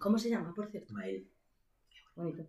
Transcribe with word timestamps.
¿Cómo 0.00 0.18
se 0.18 0.30
llama, 0.30 0.54
por 0.54 0.70
cierto? 0.70 0.94
Mael. 0.94 1.28
Bonito. 2.16 2.46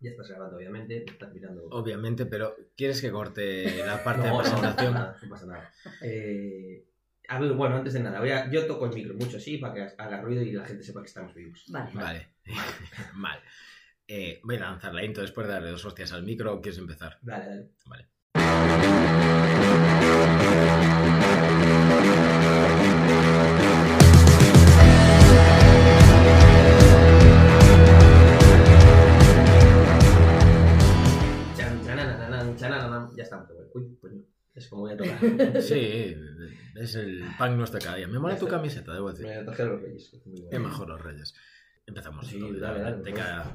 Ya 0.00 0.10
estás 0.10 0.30
grabando, 0.30 0.56
obviamente. 0.56 1.00
te 1.00 1.12
Estás 1.12 1.32
mirando. 1.34 1.64
Obviamente, 1.70 2.24
pero 2.26 2.56
¿quieres 2.76 3.00
que 3.00 3.10
corte 3.12 3.84
la 3.84 4.02
parte 4.04 4.26
no, 4.26 4.38
de 4.38 4.42
presentación? 4.42 4.94
No, 4.94 5.00
pasa 5.00 5.06
nada, 5.06 5.18
no 5.22 5.28
pasa 5.28 5.46
nada. 5.46 5.72
Eh, 6.00 6.84
a 7.28 7.38
ver, 7.38 7.52
bueno, 7.52 7.76
antes 7.76 7.92
de 7.92 8.00
nada, 8.00 8.18
voy 8.20 8.30
a- 8.30 8.50
yo 8.50 8.66
toco 8.66 8.86
el 8.86 8.94
micro 8.94 9.14
mucho 9.14 9.36
así 9.36 9.58
para 9.58 9.74
que 9.74 9.94
haga 9.98 10.20
ruido 10.22 10.42
y 10.42 10.52
la 10.52 10.64
gente 10.64 10.82
sepa 10.82 11.02
que 11.02 11.08
estamos 11.08 11.34
vivos. 11.34 11.64
Vale. 11.68 11.90
Vale, 11.94 12.28
mal. 13.14 13.38
Eh, 14.08 14.40
voy 14.42 14.56
a 14.56 14.60
lanzar 14.60 14.92
la 14.94 15.04
intro 15.04 15.22
después 15.22 15.46
de 15.46 15.52
darle 15.52 15.70
dos 15.70 15.84
hostias 15.84 16.12
al 16.12 16.24
micro. 16.24 16.60
¿Quieres 16.60 16.78
empezar? 16.78 17.18
Dale, 17.22 17.44
dale. 17.46 17.70
Vale. 17.86 18.08
Uy, 33.74 33.96
coño. 34.00 34.22
Es 34.54 34.68
como 34.68 34.82
voy 34.82 34.92
a 34.92 34.96
tocar. 34.96 35.18
Sí, 35.62 36.14
es 36.76 36.94
el 36.94 37.22
pan 37.38 37.56
nuestro 37.56 37.80
cada 37.80 37.96
día. 37.96 38.08
Me 38.08 38.18
mola 38.18 38.36
tu 38.38 38.46
camiseta, 38.48 38.92
debo 38.92 39.10
decir. 39.10 39.26
Me 39.26 39.44
trajeron 39.44 39.72
los 39.72 39.82
reyes. 39.82 40.12
es 40.50 40.60
mejor 40.60 40.88
los 40.88 41.00
reyes. 41.02 41.34
Empezamos. 41.86 42.26
Sí, 42.26 42.38
todo, 42.38 42.52
dale, 42.60 42.80
dale, 42.80 42.96
de 42.98 43.02
por 43.10 43.14
cada- 43.14 43.54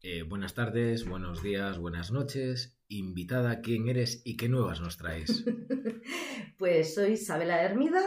Eh, 0.00 0.22
buenas 0.22 0.54
tardes, 0.54 1.04
buenos 1.08 1.42
días, 1.42 1.78
buenas 1.78 2.12
noches. 2.12 2.78
Invitada, 2.88 3.60
¿quién 3.60 3.88
eres 3.88 4.22
y 4.24 4.36
qué 4.36 4.48
nuevas 4.48 4.80
nos 4.80 4.96
traes? 4.96 5.44
Pues 6.58 6.94
soy 6.94 7.12
Isabela 7.12 7.62
Hermida 7.62 8.00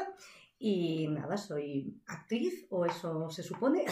y 0.59 1.07
nada, 1.07 1.37
soy 1.37 2.01
actriz, 2.05 2.65
o 2.69 2.85
eso 2.85 3.29
se 3.29 3.43
supone. 3.43 3.85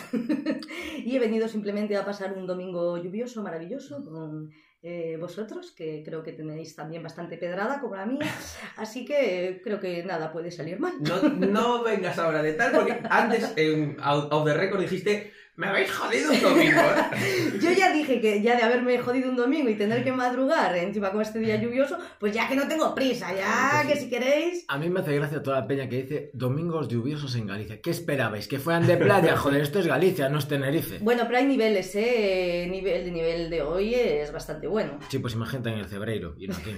y 1.05 1.15
he 1.15 1.19
venido 1.19 1.47
simplemente 1.47 1.95
a 1.95 2.03
pasar 2.05 2.37
un 2.37 2.45
domingo 2.45 2.97
lluvioso, 3.01 3.41
maravilloso, 3.41 4.03
con 4.03 4.51
eh, 4.81 5.17
vosotros, 5.19 5.71
que 5.71 6.03
creo 6.05 6.23
que 6.23 6.31
tenéis 6.31 6.75
también 6.75 7.03
bastante 7.03 7.37
pedrada 7.37 7.81
como 7.81 7.95
la 7.95 8.05
mía. 8.05 8.21
Así 8.77 9.03
que 9.03 9.49
eh, 9.49 9.61
creo 9.61 9.79
que 9.79 10.03
nada 10.03 10.31
puede 10.31 10.51
salir 10.51 10.79
mal. 10.79 10.93
No, 11.01 11.21
no 11.21 11.83
vengas 11.83 12.17
ahora 12.17 12.41
de 12.41 12.53
tal, 12.53 12.71
porque 12.71 12.99
antes 13.09 13.53
en 13.57 13.97
Out 13.99 14.31
of 14.31 14.45
the 14.45 14.53
Record 14.53 14.81
dijiste, 14.81 15.33
me 15.59 15.67
habéis 15.67 15.91
jodido 15.91 16.31
un 16.31 16.41
domingo. 16.41 16.79
¿eh?". 16.79 17.53
Yo 17.61 17.71
ya 17.73 17.91
dije 17.91 18.21
que 18.21 18.41
ya 18.41 18.55
de 18.55 18.63
haberme 18.63 18.97
jodido 18.99 19.29
un 19.29 19.35
domingo 19.35 19.69
y 19.69 19.75
tener 19.75 20.03
que 20.05 20.11
madrugar 20.13 20.75
encima 20.77 21.11
con 21.11 21.21
este 21.21 21.39
día 21.39 21.57
lluvioso, 21.57 21.97
pues 22.17 22.33
ya 22.33 22.47
que 22.47 22.55
no 22.55 22.65
tengo 22.67 22.95
prisa, 22.95 23.33
ya 23.35 23.85
que 23.85 23.97
si 23.99 24.09
queréis... 24.09 24.63
A 24.69 24.77
mí 24.77 24.89
me 24.89 25.01
hace 25.01 25.13
gracia 25.15 25.43
toda 25.43 25.59
la 25.59 25.67
peña 25.67 25.89
que 25.89 26.01
dice 26.03 26.29
domingos 26.33 26.87
lluviosos 26.87 27.35
en 27.35 27.47
Galicia. 27.47 27.81
¿Qué 27.81 27.89
esperabais? 27.91 28.47
¿Que 28.47 28.57
fueran 28.57 28.87
de 28.87 28.95
playa? 28.95 29.35
Joder, 29.37 29.61
esto 29.61 29.79
es 29.79 29.87
Galicia, 29.87 30.29
no 30.29 30.39
es 30.39 30.47
Tenerife. 30.47 30.99
Bueno, 31.01 31.23
pero 31.25 31.39
hay 31.39 31.45
niveles, 31.45 31.93
¿eh? 31.95 32.65
Nivel, 32.71 33.01
el 33.07 33.13
nivel 33.13 33.49
de 33.49 33.61
hoy 33.61 33.93
es 33.95 34.31
bastante 34.31 34.67
bueno. 34.67 34.97
Sí, 35.09 35.19
pues 35.19 35.33
imagínate 35.33 35.69
en 35.69 35.79
el 35.79 35.85
Cebreiro 35.87 36.35
y 36.37 36.47
no 36.47 36.55
aquí. 36.55 36.75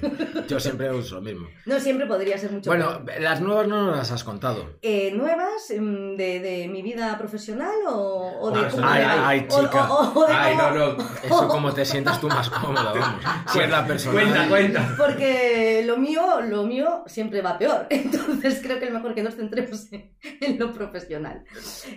Yo 0.47 0.59
siempre 0.59 0.91
uso 0.91 1.15
lo 1.15 1.21
mismo. 1.21 1.47
No 1.67 1.79
siempre 1.79 2.07
podría 2.07 2.37
ser 2.39 2.51
mucho 2.51 2.69
Bueno, 2.71 3.05
peor. 3.05 3.21
las 3.21 3.41
nuevas 3.41 3.67
no 3.67 3.85
nos 3.85 3.95
las 3.97 4.11
has 4.11 4.23
contado. 4.23 4.77
Eh, 4.81 5.11
¿Nuevas 5.13 5.69
mm, 5.69 6.15
de, 6.15 6.39
de 6.39 6.67
mi 6.67 6.81
vida 6.81 7.15
profesional 7.19 7.75
o, 7.87 8.39
o 8.41 8.51
de 8.51 8.70
Cómo- 8.71 8.87
Ay, 8.87 9.03
ay, 9.07 9.47
o- 9.49 9.61
chica. 9.61 9.91
o- 9.91 10.19
o 10.19 10.27
de 10.27 10.33
Ay, 10.33 10.55
no, 10.55 10.71
no. 10.71 10.97
Eso 11.23 11.47
como 11.47 11.73
te 11.73 11.85
sientas 11.85 12.19
tú 12.19 12.27
más 12.27 12.49
cómodo, 12.49 12.93
vamos. 12.97 13.21
Si 13.51 13.59
es 13.59 13.69
la 13.69 13.85
persona. 13.85 14.19
Cuenta, 14.21 14.47
cuenta. 14.49 14.95
Porque 14.97 15.83
lo 15.85 15.97
mío, 15.97 16.41
lo 16.41 16.63
mío 16.63 17.03
siempre 17.07 17.41
va 17.41 17.57
peor. 17.57 17.87
Entonces 17.89 18.59
creo 18.61 18.79
que 18.79 18.85
es 18.87 18.91
mejor 18.93 19.13
que 19.15 19.23
nos 19.23 19.35
centremos 19.35 19.91
en, 19.93 20.11
en 20.41 20.59
lo 20.59 20.73
profesional. 20.73 21.43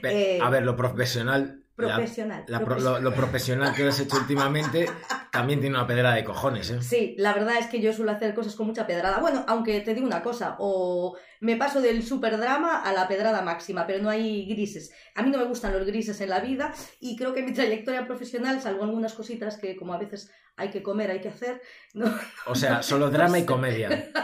Pe- 0.02 0.36
Eh, 0.36 0.40
A 0.42 0.50
ver, 0.50 0.62
lo 0.64 0.76
profesional. 0.76 1.63
Profesional. 1.76 2.44
la 2.46 2.60
profesional. 2.60 3.02
lo, 3.02 3.10
lo 3.10 3.16
profesional 3.16 3.74
que 3.74 3.88
has 3.88 3.98
hecho 3.98 4.16
últimamente 4.16 4.86
también 5.32 5.60
tiene 5.60 5.76
una 5.76 5.86
pedra 5.86 6.14
de 6.14 6.22
cojones, 6.22 6.70
¿eh? 6.70 6.80
Sí, 6.80 7.16
la 7.18 7.34
verdad 7.34 7.56
es 7.58 7.66
que 7.66 7.80
yo 7.80 7.92
suelo 7.92 8.12
hacer 8.12 8.34
cosas 8.34 8.54
con 8.54 8.68
mucha 8.68 8.86
pedrada. 8.86 9.18
Bueno, 9.18 9.44
aunque 9.48 9.80
te 9.80 9.92
digo 9.92 10.06
una 10.06 10.22
cosa, 10.22 10.54
o 10.60 11.16
me 11.40 11.56
paso 11.56 11.80
del 11.80 12.04
superdrama 12.04 12.80
a 12.82 12.92
la 12.92 13.08
pedrada 13.08 13.42
máxima, 13.42 13.84
pero 13.84 14.00
no 14.00 14.08
hay 14.08 14.46
grises. 14.46 14.92
A 15.16 15.22
mí 15.22 15.30
no 15.30 15.38
me 15.38 15.44
gustan 15.46 15.72
los 15.72 15.84
grises 15.84 16.20
en 16.20 16.30
la 16.30 16.38
vida 16.38 16.72
y 17.00 17.16
creo 17.16 17.34
que 17.34 17.42
mi 17.42 17.52
trayectoria 17.54 18.06
profesional, 18.06 18.60
salvo 18.60 18.84
algunas 18.84 19.14
cositas 19.14 19.58
que 19.58 19.74
como 19.74 19.92
a 19.92 19.98
veces 19.98 20.30
hay 20.56 20.70
que 20.70 20.84
comer, 20.84 21.10
hay 21.10 21.20
que 21.20 21.28
hacer, 21.28 21.60
no, 21.94 22.06
O 22.46 22.54
sea, 22.54 22.82
solo 22.82 23.10
drama 23.10 23.38
y 23.38 23.44
comedia. 23.44 24.10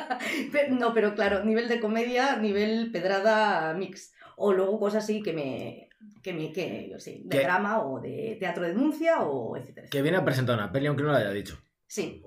No, 0.70 0.94
pero 0.94 1.14
claro, 1.14 1.44
nivel 1.44 1.69
de 1.69 1.80
comedia, 1.80 2.36
nivel 2.36 2.91
pedrada 2.92 3.72
mix. 3.75 4.12
O 4.36 4.52
luego 4.52 4.78
cosas 4.78 5.04
así 5.04 5.22
que 5.22 5.32
me. 5.32 5.89
Que 6.22 6.33
me. 6.33 6.53
que, 6.53 6.88
yo 6.91 6.99
sé, 6.99 7.22
de 7.25 7.38
¿Qué? 7.38 7.44
drama 7.44 7.84
o 7.84 8.00
de 8.00 8.37
teatro 8.38 8.62
de 8.62 8.71
denuncia 8.71 9.22
o 9.22 9.56
etcétera. 9.56 9.88
Que 9.91 10.03
viene 10.03 10.19
a 10.19 10.25
presentar 10.25 10.56
una 10.56 10.72
peli, 10.72 10.87
aunque 10.87 11.03
no 11.03 11.11
lo 11.11 11.16
haya 11.16 11.31
dicho. 11.31 11.59
Sí. 11.87 12.22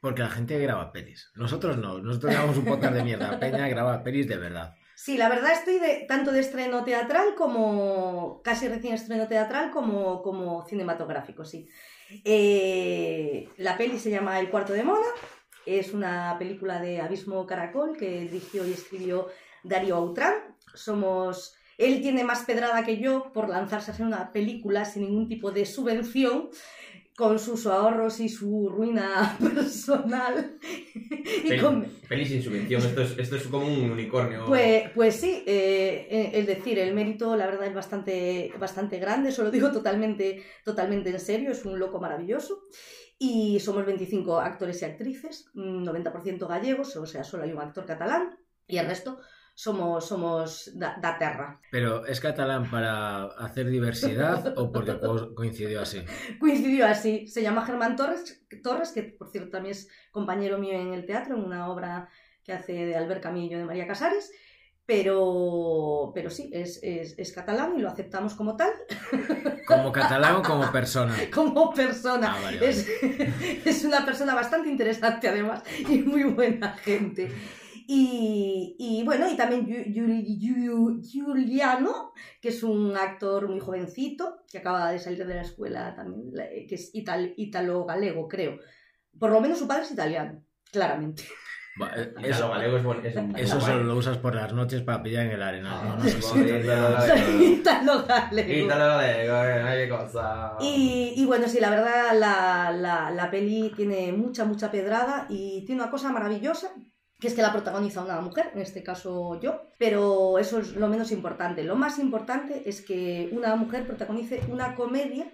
Porque 0.00 0.22
la 0.22 0.30
gente 0.30 0.58
graba 0.58 0.92
pelis. 0.92 1.30
Nosotros 1.34 1.78
no. 1.78 1.98
Nosotros 1.98 2.32
grabamos 2.32 2.58
un 2.58 2.64
podcast 2.64 2.94
de 2.94 3.04
mierda. 3.04 3.38
Peña 3.40 3.68
graba 3.68 4.02
pelis 4.02 4.28
de 4.28 4.36
verdad. 4.36 4.74
Sí, 4.96 5.16
la 5.16 5.28
verdad 5.28 5.52
estoy 5.52 5.78
de, 5.78 6.04
tanto 6.06 6.30
de 6.30 6.40
estreno 6.40 6.84
teatral 6.84 7.34
como. 7.34 8.42
casi 8.42 8.68
recién 8.68 8.94
estreno 8.94 9.26
teatral 9.28 9.70
como, 9.70 10.22
como 10.22 10.66
cinematográfico, 10.66 11.44
sí. 11.44 11.68
Eh, 12.24 13.48
la 13.56 13.76
peli 13.76 13.98
se 13.98 14.10
llama 14.10 14.38
El 14.40 14.50
cuarto 14.50 14.72
de 14.72 14.84
Mona. 14.84 15.06
Es 15.66 15.94
una 15.94 16.36
película 16.38 16.80
de 16.80 17.00
Abismo 17.00 17.46
Caracol 17.46 17.96
que 17.96 18.20
dirigió 18.20 18.66
y 18.66 18.72
escribió 18.72 19.28
Darío 19.62 19.96
Autrán. 19.96 20.56
Somos. 20.74 21.56
Él 21.78 22.00
tiene 22.00 22.24
más 22.24 22.44
pedrada 22.44 22.84
que 22.84 22.98
yo 22.98 23.32
por 23.32 23.48
lanzarse 23.48 23.90
a 23.90 23.94
hacer 23.94 24.06
una 24.06 24.32
película 24.32 24.84
sin 24.84 25.02
ningún 25.02 25.28
tipo 25.28 25.50
de 25.50 25.66
subvención, 25.66 26.50
con 27.16 27.38
sus 27.38 27.66
ahorros 27.66 28.18
y 28.20 28.28
su 28.28 28.68
ruina 28.68 29.36
personal. 29.40 30.58
y 30.94 31.48
Peli, 31.48 31.60
con, 31.60 31.86
peli 32.08 32.26
sin 32.26 32.42
subvención, 32.42 32.82
esto 32.82 33.02
es, 33.02 33.18
esto 33.18 33.36
es 33.36 33.44
como 33.44 33.66
un 33.66 33.90
unicornio. 33.90 34.44
pues, 34.46 34.90
pues 34.94 35.16
sí, 35.16 35.44
eh, 35.46 36.08
eh, 36.10 36.30
es 36.34 36.46
decir, 36.46 36.78
el 36.78 36.92
mérito 36.92 37.36
la 37.36 37.46
verdad 37.46 37.68
es 37.68 37.74
bastante, 37.74 38.52
bastante 38.58 38.98
grande, 38.98 39.28
eso 39.28 39.44
lo 39.44 39.50
digo 39.50 39.70
totalmente, 39.70 40.42
totalmente 40.64 41.10
en 41.10 41.20
serio, 41.20 41.52
es 41.52 41.64
un 41.64 41.78
loco 41.78 42.00
maravilloso. 42.00 42.64
Y 43.16 43.60
somos 43.60 43.86
25 43.86 44.40
actores 44.40 44.82
y 44.82 44.84
actrices, 44.84 45.46
mm, 45.54 45.84
90% 45.84 46.48
gallegos, 46.48 46.96
o 46.96 47.06
sea, 47.06 47.22
solo 47.22 47.44
hay 47.44 47.52
un 47.52 47.60
actor 47.60 47.86
catalán, 47.86 48.36
y 48.66 48.78
el 48.78 48.86
resto 48.86 49.20
somos, 49.54 50.06
somos 50.06 50.70
da, 50.74 50.96
da 51.00 51.16
terra. 51.18 51.60
Pero, 51.70 52.04
¿es 52.06 52.20
catalán 52.20 52.70
para 52.70 53.24
hacer 53.38 53.68
diversidad 53.68 54.52
o 54.58 54.70
porque 54.72 54.98
co- 55.00 55.34
coincidió 55.34 55.80
así? 55.80 56.02
Coincidió 56.40 56.86
así, 56.86 57.26
se 57.28 57.42
llama 57.42 57.64
Germán 57.64 57.96
Torres, 57.96 58.44
Torres, 58.62 58.90
que 58.92 59.02
por 59.04 59.30
cierto 59.30 59.50
también 59.50 59.72
es 59.72 59.88
compañero 60.10 60.58
mío 60.58 60.74
en 60.74 60.92
el 60.92 61.06
teatro, 61.06 61.36
en 61.36 61.44
una 61.44 61.68
obra 61.70 62.08
que 62.42 62.52
hace 62.52 62.72
de 62.72 62.96
Albert 62.96 63.22
Camillo 63.22 63.56
de 63.58 63.64
María 63.64 63.86
Casares. 63.86 64.30
Pero, 64.86 66.12
pero 66.14 66.28
sí, 66.28 66.50
es, 66.52 66.78
es, 66.82 67.18
es 67.18 67.32
catalán 67.32 67.72
y 67.74 67.80
lo 67.80 67.88
aceptamos 67.88 68.34
como 68.34 68.54
tal, 68.54 68.70
¿Como 69.66 69.90
catalán 69.92 70.36
o 70.36 70.42
como 70.42 70.70
persona? 70.70 71.16
como 71.34 71.72
persona. 71.72 72.34
Ah, 72.34 72.40
vale, 72.42 72.58
vale. 72.58 72.68
Es, 72.70 72.86
es 73.64 73.84
una 73.84 74.04
persona 74.04 74.34
bastante 74.34 74.68
interesante 74.68 75.26
además 75.28 75.62
y 75.88 76.00
muy 76.02 76.24
buena 76.24 76.74
gente. 76.74 77.32
Y, 77.86 78.76
y 78.78 79.02
bueno, 79.04 79.30
y 79.30 79.36
también 79.36 79.66
Giuliano, 81.02 82.12
que 82.40 82.48
es 82.48 82.62
un 82.62 82.96
actor 82.96 83.48
muy 83.48 83.60
jovencito, 83.60 84.42
que 84.50 84.58
acaba 84.58 84.90
de 84.90 84.98
salir 84.98 85.26
de 85.26 85.34
la 85.34 85.42
escuela 85.42 85.94
también, 85.94 86.30
la- 86.32 86.48
que 86.48 86.74
es 86.74 86.90
ítalo-galego, 86.94 88.28
creo. 88.28 88.58
Por 89.18 89.30
lo 89.30 89.40
menos 89.40 89.58
su 89.58 89.66
padre 89.68 89.84
es 89.84 89.92
italiano, 89.92 90.42
claramente. 90.70 91.24
Eh, 91.24 92.14
Eso, 92.22 92.48
galego 92.50 92.76
es, 93.02 93.16
es 93.16 93.16
eso 93.36 93.60
solo 93.60 93.82
lo 93.82 93.96
usas 93.96 94.18
por 94.18 94.34
las 94.34 94.52
noches 94.52 94.82
para 94.82 95.02
pillar 95.02 95.26
en 95.26 95.32
el 95.32 95.42
arena. 95.42 95.70
Ah, 95.72 95.96
No, 95.96 95.96
no. 95.96 96.06
Ítalo 98.64 98.88
galego, 98.98 99.34
eh, 99.34 99.62
hay 99.62 99.88
cosa. 99.88 100.56
Y, 100.60 101.14
y 101.16 101.24
bueno, 101.26 101.48
sí, 101.48 101.58
la 101.60 101.70
verdad, 101.70 102.16
la, 102.16 102.70
la, 102.72 103.10
la 103.10 103.30
peli 103.30 103.72
tiene 103.76 104.12
mucha, 104.12 104.44
mucha 104.44 104.70
pedrada 104.70 105.26
y 105.28 105.64
tiene 105.66 105.82
una 105.82 105.90
cosa 105.90 106.12
maravillosa, 106.12 106.68
que 107.20 107.28
es 107.28 107.34
que 107.34 107.42
la 107.42 107.52
protagoniza 107.52 108.04
una 108.04 108.20
mujer, 108.20 108.50
en 108.54 108.60
este 108.60 108.82
caso 108.82 109.40
yo, 109.40 109.62
pero 109.78 110.38
eso 110.38 110.58
es 110.58 110.74
lo 110.76 110.88
menos 110.88 111.12
importante. 111.12 111.62
Lo 111.62 111.76
más 111.76 111.98
importante 111.98 112.62
es 112.68 112.82
que 112.82 113.28
una 113.32 113.54
mujer 113.56 113.86
protagonice 113.86 114.42
una 114.48 114.74
comedia 114.74 115.30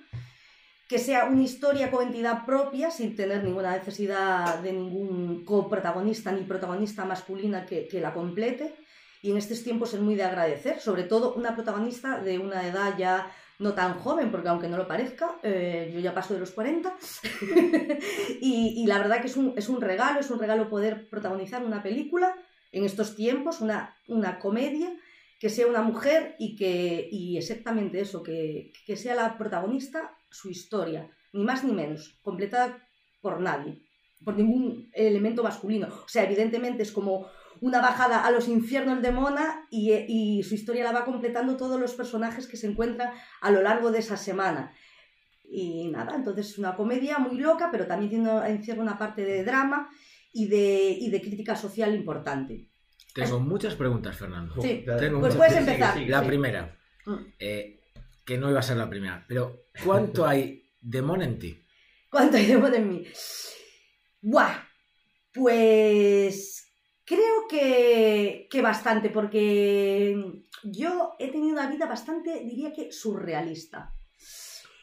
que 0.88 0.98
sea 0.98 1.26
una 1.26 1.42
historia 1.42 1.90
con 1.90 2.04
entidad 2.04 2.44
propia, 2.44 2.90
sin 2.90 3.14
tener 3.14 3.44
ninguna 3.44 3.76
necesidad 3.76 4.58
de 4.58 4.72
ningún 4.72 5.44
coprotagonista 5.44 6.32
ni 6.32 6.42
protagonista 6.42 7.04
masculina 7.04 7.64
que, 7.64 7.86
que 7.86 8.00
la 8.00 8.12
complete. 8.12 8.74
Y 9.22 9.30
en 9.30 9.36
estos 9.36 9.62
tiempos 9.62 9.94
es 9.94 10.00
muy 10.00 10.16
de 10.16 10.24
agradecer, 10.24 10.80
sobre 10.80 11.04
todo 11.04 11.34
una 11.34 11.54
protagonista 11.54 12.18
de 12.20 12.40
una 12.40 12.66
edad 12.66 12.98
ya 12.98 13.30
no 13.60 13.74
tan 13.74 13.98
joven, 13.98 14.30
porque 14.30 14.48
aunque 14.48 14.68
no 14.68 14.78
lo 14.78 14.88
parezca, 14.88 15.38
eh, 15.42 15.90
yo 15.92 16.00
ya 16.00 16.14
paso 16.14 16.32
de 16.32 16.40
los 16.40 16.50
40. 16.50 16.96
y, 18.40 18.82
y 18.82 18.86
la 18.86 18.98
verdad 18.98 19.20
que 19.20 19.26
es 19.26 19.36
un, 19.36 19.52
es 19.56 19.68
un 19.68 19.82
regalo, 19.82 20.18
es 20.18 20.30
un 20.30 20.38
regalo 20.38 20.70
poder 20.70 21.08
protagonizar 21.10 21.62
una 21.62 21.82
película 21.82 22.34
en 22.72 22.84
estos 22.84 23.14
tiempos, 23.14 23.60
una, 23.60 23.94
una 24.08 24.38
comedia 24.38 24.90
que 25.38 25.50
sea 25.50 25.66
una 25.66 25.82
mujer 25.82 26.36
y 26.38 26.56
que 26.56 27.08
y 27.10 27.36
exactamente 27.36 28.00
eso, 28.00 28.22
que, 28.22 28.72
que 28.86 28.96
sea 28.96 29.14
la 29.14 29.36
protagonista 29.36 30.16
su 30.30 30.48
historia, 30.48 31.10
ni 31.34 31.44
más 31.44 31.62
ni 31.62 31.72
menos, 31.72 32.18
completada 32.22 32.88
por 33.20 33.40
nadie, 33.40 33.82
por 34.24 34.36
ningún 34.36 34.90
elemento 34.94 35.42
masculino. 35.42 35.88
O 35.88 36.08
sea, 36.08 36.24
evidentemente 36.24 36.82
es 36.82 36.92
como 36.92 37.26
una 37.60 37.80
bajada 37.80 38.24
a 38.24 38.30
los 38.30 38.48
infiernos 38.48 39.02
de 39.02 39.12
Mona 39.12 39.66
y, 39.70 39.92
y 39.92 40.42
su 40.42 40.54
historia 40.54 40.84
la 40.84 40.92
va 40.92 41.04
completando 41.04 41.56
todos 41.56 41.78
los 41.80 41.94
personajes 41.94 42.46
que 42.46 42.56
se 42.56 42.66
encuentran 42.68 43.12
a 43.40 43.50
lo 43.50 43.62
largo 43.62 43.90
de 43.90 43.98
esa 43.98 44.16
semana. 44.16 44.74
Y 45.52 45.88
nada, 45.88 46.14
entonces 46.14 46.48
es 46.50 46.58
una 46.58 46.76
comedia 46.76 47.18
muy 47.18 47.36
loca, 47.38 47.68
pero 47.72 47.86
también 47.86 48.10
tiene, 48.10 48.30
encierra 48.48 48.82
una 48.82 48.96
parte 48.98 49.24
de 49.24 49.44
drama 49.44 49.90
y 50.32 50.46
de, 50.48 50.90
y 51.00 51.10
de 51.10 51.20
crítica 51.20 51.56
social 51.56 51.94
importante. 51.94 52.68
Tengo 53.14 53.40
muchas 53.40 53.74
preguntas, 53.74 54.16
Fernando. 54.16 54.54
Sí. 54.62 54.84
Tengo 54.86 55.18
Pues 55.20 55.34
muchas- 55.34 55.36
puedes 55.36 55.52
sí, 55.54 55.58
empezar. 55.58 55.98
sí, 55.98 56.04
La 56.06 56.20
Sí. 56.20 56.26
primera, 56.28 56.78
Mm. 57.06 57.14
eh, 57.40 57.80
que 58.24 58.38
no 58.38 58.48
iba 58.50 58.60
a 58.60 58.62
ser 58.62 58.76
la 58.76 58.88
primera, 58.88 59.24
pero 59.26 59.64
¿cuánto 59.84 60.24
hay 60.26 60.70
de 60.80 61.02
Mon 61.02 61.20
en 61.22 61.38
ti? 61.38 61.60
¿Cuánto 62.08 62.36
hay 62.36 62.46
de 62.46 62.56
moda 62.58 62.76
en 62.76 62.88
mí? 62.88 63.04
¡Buah! 64.22 64.54
Pues 65.32 66.59
creo 67.10 67.48
que, 67.48 68.46
que 68.48 68.62
bastante, 68.62 69.10
porque 69.10 70.44
yo 70.62 71.16
he 71.18 71.28
tenido 71.32 71.54
una 71.54 71.68
vida 71.68 71.86
bastante, 71.86 72.44
diría 72.44 72.72
que 72.72 72.92
surrealista. 72.92 73.92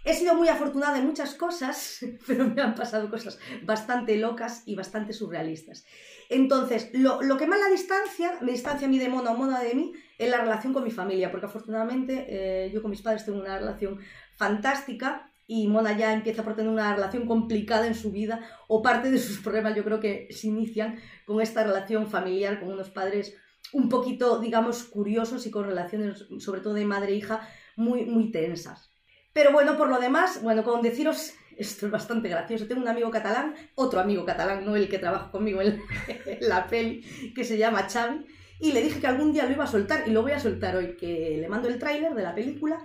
He 0.04 0.14
sido 0.14 0.36
muy 0.36 0.50
afortunada 0.50 0.98
en 0.98 1.06
muchas 1.06 1.36
cosas, 1.36 2.00
pero 2.28 2.46
me 2.48 2.62
han 2.62 2.76
pasado 2.76 3.10
cosas 3.10 3.40
bastante 3.64 4.18
locas 4.18 4.64
y 4.66 4.76
bastante 4.76 5.14
surrealistas. 5.14 5.86
Entonces, 6.28 6.90
lo, 6.92 7.22
lo 7.22 7.38
que 7.38 7.48
más 7.48 7.62
la 7.62 7.70
distancia, 7.70 8.38
me 8.42 8.52
distancia 8.52 8.88
a 8.88 8.92
mí 8.92 9.00
de 9.00 9.08
Mona 9.08 9.32
o 9.32 9.38
Mona 9.38 9.62
de 9.62 9.74
mí, 9.74 9.94
es 10.18 10.30
la 10.30 10.42
relación 10.42 10.74
con 10.74 10.84
mi 10.84 10.92
familia, 10.92 11.32
porque 11.32 11.46
afortunadamente 11.46 12.26
eh, 12.28 12.72
yo 12.74 12.82
con 12.82 12.92
mis 12.92 13.02
padres 13.02 13.24
tengo 13.24 13.40
una 13.40 13.58
relación 13.58 14.00
fantástica 14.36 15.27
y 15.48 15.68
Mona 15.68 15.98
ya 15.98 16.14
empieza 16.14 16.44
por 16.44 16.56
tener 16.56 16.70
una 16.70 16.94
relación 16.94 17.26
complicada 17.26 17.88
en 17.88 17.96
su 17.96 18.12
vida 18.12 18.42
o 18.68 18.82
parte 18.82 19.10
de 19.10 19.18
sus 19.18 19.40
problemas 19.40 19.76
yo 19.76 19.84
creo 19.84 20.00
que 20.00 20.28
se 20.30 20.48
inician 20.48 21.00
con 21.26 21.42
esta 21.42 21.64
relación 21.64 22.08
familiar 22.08 22.60
con 22.60 22.70
unos 22.70 22.90
padres 22.90 23.34
un 23.74 23.90
poquito, 23.90 24.40
digamos, 24.40 24.84
curiosos 24.84 25.46
y 25.46 25.52
con 25.52 25.66
relaciones, 25.66 26.26
sobre 26.40 26.62
todo 26.62 26.74
de 26.74 26.86
madre 26.86 27.14
e 27.14 27.16
hija, 27.16 27.48
muy, 27.76 28.06
muy 28.06 28.32
tensas. 28.32 28.92
Pero 29.34 29.52
bueno, 29.52 29.78
por 29.78 29.90
lo 29.90 30.00
demás, 30.00 30.42
bueno, 30.42 30.64
con 30.64 30.82
deciros, 30.82 31.34
esto 31.58 31.86
es 31.88 31.92
bastante 31.92 32.30
gracioso. 32.30 32.68
Tengo 32.68 32.82
un 32.82 32.88
amigo 32.88 33.12
catalán, 33.12 33.56
otro 33.76 34.00
amigo 34.00 34.26
catalán, 34.26 34.66
no 34.66 34.76
el 34.76 34.90
que 34.90 35.00
trabaja 35.00 35.32
conmigo 35.32 35.62
en, 35.62 35.82
la 36.42 36.68
peli, 36.68 37.02
que 37.36 37.44
se 37.44 37.58
llama 37.58 37.88
Xavi, 37.90 38.26
y 38.60 38.72
le 38.72 38.82
dije 38.82 39.00
que 39.00 39.08
algún 39.08 39.34
día 39.34 39.46
lo 39.46 39.52
iba 39.52 39.66
a 39.66 39.68
soltar, 39.68 40.08
y 40.08 40.12
lo 40.12 40.22
voy 40.22 40.32
a 40.32 40.40
soltar 40.40 40.76
hoy, 40.76 40.96
que 40.96 41.38
le 41.40 41.50
mando 41.50 41.68
el 41.68 41.78
tráiler 41.78 42.14
de 42.16 42.24
la 42.24 42.34
película, 42.34 42.80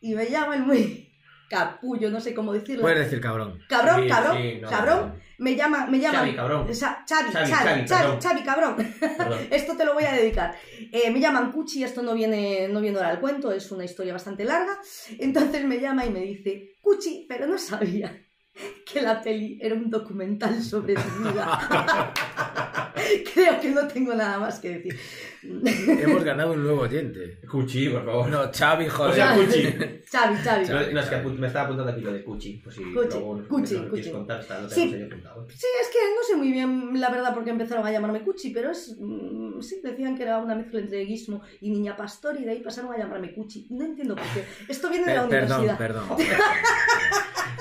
y 0.00 0.14
me 0.14 0.28
llama 0.28 0.56
el 0.56 0.62
muy 0.62 1.05
capullo, 1.48 2.10
no 2.10 2.20
sé 2.20 2.34
cómo 2.34 2.52
decirlo. 2.52 2.82
Puedes 2.82 2.98
decir 3.00 3.20
cabrón. 3.20 3.58
Cabrón, 3.68 4.02
Sí, 4.02 4.08
cabrón, 4.08 4.36
sí, 4.40 4.58
no, 4.60 4.68
cabrón. 4.68 5.08
no. 5.14 5.26
Me 5.38 5.54
llama, 5.54 5.86
me 5.86 5.98
llama. 6.00 6.18
Xavi, 6.20 6.34
cabrón. 6.34 6.74
Sa- 6.74 7.04
Xavi, 7.08 7.30
Xavi, 7.30 7.50
Xavi, 7.52 7.86
Xavi, 7.88 8.20
Xavi, 8.22 8.42
cabrón. 8.42 8.76
Perdón. 9.00 9.38
Esto 9.50 9.76
te 9.76 9.84
lo 9.84 9.94
voy 9.94 10.04
a 10.04 10.12
dedicar. 10.12 10.54
Eh, 10.92 11.10
me 11.10 11.20
llaman 11.20 11.52
Cuchi, 11.52 11.84
esto 11.84 12.00
no 12.02 12.14
viene, 12.14 12.68
no 12.68 12.80
viene 12.80 12.96
ahora 12.96 13.10
al 13.10 13.20
cuento, 13.20 13.52
es 13.52 13.70
una 13.70 13.84
historia 13.84 14.12
bastante 14.14 14.44
larga. 14.44 14.78
Entonces 15.18 15.64
me 15.64 15.78
llama 15.78 16.06
y 16.06 16.10
me 16.10 16.20
dice, 16.20 16.76
Cuchi, 16.80 17.26
pero 17.28 17.46
no 17.46 17.58
sabía 17.58 18.22
que 18.90 19.02
la 19.02 19.20
peli 19.20 19.58
era 19.60 19.74
un 19.74 19.90
documental 19.90 20.62
sobre 20.62 20.94
tu 20.94 21.28
vida. 21.28 22.12
Creo 23.34 23.60
que 23.60 23.70
no 23.70 23.86
tengo 23.86 24.14
nada 24.14 24.38
más 24.38 24.58
que 24.58 24.70
decir. 24.78 24.98
Hemos 26.02 26.24
ganado 26.24 26.52
un 26.52 26.62
nuevo 26.62 26.82
oyente. 26.82 27.38
Cuchi, 27.50 27.88
por 27.88 28.04
favor. 28.04 28.28
No, 28.28 28.50
Xavi, 28.52 28.86
O 28.86 28.90
joder. 28.90 29.14
sea, 29.14 29.34
Cuchi. 29.36 29.62
Xavi, 30.12 30.36
Xavi. 30.36 30.68
No, 30.68 30.92
no, 30.92 31.00
es 31.00 31.06
que 31.06 31.16
me 31.16 31.46
estaba 31.46 31.64
apuntando 31.66 31.92
aquí 31.92 32.00
lo 32.00 32.12
de 32.12 32.22
Cuchi. 32.24 32.60
Pues 32.62 32.76
si 32.76 32.82
Cuchi, 32.84 32.92
luego 33.18 33.42
Cuchi, 33.48 33.74
no 33.78 33.88
Cuchi. 33.90 34.10
contar, 34.10 34.40
está, 34.40 34.60
lo 34.60 34.68
Sí. 34.70 34.94
apuntado. 35.02 35.46
Es 35.48 35.88
que 35.92 35.98
no 36.16 36.22
sé 36.26 36.36
muy 36.36 36.52
bien 36.52 37.00
la 37.00 37.10
verdad 37.10 37.34
por 37.34 37.44
qué 37.44 37.50
empezaron 37.50 37.86
a 37.86 37.92
llamarme 37.92 38.22
Cuchi, 38.22 38.50
pero 38.50 38.70
es. 38.70 38.96
mm, 38.98 39.60
sí, 39.60 39.80
decían 39.82 40.16
que 40.16 40.22
era 40.24 40.38
una 40.38 40.54
mezcla 40.54 40.80
entre 40.80 41.04
Gizmo 41.06 41.42
y 41.60 41.70
Niña 41.70 41.96
Pastor 41.96 42.36
y 42.40 42.44
de 42.44 42.52
ahí 42.52 42.60
pasaron 42.60 42.92
a 42.92 42.98
llamarme 42.98 43.32
Cuchi. 43.34 43.66
No 43.70 43.84
entiendo 43.84 44.14
por 44.16 44.24
qué. 44.34 44.44
Esto 44.68 44.88
viene 44.90 45.06
de 45.06 45.14
la 45.14 45.28
Per- 45.28 45.40
perdón, 45.40 45.58
universidad. 45.60 45.78
perdón. 45.78 46.04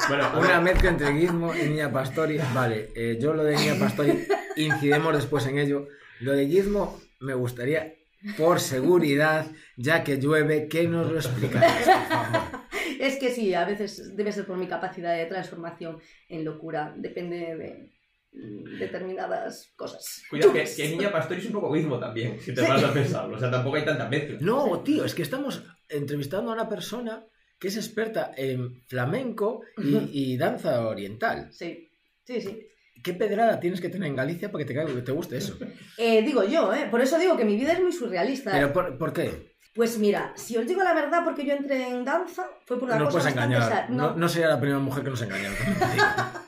Bueno, 0.07 0.29
Una 0.39 0.61
mezcla 0.61 0.89
entre 0.91 1.13
Gizmo 1.17 1.55
y 1.55 1.67
Niña 1.69 1.91
Pastori. 1.91 2.37
Vale, 2.53 2.91
eh, 2.95 3.17
yo 3.19 3.33
lo 3.33 3.43
de 3.43 3.55
Niña 3.55 3.73
Pastori 3.79 4.27
incidemos 4.55 5.13
después 5.15 5.45
en 5.47 5.57
ello. 5.57 5.87
Lo 6.19 6.33
de 6.33 6.45
Gizmo 6.47 6.99
me 7.25 7.33
gustaría, 7.33 7.93
por 8.37 8.59
seguridad, 8.59 9.47
ya 9.77 10.03
que 10.03 10.17
llueve, 10.17 10.67
que 10.67 10.87
nos 10.87 11.11
lo 11.11 11.17
explicaras, 11.17 11.83
por 11.85 12.07
favor. 12.07 12.65
Es 12.99 13.17
que 13.17 13.29
sí, 13.29 13.53
a 13.53 13.65
veces 13.65 14.15
debe 14.15 14.31
ser 14.31 14.45
por 14.45 14.57
mi 14.57 14.67
capacidad 14.67 15.15
de 15.17 15.25
transformación 15.25 15.99
en 16.29 16.45
locura. 16.45 16.93
Depende 16.97 17.37
de 17.55 17.89
mm, 18.33 18.79
determinadas 18.79 19.73
cosas. 19.75 20.23
Cuidado, 20.29 20.53
que, 20.53 20.63
que 20.63 20.89
Niña 20.89 21.11
Pastori 21.11 21.39
es 21.41 21.45
un 21.47 21.53
poco 21.53 21.69
mismo 21.71 21.99
también, 21.99 22.39
si 22.39 22.53
te 22.53 22.61
Sí. 22.61 22.67
vas 22.67 22.83
a 22.83 22.93
pensarlo. 22.93 23.35
O 23.35 23.39
sea, 23.39 23.51
tampoco 23.51 23.75
hay 23.75 23.85
tanta 23.85 24.07
mezcla. 24.07 24.37
No, 24.41 24.79
tío, 24.81 25.03
es 25.05 25.13
que 25.13 25.23
estamos 25.23 25.63
entrevistando 25.89 26.51
a 26.51 26.53
una 26.53 26.69
persona 26.69 27.23
que 27.59 27.67
es 27.67 27.77
experta 27.77 28.31
en 28.35 28.81
flamenco 28.87 29.61
y, 29.77 30.33
y 30.33 30.37
danza 30.37 30.87
oriental. 30.87 31.49
Sí, 31.51 31.89
sí, 32.23 32.41
sí. 32.41 32.67
¿Qué 33.05 33.13
pedrada 33.13 33.59
tienes 33.59 33.79
que 33.79 33.87
tener 33.89 34.09
en 34.09 34.15
Galicia 34.15 34.51
para 34.51 34.65
que 34.65 34.73
te, 34.73 34.85
que 34.85 35.01
te 35.03 35.11
guste 35.11 35.37
eso? 35.37 35.55
Eh, 35.97 36.23
digo 36.23 36.43
yo, 36.43 36.73
¿eh? 36.73 36.87
Por 36.89 37.01
eso 37.01 37.19
digo 37.19 37.37
que 37.37 37.45
mi 37.45 37.55
vida 37.55 37.73
es 37.73 37.79
muy 37.81 37.91
surrealista. 37.93 38.51
¿Pero 38.51 38.73
por, 38.73 38.97
por 38.97 39.13
qué? 39.13 39.53
Pues 39.75 39.99
mira, 39.99 40.33
si 40.35 40.57
os 40.57 40.65
digo 40.65 40.81
la 40.83 40.93
verdad, 40.93 41.23
porque 41.23 41.45
yo 41.45 41.53
entré 41.53 41.87
en 41.87 42.03
danza, 42.03 42.47
fue 42.65 42.79
por 42.79 42.87
una 42.89 42.97
No 42.97 43.05
cosa 43.05 43.19
puedes 43.19 43.35
bastante 43.35 43.55
engañar. 43.55 43.69
sa- 43.87 43.93
No, 43.93 44.15
no 44.15 44.27
sería 44.27 44.47
la 44.47 44.59
primera 44.59 44.79
mujer 44.79 45.03
que 45.03 45.11
nos 45.11 45.21
engaña. 45.21 45.49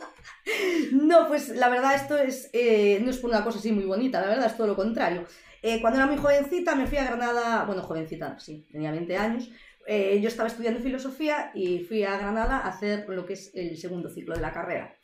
No, 0.94 1.28
pues 1.28 1.50
la 1.50 1.68
verdad 1.70 1.96
esto 1.96 2.18
es, 2.18 2.50
eh, 2.54 3.00
no 3.04 3.10
es 3.10 3.18
por 3.18 3.30
una 3.30 3.44
cosa 3.44 3.60
así 3.60 3.72
muy 3.72 3.84
bonita, 3.86 4.22
la 4.22 4.28
verdad 4.28 4.46
es 4.48 4.56
todo 4.56 4.68
lo 4.68 4.76
contrario. 4.76 5.26
Eh, 5.62 5.82
cuando 5.82 6.00
era 6.00 6.08
muy 6.08 6.18
jovencita 6.18 6.74
me 6.76 6.88
fui 6.88 6.98
a 6.98 7.04
Granada, 7.06 7.66
bueno, 7.66 7.82
jovencita, 7.84 8.40
sí, 8.40 8.66
tenía 8.72 8.92
20 8.92 9.18
años, 9.18 9.50
eh, 9.86 10.20
yo 10.22 10.28
estaba 10.30 10.48
estudiando 10.48 10.80
filosofía 10.80 11.52
y 11.54 11.80
fui 11.80 12.04
a 12.04 12.18
Granada 12.18 12.58
a 12.60 12.70
hacer 12.70 13.06
lo 13.10 13.26
que 13.26 13.34
es 13.34 13.52
el 13.56 13.78
segundo 13.78 14.10
ciclo 14.10 14.36
de 14.36 14.42
la 14.42 14.54
carrera. 14.54 14.96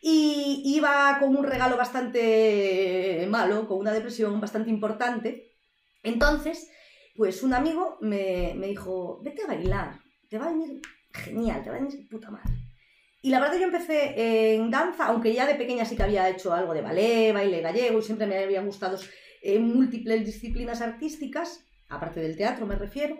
Y 0.00 0.62
iba 0.64 1.16
con 1.18 1.36
un 1.36 1.44
regalo 1.44 1.76
bastante 1.76 3.26
malo, 3.28 3.66
con 3.66 3.78
una 3.78 3.92
depresión 3.92 4.40
bastante 4.40 4.70
importante. 4.70 5.52
Entonces, 6.02 6.70
pues 7.16 7.42
un 7.42 7.54
amigo 7.54 7.98
me, 8.00 8.54
me 8.56 8.68
dijo, 8.68 9.20
vete 9.22 9.42
a 9.42 9.48
bailar, 9.48 9.98
te 10.28 10.38
va 10.38 10.46
a 10.46 10.52
venir 10.52 10.80
genial, 11.12 11.62
te 11.62 11.70
va 11.70 11.76
a 11.76 11.80
venir 11.80 12.08
puta 12.08 12.30
madre. 12.30 12.54
Y 13.20 13.30
la 13.30 13.40
verdad 13.40 13.58
yo 13.58 13.64
empecé 13.64 14.54
en 14.54 14.70
danza, 14.70 15.06
aunque 15.06 15.34
ya 15.34 15.46
de 15.46 15.56
pequeña 15.56 15.84
sí 15.84 15.96
que 15.96 16.04
había 16.04 16.28
hecho 16.28 16.52
algo 16.52 16.72
de 16.72 16.82
ballet, 16.82 17.32
baile 17.32 17.60
gallego, 17.60 17.98
y 17.98 18.02
siempre 18.02 18.26
me 18.26 18.38
habían 18.38 18.66
gustado 18.66 18.98
eh, 19.42 19.58
múltiples 19.58 20.24
disciplinas 20.24 20.80
artísticas, 20.80 21.64
aparte 21.88 22.20
del 22.20 22.36
teatro 22.36 22.66
me 22.66 22.76
refiero. 22.76 23.18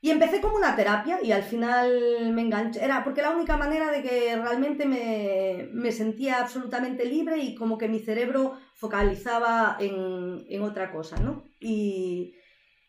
Y 0.00 0.10
empecé 0.10 0.40
como 0.40 0.56
una 0.56 0.76
terapia 0.76 1.18
y 1.22 1.32
al 1.32 1.42
final 1.42 2.32
me 2.32 2.42
enganché, 2.42 2.84
era 2.84 3.02
porque 3.02 3.22
la 3.22 3.32
única 3.32 3.56
manera 3.56 3.90
de 3.90 4.02
que 4.02 4.36
realmente 4.36 4.86
me, 4.86 5.68
me 5.72 5.90
sentía 5.90 6.40
absolutamente 6.40 7.04
libre 7.04 7.38
y 7.38 7.56
como 7.56 7.76
que 7.78 7.88
mi 7.88 7.98
cerebro 7.98 8.58
focalizaba 8.74 9.76
en, 9.80 10.44
en 10.48 10.62
otra 10.62 10.92
cosa, 10.92 11.18
¿no? 11.18 11.42
Y, 11.58 12.36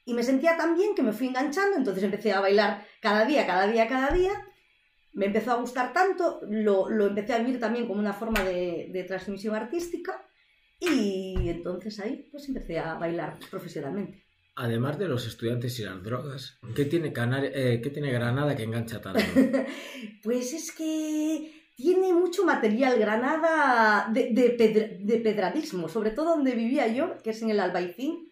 y 0.05 0.13
me 0.13 0.21
sentía 0.21 0.55
tan 0.55 0.75
bien 0.75 0.93
que 0.93 1.01
me 1.01 1.13
fui 1.13 1.27
enganchando, 1.27 1.77
entonces 1.77 2.03
empecé 2.03 2.31
a 2.31 2.41
bailar 2.41 2.85
cada 3.01 3.25
día, 3.25 3.47
cada 3.47 3.65
día, 3.65 3.87
cada 3.87 4.09
día. 4.09 4.31
Me 5.11 5.25
empezó 5.25 5.51
a 5.51 5.55
gustar 5.55 5.91
tanto, 5.93 6.41
lo, 6.47 6.89
lo 6.89 7.07
empecé 7.07 7.33
a 7.33 7.39
vivir 7.39 7.59
también 7.59 7.87
como 7.87 7.99
una 7.99 8.13
forma 8.13 8.43
de, 8.43 8.89
de 8.93 9.03
transmisión 9.03 9.55
artística 9.55 10.23
y 10.79 11.49
entonces 11.49 11.99
ahí 11.99 12.29
pues 12.31 12.47
empecé 12.47 12.79
a 12.79 12.93
bailar 12.93 13.39
profesionalmente. 13.49 14.28
Además 14.61 14.99
de 14.99 15.07
los 15.07 15.25
estudiantes 15.25 15.79
y 15.79 15.83
las 15.83 16.03
drogas, 16.03 16.59
¿qué 16.75 16.83
tiene, 16.83 17.13
Canar- 17.13 17.49
eh, 17.53 17.79
¿qué 17.81 17.89
tiene 17.91 18.11
Granada 18.11 18.55
que 18.57 18.63
engancha 18.63 18.99
tanto? 19.01 19.19
Pues 20.23 20.51
es 20.53 20.71
que 20.73 21.69
tiene 21.77 22.13
mucho 22.13 22.43
material 22.43 22.99
Granada 22.99 24.11
de, 24.11 24.31
de, 24.33 24.49
pedra- 24.57 24.97
de 24.99 25.17
pedradismo, 25.19 25.87
sobre 25.87 26.11
todo 26.11 26.35
donde 26.35 26.55
vivía 26.55 26.87
yo, 26.87 27.17
que 27.23 27.29
es 27.29 27.41
en 27.41 27.51
el 27.51 27.59
Albaicín. 27.61 28.27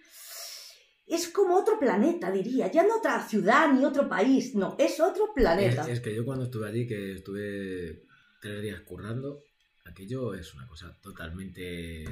Es 1.07 1.29
como 1.29 1.55
otro 1.55 1.79
planeta, 1.79 2.29
diría. 2.29 2.69
Ya 2.69 2.84
no 2.84 2.98
otra 2.98 3.25
ciudad 3.25 3.72
ni 3.72 3.86
otro 3.86 4.10
país, 4.10 4.53
no, 4.53 4.75
es 4.77 5.00
otro 5.00 5.31
planeta. 5.34 5.84
Es, 5.84 5.88
es 5.88 6.00
que 6.01 6.13
yo 6.13 6.25
cuando 6.25 6.43
estuve 6.43 6.67
allí, 6.67 6.86
que 6.86 7.13
estuve 7.13 8.03
tres 8.41 8.62
días 8.62 8.81
currando, 8.81 9.39
aquello 9.86 10.34
es 10.34 10.53
una 10.53 10.67
cosa 10.67 10.93
totalmente... 11.01 12.03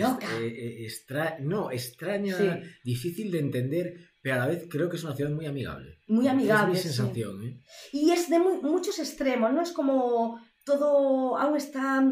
Loca. 0.00 0.26
eh, 0.40 0.46
eh, 0.46 0.84
extra- 0.84 1.36
no, 1.40 1.70
extraña, 1.70 2.36
Sí. 2.36 2.48
difícil 2.84 3.30
de 3.30 3.38
entender, 3.40 3.94
pero 4.20 4.36
a 4.36 4.38
la 4.38 4.46
vez 4.46 4.66
creo 4.70 4.88
que 4.88 4.96
es 4.96 5.04
una 5.04 5.14
ciudad 5.16 5.30
muy 5.30 5.46
amigable. 5.46 5.98
Muy 6.08 6.28
amigable, 6.28 6.78
Es 6.78 6.84
mi 6.84 6.90
sí. 6.90 6.96
sensación, 6.96 7.42
¿eh? 7.44 7.60
Y 7.92 8.10
es 8.10 8.28
de 8.30 8.38
muy- 8.38 8.60
muchos 8.62 8.98
extremos, 8.98 9.52
¿no? 9.52 9.62
Es 9.62 9.72
como 9.72 10.40
todo 10.64 11.36
aún 11.38 11.56
está 11.56 12.02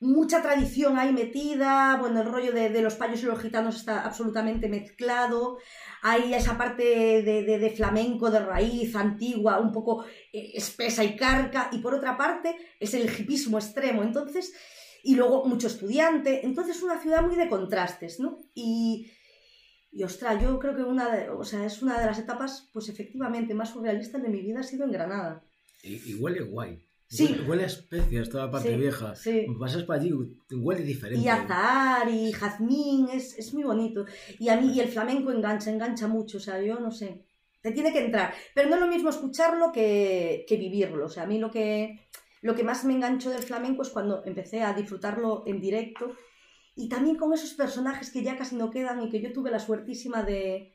mucha 0.00 0.40
tradición 0.40 0.96
ahí 0.96 1.12
metida, 1.12 1.96
bueno, 2.00 2.20
el 2.22 2.28
rollo 2.28 2.52
de, 2.52 2.68
de 2.70 2.82
los 2.82 2.94
payos 2.94 3.20
y 3.20 3.26
los 3.26 3.40
gitanos 3.40 3.74
está 3.74 4.02
absolutamente 4.04 4.68
mezclado, 4.68 5.58
hay 6.02 6.32
esa 6.34 6.56
parte 6.56 6.84
de, 6.84 7.42
de- 7.42 7.58
de 7.58 7.70
flamenco 7.70 8.30
de 8.30 8.38
raíz 8.38 8.94
antigua, 8.94 9.58
un 9.58 9.72
poco 9.72 10.04
eh, 10.32 10.52
espesa 10.54 11.02
y 11.02 11.16
carca, 11.16 11.68
y 11.72 11.78
por 11.78 11.94
otra 11.94 12.16
parte 12.16 12.54
es 12.78 12.94
el 12.94 13.10
hipismo 13.10 13.58
extremo, 13.58 14.04
entonces, 14.04 14.52
y 15.02 15.14
luego 15.14 15.44
mucho 15.46 15.66
estudiante, 15.66 16.44
entonces 16.44 16.82
una 16.82 17.00
ciudad 17.00 17.22
muy 17.22 17.36
de 17.36 17.48
contrastes, 17.48 18.20
¿no? 18.20 18.40
Y, 18.54 19.10
y 19.90 20.02
ostras, 20.02 20.42
yo 20.42 20.58
creo 20.58 20.76
que 20.76 20.82
una 20.82 21.10
de, 21.14 21.30
o 21.30 21.44
sea, 21.44 21.64
es 21.64 21.82
una 21.82 21.98
de 21.98 22.06
las 22.06 22.18
etapas, 22.18 22.68
pues 22.72 22.88
efectivamente, 22.88 23.54
más 23.54 23.70
surrealistas 23.70 24.22
de 24.22 24.28
mi 24.28 24.40
vida 24.42 24.60
ha 24.60 24.64
sido 24.64 24.84
en 24.84 24.92
Granada. 24.92 25.42
Y, 25.82 26.10
y 26.10 26.14
huele 26.14 26.40
guay. 26.42 26.84
Sí. 27.10 27.24
Huele, 27.24 27.48
huele 27.48 27.62
a 27.62 27.66
especias, 27.66 28.28
toda 28.28 28.46
la 28.46 28.50
parte 28.50 28.68
Sí, 28.68 28.76
vieja. 28.76 29.14
sí. 29.14 29.46
Pasas 29.58 29.84
para 29.84 30.00
allí, 30.00 30.12
huele 30.52 30.82
diferente. 30.82 31.24
Y 31.24 31.28
azahar 31.28 32.10
y 32.10 32.32
jazmín, 32.32 33.08
es, 33.10 33.38
es 33.38 33.54
muy 33.54 33.62
bonito. 33.62 34.04
Y 34.38 34.50
a 34.50 34.60
mí, 34.60 34.72
y 34.74 34.80
el 34.80 34.88
flamenco 34.88 35.32
engancha, 35.32 35.70
engancha 35.70 36.06
mucho, 36.06 36.36
o 36.36 36.40
sea, 36.40 36.60
yo 36.60 36.78
no 36.80 36.90
sé. 36.90 37.24
Te 37.62 37.72
tiene 37.72 37.92
que 37.92 38.04
entrar. 38.04 38.34
Pero 38.54 38.68
no 38.68 38.74
es 38.74 38.80
lo 38.82 38.88
mismo 38.88 39.08
escucharlo 39.08 39.72
que, 39.72 40.44
que 40.46 40.56
vivirlo. 40.58 41.06
O 41.06 41.08
sea, 41.08 41.22
a 41.22 41.26
mí 41.26 41.38
lo 41.38 41.50
que, 41.50 41.98
lo 42.40 42.54
que 42.54 42.64
más 42.64 42.84
me 42.84 42.94
enganchó 42.94 43.30
del 43.30 43.42
flamenco 43.42 43.82
es 43.82 43.90
cuando 43.90 44.24
empecé 44.24 44.62
a 44.62 44.72
disfrutarlo 44.72 45.42
en 45.46 45.60
directo. 45.60 46.14
Y 46.74 46.88
también 46.88 47.16
con 47.16 47.32
esos 47.32 47.54
personajes 47.54 48.10
que 48.10 48.22
ya 48.22 48.36
casi 48.36 48.56
no 48.56 48.70
quedan 48.70 49.02
y 49.02 49.10
que 49.10 49.20
yo 49.20 49.32
tuve 49.32 49.50
la 49.50 49.58
suertísima 49.58 50.22
de, 50.22 50.72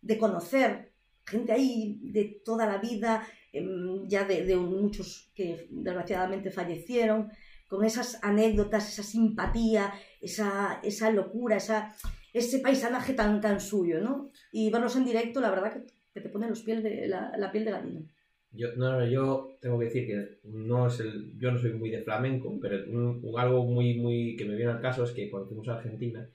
de 0.00 0.18
conocer. 0.18 0.92
Gente 1.24 1.52
ahí 1.52 1.98
de 2.02 2.42
toda 2.44 2.66
la 2.66 2.78
vida, 2.78 3.26
em, 3.52 4.06
ya 4.08 4.24
de, 4.24 4.56
muchos 4.56 5.30
que 5.34 5.68
desgraciadamente 5.70 6.50
fallecieron 6.50 7.30
con 7.68 7.84
esas 7.84 8.18
anécdotas, 8.22 8.88
esa 8.88 9.02
simpatía, 9.02 9.92
esa, 10.20 10.80
esa 10.82 11.10
locura, 11.10 11.56
esa, 11.56 11.94
ese 12.32 12.58
paisanaje 12.58 13.14
tan, 13.14 13.40
tan 13.40 13.60
suyo, 13.60 14.00
¿no? 14.00 14.30
Y 14.52 14.70
verlos 14.70 14.96
en 14.96 15.04
directo, 15.04 15.40
la 15.40 15.50
verdad 15.50 15.72
que, 15.72 15.86
que 16.12 16.20
te 16.20 16.28
pone 16.28 16.48
los 16.48 16.62
piel 16.62 16.82
de, 16.82 17.08
la, 17.08 17.32
la 17.38 17.50
piel 17.50 17.64
de 17.64 17.70
gallina. 17.70 18.13
Yo, 18.56 18.68
no, 18.76 18.92
no, 19.00 19.06
yo 19.06 19.56
tengo 19.60 19.78
que 19.78 19.86
decir 19.86 20.06
que 20.06 20.38
no 20.44 20.86
es 20.86 21.00
el, 21.00 21.36
yo 21.38 21.50
no 21.50 21.58
soy 21.58 21.72
muy 21.72 21.90
de 21.90 22.02
flamenco, 22.02 22.56
pero 22.62 22.84
un- 22.88 23.20
un- 23.22 23.38
algo 23.40 23.64
muy, 23.64 23.94
muy 23.94 24.36
que 24.36 24.44
me 24.44 24.54
viene 24.54 24.72
al 24.72 24.80
caso 24.80 25.04
es 25.04 25.10
que 25.10 25.28
cuando 25.30 25.48
fuimos 25.48 25.68
a 25.68 25.76
Argentina 25.78 26.28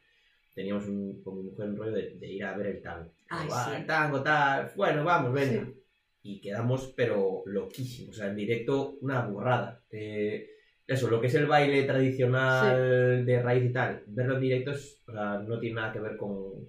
teníamos 0.53 0.85
un, 0.87 1.21
con 1.23 1.37
mi 1.37 1.43
mujer 1.49 1.69
un 1.69 1.77
rollo 1.77 1.91
de, 1.93 2.15
de 2.15 2.27
ir 2.27 2.43
a 2.43 2.57
ver 2.57 2.67
el 2.67 2.81
tango. 2.81 3.09
Ay, 3.29 3.47
Va, 3.49 3.65
sí. 3.65 3.71
el 3.77 3.85
tango, 3.85 4.21
tal, 4.21 4.71
bueno, 4.75 5.03
vamos, 5.05 5.31
venga. 5.33 5.63
Sí. 5.65 5.73
Y 6.21 6.41
quedamos, 6.41 6.93
pero 6.97 7.43
loquísimos, 7.45 8.15
o 8.15 8.19
sea, 8.19 8.29
en 8.29 8.35
directo 8.35 8.97
una 9.01 9.21
burrada. 9.25 9.81
Eh, 9.89 10.49
eso, 10.85 11.09
lo 11.09 11.21
que 11.21 11.27
es 11.27 11.35
el 11.35 11.45
baile 11.45 11.83
tradicional 11.83 13.25
de 13.25 13.41
raíz 13.41 13.63
y 13.69 13.71
tal, 13.71 14.03
verlo 14.07 14.35
en 14.35 14.41
directo 14.41 14.71
es, 14.71 15.01
o 15.07 15.11
sea, 15.13 15.39
no 15.47 15.59
tiene 15.59 15.75
nada 15.75 15.93
que 15.93 15.99
ver 15.99 16.17
con 16.17 16.67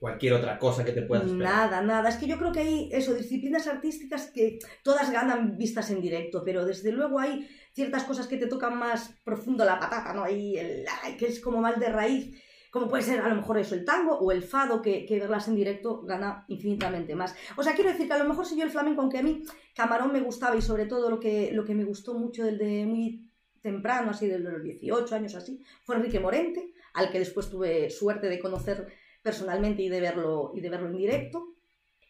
cualquier 0.00 0.32
otra 0.32 0.58
cosa 0.58 0.84
que 0.84 0.92
te 0.92 1.02
puedas 1.02 1.26
esperar. 1.26 1.52
Nada, 1.52 1.82
nada. 1.82 2.08
Es 2.08 2.16
que 2.16 2.26
yo 2.26 2.38
creo 2.38 2.50
que 2.50 2.60
hay 2.60 2.88
eso, 2.90 3.14
disciplinas 3.14 3.66
artísticas 3.66 4.30
que 4.32 4.58
todas 4.82 5.12
ganan 5.12 5.58
vistas 5.58 5.90
en 5.90 6.00
directo, 6.00 6.42
pero 6.42 6.64
desde 6.64 6.90
luego 6.90 7.20
hay 7.20 7.46
ciertas 7.74 8.04
cosas 8.04 8.26
que 8.26 8.38
te 8.38 8.46
tocan 8.46 8.78
más 8.78 9.14
profundo 9.22 9.64
la 9.64 9.78
patata, 9.78 10.14
¿no? 10.14 10.24
Ahí 10.24 10.56
el, 10.56 10.86
que 11.18 11.26
es 11.26 11.38
como 11.38 11.60
más 11.60 11.78
de 11.78 11.90
raíz, 11.90 12.42
como 12.70 12.88
puede 12.88 13.02
ser 13.02 13.20
a 13.20 13.28
lo 13.28 13.34
mejor 13.34 13.58
eso, 13.58 13.74
el 13.74 13.84
tango 13.84 14.18
o 14.18 14.32
el 14.32 14.42
fado, 14.42 14.80
que, 14.80 15.04
que 15.04 15.20
verlas 15.20 15.48
en 15.48 15.56
directo 15.56 16.02
gana 16.02 16.46
infinitamente 16.48 17.14
más. 17.14 17.34
O 17.56 17.62
sea, 17.62 17.74
quiero 17.74 17.90
decir 17.90 18.06
que 18.06 18.14
a 18.14 18.18
lo 18.18 18.28
mejor 18.28 18.46
si 18.46 18.56
yo 18.56 18.64
el 18.64 18.70
flamenco, 18.70 19.02
aunque 19.02 19.18
a 19.18 19.22
mí 19.22 19.42
Camarón 19.74 20.12
me 20.12 20.20
gustaba 20.20 20.56
y 20.56 20.62
sobre 20.62 20.86
todo 20.86 21.10
lo 21.10 21.20
que, 21.20 21.52
lo 21.52 21.64
que 21.64 21.74
me 21.74 21.84
gustó 21.84 22.14
mucho 22.14 22.44
del 22.44 22.56
de 22.56 22.86
muy 22.86 23.30
temprano, 23.60 24.12
así 24.12 24.26
de 24.26 24.38
los 24.38 24.62
18 24.62 25.14
años 25.14 25.34
así, 25.34 25.62
fue 25.84 25.96
Enrique 25.96 26.20
Morente, 26.20 26.72
al 26.94 27.10
que 27.10 27.18
después 27.18 27.50
tuve 27.50 27.90
suerte 27.90 28.28
de 28.28 28.40
conocer 28.40 28.86
personalmente 29.22 29.82
y 29.82 29.88
de 29.88 30.00
verlo, 30.00 30.52
y 30.54 30.60
de 30.60 30.70
verlo 30.70 30.88
en 30.88 30.96
directo. 30.96 31.54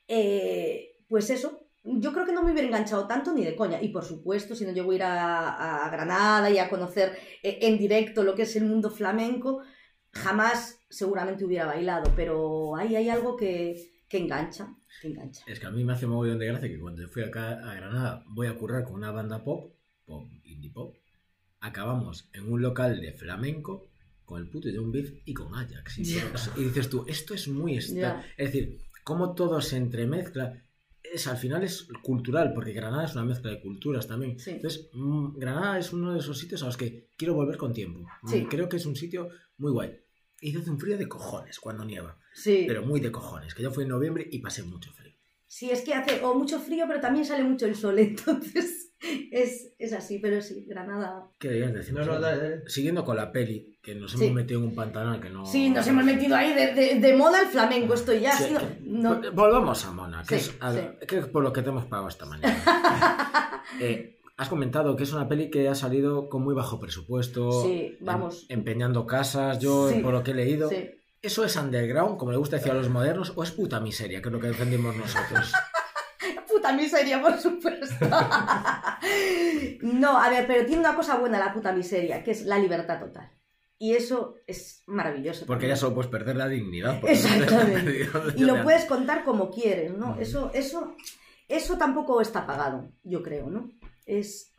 Eh, 0.07 0.97
pues 1.09 1.31
eso, 1.31 1.67
yo 1.83 2.13
creo 2.13 2.27
que 2.27 2.33
no 2.33 2.43
me 2.43 2.53
hubiera 2.53 2.69
enganchado 2.69 3.07
tanto 3.07 3.33
ni 3.33 3.45
de 3.45 3.57
coña. 3.57 3.83
Y 3.83 3.89
por 3.89 4.05
supuesto, 4.05 4.55
si 4.55 4.65
no 4.65 4.71
a 4.71 4.95
ir 4.95 5.03
a, 5.03 5.89
Granada 5.91 6.51
y 6.51 6.59
a 6.59 6.69
conocer 6.69 7.17
eh, 7.43 7.59
en 7.63 7.79
directo 7.79 8.23
lo 8.23 8.35
que 8.35 8.43
es 8.43 8.57
el 8.57 8.65
mundo 8.65 8.91
flamenco, 8.91 9.63
jamás 10.13 10.79
seguramente 10.89 11.45
hubiera 11.45 11.67
bailado. 11.67 12.13
Pero 12.15 12.77
ahí 12.77 12.97
hay 12.97 13.09
algo 13.09 13.37
que, 13.37 14.05
que 14.09 14.19
engancha, 14.19 14.75
engancha. 15.03 15.45
Es 15.47 15.61
que 15.61 15.67
a 15.67 15.71
mí 15.71 15.85
me 15.85 15.93
hace 15.93 16.07
un 16.07 16.13
mogollón 16.13 16.39
de 16.39 16.47
gracia 16.47 16.69
que 16.69 16.81
cuando 16.81 17.07
fui 17.09 17.23
acá 17.23 17.53
a 17.71 17.75
Granada 17.75 18.25
voy 18.29 18.49
a 18.49 18.57
currar 18.57 18.85
con 18.85 18.95
una 18.95 19.13
banda 19.13 19.43
pop, 19.43 19.73
pop, 20.05 20.27
indie 20.45 20.71
pop, 20.71 20.97
acabamos 21.61 22.29
en 22.33 22.53
un 22.53 22.61
local 22.61 23.01
de 23.01 23.13
flamenco 23.13 23.90
con 24.31 24.41
el 24.41 24.49
puto 24.49 24.69
John 24.75 24.91
Beef 24.93 25.13
y 25.27 25.35
con 25.35 25.55
Ajax. 25.55 25.99
Y, 25.99 26.05
Ya. 26.05 26.33
y 26.57 26.65
dices 26.65 26.89
tú, 26.89 27.05
esto 27.07 27.35
es 27.35 27.49
muy... 27.49 27.79
Ya. 27.81 28.25
Es 28.37 28.53
decir, 28.53 28.79
cómo 29.05 29.35
todo 29.35 29.61
se 29.61 29.77
entremezcla. 29.77 30.63
Es, 31.03 31.27
al 31.27 31.37
final 31.37 31.65
es 31.65 31.89
cultural, 32.03 32.53
porque 32.55 32.73
Granada 32.73 33.05
es 33.07 33.15
una 33.15 33.25
mezcla 33.25 33.51
de 33.51 33.61
culturas 33.61 34.07
también. 34.07 34.39
Sí. 34.39 34.53
Entonces, 34.53 34.89
mm, 34.93 35.37
Granada 35.39 35.79
es 35.79 35.93
uno 35.93 36.13
de 36.13 36.21
esos 36.21 36.39
sitios 36.39 36.63
a 36.63 36.67
los 36.67 36.77
que 36.77 37.09
quiero 37.17 37.35
volver 37.35 37.57
con 37.57 37.73
tiempo. 37.73 38.01
Mm, 38.23 38.29
Sí. 38.29 38.47
Creo 38.49 38.69
que 38.69 38.77
es 38.77 38.87
un 38.87 38.97
sitio 38.97 39.29
muy 39.59 39.73
guay. 39.73 39.99
Y 40.41 40.57
hace 40.57 40.71
un 40.71 40.79
frío 40.79 40.97
de 40.97 41.09
cojones 41.09 41.59
cuando 41.59 41.85
nieva. 41.85 42.17
Sí. 42.33 42.65
Pero 42.69 42.83
muy 42.87 43.01
de 43.01 43.11
cojones, 43.11 43.55
que 43.55 43.63
yo 43.63 43.71
fui 43.73 43.83
en 43.85 43.91
noviembre 43.91 44.27
y 44.31 44.39
pasé 44.39 44.63
mucho 44.63 44.93
frío. 44.93 45.13
Sí, 45.47 45.69
es 45.71 45.81
que 45.83 45.93
hace 45.95 46.25
o 46.25 46.35
mucho 46.35 46.61
frío, 46.61 46.85
pero 46.87 47.01
también 47.01 47.25
sale 47.27 47.43
mucho 47.43 47.67
el 47.67 47.75
sol, 47.75 47.99
entonces 48.11 48.90
es, 49.31 49.73
es 49.79 49.93
así, 49.93 50.19
pero 50.19 50.41
sí, 50.43 50.65
Granada. 50.69 51.27
¿Qué 51.39 51.49
debías 51.49 51.73
decir? 51.73 51.95
No, 51.95 52.05
no, 52.05 52.21
dale, 52.21 52.37
dale. 52.43 52.63
Siguiendo 52.69 53.05
con 53.05 53.17
la 53.17 53.33
peli, 53.33 53.79
que 53.83 53.95
nos 53.95 54.13
Sí. 54.13 54.25
hemos 54.25 54.35
metido 54.37 54.61
en 54.61 54.67
un 54.67 54.75
pantanal 54.75 55.21
que 55.21 55.31
no... 55.31 55.47
Sí, 55.47 55.71
nos 55.71 55.87
hemos 55.87 56.05
metido 56.05 56.37
ahí 56.37 56.53
de, 56.55 56.75
de, 56.75 56.95
de 57.01 57.17
moda 57.17 57.41
al 57.41 57.47
flamenco, 57.47 57.95
esto 57.95 58.13
ya. 58.15 58.33
Sí, 58.33 58.55
que- 58.55 59.31
Volvamos 59.31 59.85
a 59.87 59.93
Mona, 59.93 60.23
que, 60.29 60.39
Sí, 60.39 60.51
es, 60.51 60.57
a- 60.61 60.73
sí. 60.75 60.81
que 61.09 61.19
es 61.19 61.27
por 61.27 61.43
lo 61.43 61.53
que 61.53 61.63
te 61.63 61.71
hemos 61.71 61.87
pagado 61.87 62.09
esta 62.09 62.27
mañana. 62.27 62.63
Eh, 63.81 64.19
has 64.37 64.49
comentado 64.49 64.97
que 64.97 65.05
es 65.05 65.13
una 65.13 65.29
peli 65.29 65.49
que 65.51 65.69
ha 65.69 65.75
salido 65.75 66.29
con 66.29 66.43
muy 66.43 66.55
bajo 66.55 66.81
presupuesto, 66.81 67.63
Sí, 67.63 67.97
em- 68.01 68.05
vamos. 68.05 68.47
empeñando 68.49 69.07
casas, 69.07 69.59
yo 69.61 69.89
Sí, 69.91 70.01
por 70.01 70.13
lo 70.13 70.23
que 70.23 70.33
he 70.33 70.35
leído. 70.35 70.69
sí. 70.69 70.91
¿Eso 71.23 71.45
es 71.45 71.55
underground, 71.57 72.17
como 72.17 72.33
le 72.33 72.39
gusta 72.39 72.57
decir 72.57 72.73
a 72.73 72.75
los 72.75 72.89
modernos, 72.89 73.35
o 73.37 73.43
es 73.43 73.51
puta 73.51 73.79
miseria, 73.79 74.23
que 74.23 74.29
es 74.29 74.33
lo 74.33 74.41
que 74.41 74.47
defendimos 74.49 74.97
nosotros? 74.97 75.53
Miseria, 76.73 77.21
por 77.21 77.39
supuesto. 77.39 78.07
no, 79.83 80.19
a 80.19 80.31
ver, 80.31 80.47
pero 80.47 80.67
tiene 80.67 80.81
una 80.81 80.95
cosa 80.95 81.17
buena 81.17 81.39
la 81.39 81.53
puta 81.53 81.73
miseria, 81.73 82.23
que 82.23 82.33
es 82.33 82.43
la 82.43 82.59
libertad 82.59 83.01
total. 83.01 83.31
Y 83.79 83.95
eso 83.95 84.37
es 84.47 84.83
maravilloso. 84.87 85.47
Porque 85.47 85.63
también. 85.63 85.71
ya 85.71 85.81
solo 85.81 85.95
puedes 85.95 86.11
perder 86.11 86.37
la 86.37 86.49
dignidad. 86.49 87.01
Exactamente. 87.03 88.09
no 88.13 88.33
Y 88.37 88.45
lo 88.45 88.63
puedes 88.63 88.85
contar 88.85 89.25
como 89.25 89.51
quieres, 89.51 89.97
¿no? 89.97 90.11
Ujú. 90.11 90.21
Eso, 90.21 90.51
eso, 90.53 90.95
eso 91.49 91.79
tampoco 91.79 92.21
está 92.21 92.47
pagado, 92.47 92.93
yo 93.03 93.23
creo, 93.23 93.49
¿no? 93.49 93.71
Es. 94.05 94.50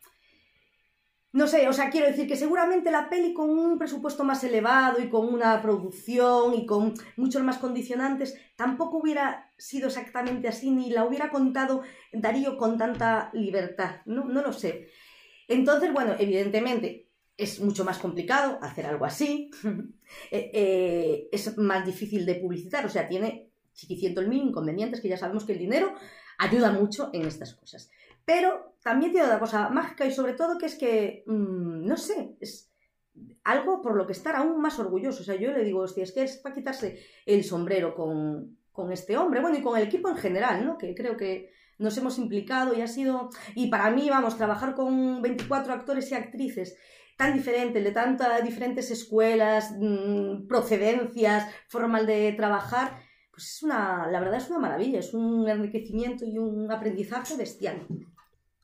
No 1.34 1.48
sé, 1.48 1.70
o 1.70 1.74
sea, 1.74 1.90
quiero 1.90 2.08
decir 2.08 2.28
que 2.28 2.36
seguramente 2.36 2.92
la 2.92 3.10
peli 3.10 3.34
con 3.34 3.50
un 3.50 3.78
presupuesto 3.78 4.26
más 4.26 4.44
elevado 4.44 5.02
y 5.02 5.10
con 5.10 5.34
una 5.34 5.62
producción 5.62 6.54
y 6.56 6.66
con 6.66 6.94
muchos 7.16 7.42
más 7.42 7.58
condicionantes 7.58 8.38
tampoco 8.58 8.98
hubiera 8.98 9.50
sido 9.58 9.88
exactamente 9.88 10.50
así, 10.50 10.72
ni 10.72 10.90
la 10.90 11.06
hubiera 11.06 11.30
contado 11.30 11.84
Darío 12.12 12.58
con 12.58 12.78
tanta 12.78 13.30
libertad, 13.34 14.02
¿no? 14.06 14.26
No 14.26 14.42
lo 14.42 14.52
sé. 14.52 14.90
Entonces, 15.48 15.94
bueno, 15.94 16.16
evidentemente 16.20 17.08
es 17.38 17.62
mucho 17.62 17.86
más 17.86 17.98
complicado 17.98 18.60
hacer 18.62 18.86
algo 18.86 19.06
así, 19.06 19.52
Eh, 20.30 20.52
eh, 20.54 21.30
es 21.32 21.58
más 21.58 21.86
difícil 21.86 22.26
de 22.26 22.36
publicitar, 22.36 22.86
o 22.86 22.90
sea, 22.90 23.08
tiene 23.08 23.50
chiquicientos 23.74 24.28
mil 24.28 24.42
inconvenientes 24.42 25.00
que 25.00 25.08
ya 25.08 25.18
sabemos 25.18 25.46
que 25.46 25.54
el 25.54 25.60
dinero 25.60 25.94
ayuda 26.38 26.72
mucho 26.72 27.10
en 27.14 27.26
estas 27.26 27.56
cosas. 27.56 27.90
Pero 28.25 28.75
también 28.84 29.12
tiene 29.12 29.28
una 29.28 29.40
cosa 29.40 29.70
mágica 29.70 30.06
y 30.06 30.12
sobre 30.12 30.34
todo 30.34 30.58
que 30.58 30.66
es 30.66 30.75
que, 30.75 31.24
mm, 31.28 31.86
no 31.86 31.98
sé, 31.98 32.36
es 32.40 32.72
algo 33.44 33.82
por 33.82 33.96
lo 33.96 34.06
que 34.06 34.13
estar 34.13 34.36
aún 34.36 34.62
más 34.62 34.80
orgulloso. 34.80 35.22
O 35.22 35.25
sea, 35.25 35.36
yo 35.36 35.51
le 35.51 35.63
digo, 35.63 35.82
hostia, 35.82 36.04
es 36.04 36.12
que 36.12 36.24
es 36.24 36.38
para 36.38 36.56
quitarse 36.56 37.00
el 37.25 37.44
sombrero 37.44 37.94
con, 37.96 38.58
con 38.72 38.92
este 38.92 39.18
hombre, 39.18 39.42
bueno, 39.42 39.58
y 39.58 39.62
con 39.62 39.78
el 39.78 39.88
equipo 39.88 40.10
en 40.10 40.18
general, 40.18 40.66
¿no? 40.66 40.78
Que 40.78 40.96
creo 40.96 41.18
que 41.18 41.51
nos 41.78 41.98
hemos 41.98 42.18
implicado 42.20 42.74
y 42.75 42.82
ha 42.82 42.88
sido, 42.88 43.30
y 43.56 43.68
para 43.70 43.90
mí, 43.90 44.10
vamos, 44.10 44.38
trabajar 44.38 44.75
con 44.75 45.22
24 45.22 45.74
actores 45.74 46.12
y 46.12 46.16
actrices 46.16 46.78
tan 47.18 47.34
diferentes, 47.34 47.84
de 47.84 47.92
tantas 47.92 48.44
diferentes 48.44 48.90
escuelas, 48.90 49.75
mm, 49.78 50.48
procedencias, 50.48 51.48
formas 51.68 52.08
de 52.08 52.34
trabajar, 52.34 52.98
pues 53.32 53.56
es 53.56 53.63
una, 53.63 54.08
la 54.08 54.20
verdad 54.20 54.38
es 54.38 54.50
una 54.50 54.60
maravilla, 54.60 55.00
es 55.00 55.13
un 55.13 55.48
enriquecimiento 55.48 56.25
y 56.25 56.38
un 56.38 56.72
aprendizaje 56.72 57.38
bestial. 57.38 57.86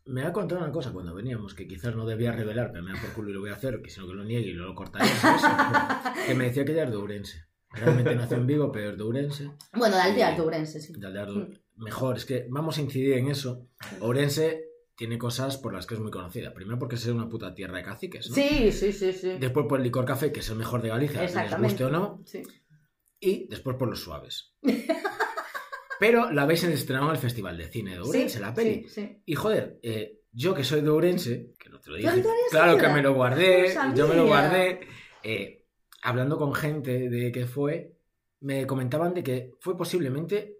Me 0.07 0.23
ha 0.23 0.31
contado 0.33 0.61
una 0.61 0.71
cosa 0.71 0.91
cuando 0.91 1.13
veníamos, 1.13 1.53
que 1.53 1.67
quizás 1.67 1.95
no 1.95 2.05
debía 2.05 2.31
revelar, 2.31 2.71
pero 2.71 2.83
me 2.83 2.93
da 2.93 3.01
por 3.01 3.11
culo 3.11 3.29
y 3.29 3.33
lo 3.33 3.39
voy 3.41 3.49
a 3.49 3.53
hacer, 3.55 3.81
que 3.81 3.89
sino 3.89 4.07
que 4.07 4.13
lo 4.13 4.23
niegue 4.23 4.49
y 4.49 4.53
lo 4.53 4.73
cortaré. 4.73 5.05
que 6.27 6.33
me 6.35 6.45
decía 6.45 6.63
que 6.65 6.71
ella 6.71 6.83
es 6.85 6.91
de 6.91 6.97
Ourense. 6.97 7.45
Realmente 7.71 8.15
nació 8.15 8.37
en 8.37 8.47
Vigo, 8.47 8.71
pero 8.71 8.91
es 8.91 8.97
de 8.97 9.03
Ourense. 9.03 9.51
Bueno, 9.73 9.95
de 9.95 10.01
aldea 10.01 10.33
de 10.35 10.41
Ourense, 10.41 10.79
sí. 10.79 10.93
De 10.97 11.07
aldea 11.07 11.25
de- 11.25 11.61
Mejor, 11.75 12.17
es 12.17 12.25
que 12.25 12.47
vamos 12.49 12.77
a 12.77 12.81
incidir 12.81 13.13
en 13.13 13.27
eso. 13.27 13.67
Ourense 13.99 14.63
tiene 14.95 15.17
cosas 15.19 15.57
por 15.57 15.73
las 15.73 15.85
que 15.85 15.93
es 15.93 15.99
muy 15.99 16.09
conocida. 16.09 16.53
Primero 16.53 16.79
porque 16.79 16.95
es 16.95 17.05
una 17.05 17.29
puta 17.29 17.53
tierra 17.53 17.77
de 17.77 17.83
caciques, 17.83 18.29
¿no? 18.29 18.35
Sí, 18.35 18.71
sí, 18.71 18.91
sí, 18.91 19.13
sí. 19.13 19.37
Después 19.39 19.67
por 19.69 19.77
el 19.79 19.83
licor 19.83 20.05
café, 20.05 20.31
que 20.31 20.39
es 20.39 20.49
el 20.49 20.55
mejor 20.55 20.81
de 20.81 20.89
Galicia, 20.89 21.21
les 21.21 21.57
guste 21.59 21.83
o 21.85 21.89
no. 21.91 22.23
Sí. 22.25 22.41
Y 23.19 23.47
después 23.47 23.75
por 23.77 23.89
los 23.89 23.99
suaves. 23.99 24.55
Pero 25.99 26.31
la 26.31 26.43
habéis 26.43 26.63
estrenado 26.63 27.07
en 27.09 27.15
el 27.15 27.21
Festival 27.21 27.57
de 27.57 27.67
Cine 27.69 27.91
de 27.93 27.99
Ourense, 27.99 28.35
Sí, 28.37 28.39
la 28.39 28.53
peli. 28.53 28.83
sí, 28.87 28.89
sí. 28.89 29.21
Y 29.25 29.35
joder, 29.35 29.79
eh, 29.81 30.19
yo 30.31 30.53
que 30.53 30.63
soy 30.63 30.81
de 30.81 30.89
Ourense, 30.89 31.53
que 31.59 31.69
no 31.69 31.79
te 31.79 31.89
lo 31.89 31.95
¿Tú 31.97 32.01
dije, 32.03 32.23
claro 32.51 32.77
que 32.77 32.87
me 32.89 33.01
lo 33.01 33.13
guardé, 33.13 33.73
No 33.73 33.95
yo 33.95 34.07
me 34.07 34.15
lo 34.15 34.27
guardé. 34.27 34.81
eh, 35.23 35.65
hablando 36.03 36.37
con 36.37 36.53
gente 36.53 37.09
de 37.09 37.31
que 37.31 37.45
fue, 37.47 37.93
me 38.41 38.67
comentaban 38.67 39.13
de 39.13 39.23
que 39.23 39.51
fue 39.59 39.75
posiblemente 39.75 40.57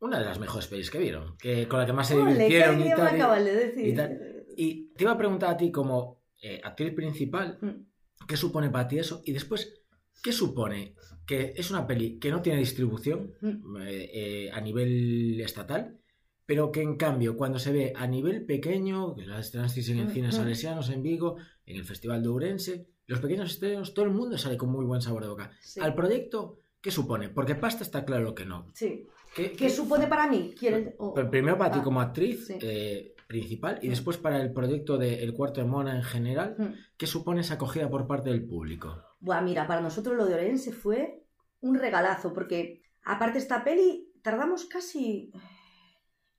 una 0.00 0.18
de 0.18 0.24
las 0.24 0.40
mejores 0.40 0.66
pelis 0.66 0.90
que 0.90 0.98
vieron, 0.98 1.36
que 1.38 1.68
con 1.68 1.78
la 1.78 1.86
que 1.86 1.92
más 1.92 2.08
se 2.08 2.16
Ole, 2.16 2.32
divirtieron 2.34 2.80
y 2.80 2.90
tal. 2.90 3.40
y- 3.40 3.44
de 3.44 3.52
decir. 3.54 3.86
y 3.86 3.94
tal. 3.94 4.44
Y 4.56 4.88
te 4.94 5.04
iba 5.04 5.12
a 5.12 5.16
preguntar 5.18 5.50
a 5.50 5.56
ti 5.56 5.70
como 5.70 6.20
eh, 6.42 6.60
actriz 6.64 6.92
principal, 6.92 7.56
Mm. 7.60 8.26
¿qué 8.26 8.36
supone 8.36 8.68
para 8.68 8.88
ti 8.88 8.98
eso? 8.98 9.22
Y 9.24 9.32
después, 9.32 9.81
¿qué 10.22 10.32
supone 10.32 10.94
que 11.26 11.52
es 11.56 11.70
una 11.70 11.86
peli 11.86 12.18
que 12.18 12.30
no 12.30 12.40
tiene 12.42 12.58
distribución 12.60 13.32
Mm. 13.40 13.76
eh, 13.82 14.10
eh, 14.12 14.50
a 14.52 14.60
nivel 14.60 15.40
estatal, 15.40 15.98
pero 16.46 16.70
que 16.72 16.82
en 16.82 16.96
cambio 16.96 17.36
cuando 17.36 17.58
se 17.58 17.72
ve 17.72 17.92
a 17.94 18.06
nivel 18.06 18.44
pequeño, 18.44 19.14
que 19.14 19.26
la 19.26 19.38
estrenasteis 19.40 19.88
en 19.90 20.06
Mm, 20.06 20.10
Cine 20.10 20.28
mm. 20.28 20.32
Salesianos 20.32 20.88
en 20.90 21.02
Vigo, 21.02 21.36
en 21.66 21.76
el 21.76 21.84
Festival 21.84 22.22
de 22.22 22.28
Ourense, 22.28 22.86
los 23.06 23.20
pequeños 23.20 23.50
estrenos, 23.52 23.94
todo 23.94 24.04
el 24.04 24.10
mundo 24.12 24.36
sale 24.38 24.56
con 24.56 24.70
muy 24.70 24.84
buen 24.84 25.00
sabor 25.02 25.22
de 25.22 25.28
boca. 25.28 25.50
Sí. 25.60 25.80
Al 25.80 25.94
proyecto, 25.94 26.60
¿qué 26.80 26.90
supone? 26.90 27.28
Porque 27.28 27.54
pasta 27.54 27.82
está 27.84 28.04
claro 28.04 28.34
que 28.34 28.44
no. 28.44 28.68
Sí. 28.74 29.06
¿Qué, 29.34 29.52
¿Qué 29.52 29.70
supone 29.70 30.06
para 30.08 30.28
mí? 30.28 30.54
¿Quieres- 30.58 30.94
o- 30.98 31.14
pero 31.14 31.30
primero 31.30 31.56
para 31.56 31.70
ti 31.72 31.78
Ah, 31.80 31.84
como 31.84 32.00
actriz 32.00 32.46
sí. 32.48 32.54
eh, 32.60 33.14
principal 33.26 33.78
y 33.80 33.88
después 33.88 34.18
para 34.18 34.42
el 34.42 34.52
proyecto 34.52 34.98
de 34.98 35.22
El 35.22 35.32
Cuarto 35.32 35.60
de 35.62 35.66
Mona 35.66 35.96
en 35.96 36.02
general. 36.02 36.76
¿qué 36.98 37.06
supone 37.06 37.40
esa 37.40 37.54
acogida 37.54 37.88
por 37.88 38.06
parte 38.06 38.28
del 38.30 38.44
público? 38.44 39.02
Buah, 39.22 39.40
mira, 39.40 39.68
para 39.68 39.80
nosotros 39.80 40.16
lo 40.16 40.26
de 40.26 40.34
Orense 40.34 40.72
fue 40.72 41.24
un 41.60 41.76
regalazo, 41.76 42.32
porque 42.32 42.82
aparte 43.04 43.38
esta 43.38 43.62
peli 43.62 44.12
tardamos 44.20 44.64
casi, 44.64 45.32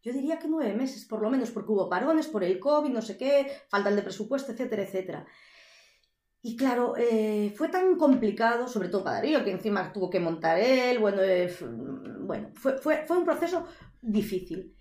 yo 0.02 0.12
diría 0.12 0.38
que 0.38 0.50
nueve 0.50 0.74
meses 0.74 1.06
por 1.06 1.22
lo 1.22 1.30
menos, 1.30 1.50
porque 1.52 1.72
hubo 1.72 1.90
parones 1.90 2.28
por 2.28 2.44
el 2.44 2.60
COVID, 2.60 2.90
no 2.90 3.02
sé 3.02 3.18
qué, 3.18 3.48
falta 3.70 3.90
de 3.90 4.02
presupuesto, 4.02 4.52
etcétera, 4.52 4.84
etcétera. 4.84 5.26
Y 6.42 6.58
claro, 6.58 6.96
eh, 6.98 7.54
fue 7.56 7.70
tan 7.70 7.96
complicado, 7.96 8.68
sobre 8.68 8.90
todo 8.90 9.06
para 9.06 9.16
Darío, 9.16 9.46
que 9.46 9.52
encima 9.52 9.94
tuvo 9.94 10.10
que 10.10 10.20
montar 10.20 10.60
él, 10.60 11.00
bueno, 11.00 11.22
eh, 11.22 11.56
bueno 12.20 12.52
fue, 12.54 12.78
fue, 12.80 13.06
fue 13.08 13.18
un 13.18 13.24
proceso 13.24 13.66
difícil. 14.02 14.76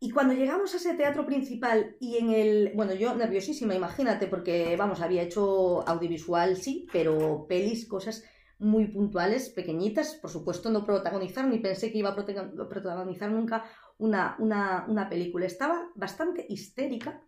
Y 0.00 0.10
cuando 0.10 0.32
llegamos 0.34 0.72
a 0.72 0.76
ese 0.76 0.94
teatro 0.94 1.26
principal 1.26 1.96
y 1.98 2.18
en 2.18 2.30
el... 2.30 2.72
Bueno, 2.76 2.94
yo 2.94 3.14
nerviosísima, 3.16 3.74
imagínate, 3.74 4.28
porque, 4.28 4.76
vamos, 4.76 5.00
había 5.00 5.22
hecho 5.22 5.86
audiovisual, 5.88 6.56
sí, 6.56 6.86
pero 6.92 7.46
pelis, 7.48 7.88
cosas 7.88 8.22
muy 8.60 8.86
puntuales, 8.86 9.50
pequeñitas. 9.50 10.14
Por 10.14 10.30
supuesto, 10.30 10.70
no 10.70 10.84
protagonizar, 10.86 11.48
ni 11.48 11.58
pensé 11.58 11.90
que 11.90 11.98
iba 11.98 12.10
a 12.10 12.16
protagon- 12.16 12.68
protagonizar 12.68 13.30
nunca 13.32 13.64
una, 13.98 14.36
una, 14.38 14.84
una 14.88 15.08
película. 15.08 15.46
Estaba 15.46 15.90
bastante 15.96 16.46
histérica, 16.48 17.24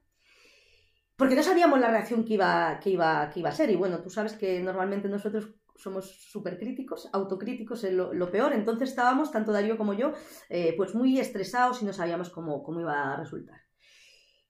porque 1.17 1.35
no 1.35 1.43
sabíamos 1.43 1.81
la 1.81 1.91
reacción 1.91 2.25
que 2.25 2.35
iba, 2.35 2.79
que 2.81 2.91
iba, 2.91 3.29
que 3.31 3.41
iba 3.41 3.51
a 3.51 3.53
ser. 3.53 3.71
Y 3.71 3.77
bueno, 3.77 4.01
tú 4.03 4.11
sabes 4.11 4.33
que 4.35 4.61
normalmente 4.61 5.09
nosotros 5.09 5.51
somos 5.81 6.11
súper 6.31 6.59
críticos, 6.59 7.09
autocríticos 7.13 7.85
en 7.85 7.97
lo, 7.97 8.13
lo 8.13 8.31
peor. 8.31 8.53
Entonces 8.53 8.91
estábamos, 8.91 9.31
tanto 9.31 9.53
Darío 9.53 9.77
como 9.77 9.95
yo, 9.95 10.13
eh, 10.49 10.75
pues 10.77 10.95
muy 10.95 11.19
estresados 11.19 11.83
y 11.83 11.85
no 11.85 11.93
sabíamos 11.93 12.31
cómo, 12.31 12.63
cómo 12.63 12.81
iba 12.81 13.15
a 13.15 13.17
resultar. 13.17 13.61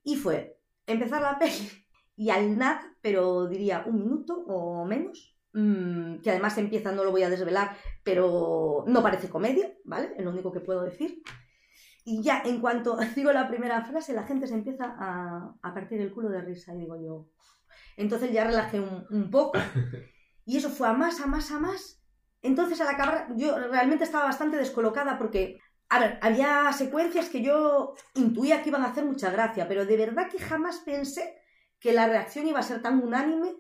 Y 0.03 0.17
fue 0.17 0.59
empezar 0.87 1.23
la 1.23 1.39
peli 1.39 1.69
y 2.17 2.31
al 2.31 2.59
nada, 2.59 2.83
pero 3.01 3.47
diría 3.47 3.85
un 3.87 3.99
minuto 3.99 4.45
o 4.47 4.85
menos, 4.85 5.39
mm, 5.53 6.17
que 6.17 6.31
además 6.31 6.59
empieza, 6.59 6.93
no 6.93 7.05
lo 7.05 7.13
voy 7.13 7.23
a 7.23 7.31
desvelar, 7.31 7.77
pero 8.05 8.85
no 8.87 9.03
parece 9.03 9.29
comedia, 9.29 9.73
¿vale? 9.85 10.15
Es 10.17 10.25
lo 10.25 10.31
único 10.31 10.53
que 10.53 10.61
puedo 10.61 10.83
decir. 10.83 11.23
Y 12.05 12.23
ya 12.23 12.43
en 12.45 12.61
cuanto 12.61 12.99
digo 13.17 13.33
la 13.33 13.49
primera 13.49 13.85
frase, 13.85 14.13
la 14.13 14.25
gente 14.25 14.47
se 14.47 14.55
empieza 14.55 14.97
a, 14.99 15.55
a 15.63 15.75
partir 15.75 16.01
el 16.01 16.13
culo 16.13 16.29
de 16.29 16.43
risa 16.43 16.75
y 16.75 16.79
digo 16.81 16.97
yo... 17.01 17.29
Entonces 17.97 18.33
ya 18.33 18.45
relajé 18.45 18.81
un, 18.81 19.07
un 19.11 19.31
poco 19.31 19.59
y 20.45 20.57
eso 20.57 20.71
fue 20.71 20.89
a 20.89 20.93
más, 20.93 21.21
a 21.21 21.27
más, 21.27 21.51
a 21.51 21.59
más. 21.59 22.03
Entonces 22.43 22.81
al 22.81 22.89
acabar 22.89 23.29
yo 23.37 23.57
realmente 23.69 24.05
estaba 24.05 24.25
bastante 24.25 24.57
descolocada 24.57 25.19
porque, 25.19 25.61
a 25.89 26.01
ver, 26.01 26.19
había 26.23 26.73
secuencias 26.73 27.29
que 27.29 27.43
yo 27.43 27.95
intuía 28.15 28.63
que 28.63 28.71
iban 28.71 28.83
a 28.83 28.89
hacer 28.89 29.05
mucha 29.05 29.31
gracia, 29.31 29.69
pero 29.69 29.85
de 29.85 29.97
verdad 29.97 30.29
que 30.31 30.39
jamás 30.39 30.79
pensé 30.79 31.37
que 31.79 31.93
la 31.93 32.07
reacción 32.07 32.47
iba 32.47 32.61
a 32.61 32.65
ser 32.65 32.83
tan 32.83 33.03
unánime 33.03 33.57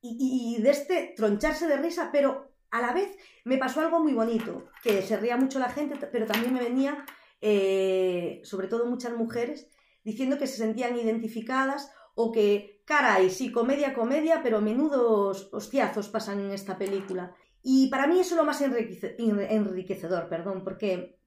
y, 0.00 0.60
de 0.60 0.70
este 0.70 1.14
troncharse 1.16 1.68
de 1.68 1.76
risa, 1.76 2.10
pero 2.10 2.52
a 2.70 2.80
la 2.80 2.92
vez 2.92 3.16
me 3.44 3.58
pasó 3.58 3.80
algo 3.80 4.00
muy 4.00 4.14
bonito, 4.14 4.68
que 4.82 5.02
se 5.02 5.16
ría 5.16 5.36
mucho 5.36 5.60
la 5.60 5.68
gente, 5.68 5.94
pero 6.10 6.26
también 6.26 6.52
me 6.52 6.60
venía, 6.60 7.04
eh, 7.40 8.40
sobre 8.42 8.66
todo 8.66 8.86
muchas 8.86 9.12
mujeres, 9.12 9.68
diciendo 10.02 10.38
que 10.38 10.48
se 10.48 10.56
sentían 10.56 10.96
identificadas 10.96 11.92
o 12.14 12.30
que, 12.32 12.82
caray, 12.84 13.30
sí, 13.30 13.50
comedia, 13.52 13.94
comedia, 13.94 14.42
pero 14.42 14.60
menudos 14.60 15.48
hostiazos 15.52 16.08
pasan 16.08 16.40
en 16.40 16.50
esta 16.50 16.76
película. 16.78 17.34
Y 17.62 17.88
para 17.88 18.06
mí 18.06 18.18
eso 18.20 18.34
es 18.34 18.38
lo 18.38 18.44
más 18.44 18.60
enriquece- 18.60 19.16
enri- 19.18 19.46
enriquecedor, 19.50 20.28
perdón, 20.28 20.64
porque 20.64 21.18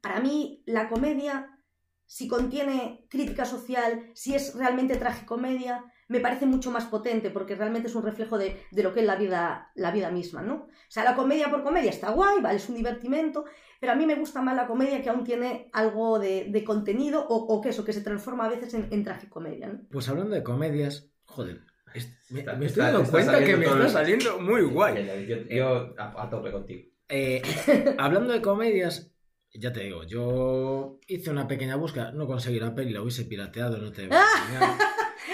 para 0.00 0.20
mí 0.20 0.62
la 0.66 0.88
comedia, 0.88 1.58
si 2.06 2.26
contiene 2.26 3.06
crítica 3.10 3.44
social, 3.44 4.10
si 4.14 4.34
es 4.34 4.54
realmente 4.54 4.96
tragicomedia, 4.96 5.84
me 6.08 6.20
parece 6.20 6.46
mucho 6.46 6.70
más 6.70 6.86
potente 6.86 7.30
porque 7.30 7.54
realmente 7.54 7.88
es 7.88 7.94
un 7.94 8.02
reflejo 8.02 8.38
de, 8.38 8.60
de 8.70 8.82
lo 8.82 8.92
que 8.94 9.00
es 9.00 9.06
la 9.06 9.16
vida, 9.16 9.70
la 9.74 9.90
vida 9.90 10.10
misma, 10.10 10.42
¿no? 10.42 10.54
O 10.54 10.90
sea, 10.90 11.04
la 11.04 11.14
comedia 11.14 11.50
por 11.50 11.62
comedia 11.62 11.90
está 11.90 12.10
guay, 12.10 12.40
¿vale? 12.40 12.56
Es 12.56 12.68
un 12.68 12.76
divertimento, 12.76 13.44
pero 13.78 13.92
a 13.92 13.94
mí 13.94 14.06
me 14.06 14.14
gusta 14.14 14.40
más 14.42 14.56
la 14.56 14.66
comedia 14.66 15.02
que 15.02 15.10
aún 15.10 15.22
tiene 15.24 15.68
algo 15.72 16.18
de, 16.18 16.46
de 16.50 16.64
contenido 16.64 17.26
o, 17.28 17.36
o 17.54 17.60
que 17.60 17.68
eso, 17.70 17.84
que 17.84 17.92
se 17.92 18.00
transforma 18.00 18.46
a 18.46 18.48
veces 18.48 18.72
en, 18.74 18.88
en 18.90 19.04
tragicomedia, 19.04 19.68
¿no? 19.68 19.80
Pues 19.90 20.08
hablando 20.08 20.34
de 20.34 20.42
comedias, 20.42 21.10
joder, 21.24 21.60
es- 21.94 22.10
me, 22.30 22.40
Está- 22.40 22.54
me 22.56 22.66
estoy 22.66 22.80
está- 22.82 22.84
dando 22.84 23.00
está 23.02 23.12
cuenta 23.12 23.32
que 23.32 23.38
saliendo 23.52 23.58
me 23.58 23.64
está 23.74 23.84
el- 23.86 23.90
saliendo 23.90 24.40
muy 24.40 24.62
guay. 24.62 25.26
Yo, 25.28 25.36
yo 25.54 25.94
a, 25.98 26.22
a 26.24 26.30
tope 26.30 26.50
contigo. 26.52 26.88
Eh, 27.10 27.42
hablando 27.98 28.32
de 28.32 28.40
comedias, 28.42 29.12
ya 29.54 29.72
te 29.72 29.80
digo, 29.80 30.04
yo 30.04 30.98
hice 31.06 31.30
una 31.30 31.46
pequeña 31.48 31.76
búsqueda, 31.76 32.12
no 32.12 32.26
conseguí 32.26 32.60
la 32.60 32.74
peli, 32.74 32.92
la 32.92 33.00
hubiese 33.02 33.24
pirateado, 33.24 33.78
no 33.78 33.90
te 33.92 34.06
voy 34.06 34.16
a 34.16 34.22
engañar. 34.54 34.78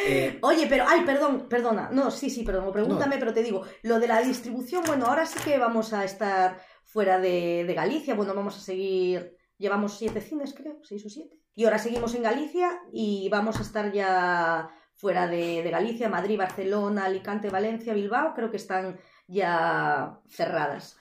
Eh, 0.06 0.38
Oye, 0.42 0.66
pero, 0.68 0.84
ay, 0.86 1.02
perdón, 1.04 1.48
perdona. 1.48 1.90
No, 1.92 2.10
sí, 2.10 2.30
sí, 2.30 2.42
perdón, 2.42 2.72
pregúntame, 2.72 3.18
pero 3.18 3.32
te 3.32 3.42
digo, 3.42 3.62
lo 3.82 3.98
de 3.98 4.08
la 4.08 4.20
distribución, 4.20 4.82
bueno, 4.86 5.06
ahora 5.06 5.26
sí 5.26 5.38
que 5.44 5.58
vamos 5.58 5.92
a 5.92 6.04
estar 6.04 6.60
fuera 6.84 7.18
de, 7.18 7.64
de 7.64 7.74
Galicia, 7.74 8.14
bueno, 8.14 8.34
vamos 8.34 8.56
a 8.56 8.60
seguir, 8.60 9.36
llevamos 9.58 9.98
siete 9.98 10.20
cines, 10.20 10.54
creo, 10.54 10.78
seis 10.82 11.04
o 11.06 11.08
siete. 11.08 11.36
Y 11.54 11.64
ahora 11.64 11.78
seguimos 11.78 12.14
en 12.14 12.22
Galicia 12.22 12.80
y 12.92 13.28
vamos 13.28 13.58
a 13.58 13.62
estar 13.62 13.92
ya 13.92 14.68
fuera 14.94 15.26
de, 15.26 15.62
de 15.62 15.70
Galicia, 15.70 16.08
Madrid, 16.08 16.38
Barcelona, 16.38 17.04
Alicante, 17.04 17.50
Valencia, 17.50 17.94
Bilbao, 17.94 18.34
creo 18.34 18.50
que 18.50 18.56
están 18.56 18.98
ya 19.26 20.20
cerradas. 20.28 20.98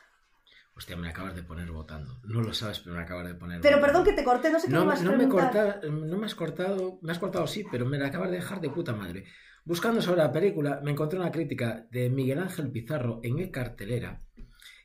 Hostia, 0.75 0.95
me 0.97 1.09
acabas 1.09 1.35
de 1.35 1.43
poner 1.43 1.71
votando. 1.71 2.19
No 2.23 2.41
lo 2.41 2.53
sabes, 2.53 2.79
pero 2.79 2.95
me 2.95 3.01
acabas 3.03 3.27
de 3.27 3.35
poner 3.35 3.61
Pero 3.61 3.77
votando. 3.77 3.87
perdón 3.87 4.05
que 4.05 4.13
te 4.13 4.23
corté, 4.23 4.51
no 4.51 4.59
sé 4.59 4.67
qué 4.67 4.73
No, 4.73 4.81
me 4.81 4.85
vas 4.87 5.01
a 5.01 5.03
no 5.03 5.17
me, 5.17 5.27
corta- 5.29 5.81
no 5.89 6.17
me 6.17 6.25
has 6.25 6.35
cortado, 6.35 6.99
me 7.01 7.11
has 7.11 7.19
cortado 7.19 7.47
sí, 7.47 7.63
pero 7.71 7.85
me 7.85 7.97
la 7.97 8.07
acabas 8.07 8.29
de 8.31 8.37
dejar 8.37 8.59
de 8.61 8.69
puta 8.69 8.93
madre. 8.93 9.25
Buscando 9.65 10.01
sobre 10.01 10.17
la 10.17 10.31
película, 10.31 10.81
me 10.83 10.91
encontré 10.91 11.17
una 11.19 11.31
crítica 11.31 11.87
de 11.91 12.09
Miguel 12.09 12.39
Ángel 12.39 12.69
Pizarro 12.71 13.19
en 13.23 13.39
E 13.39 13.49
Cartelera 13.51 14.21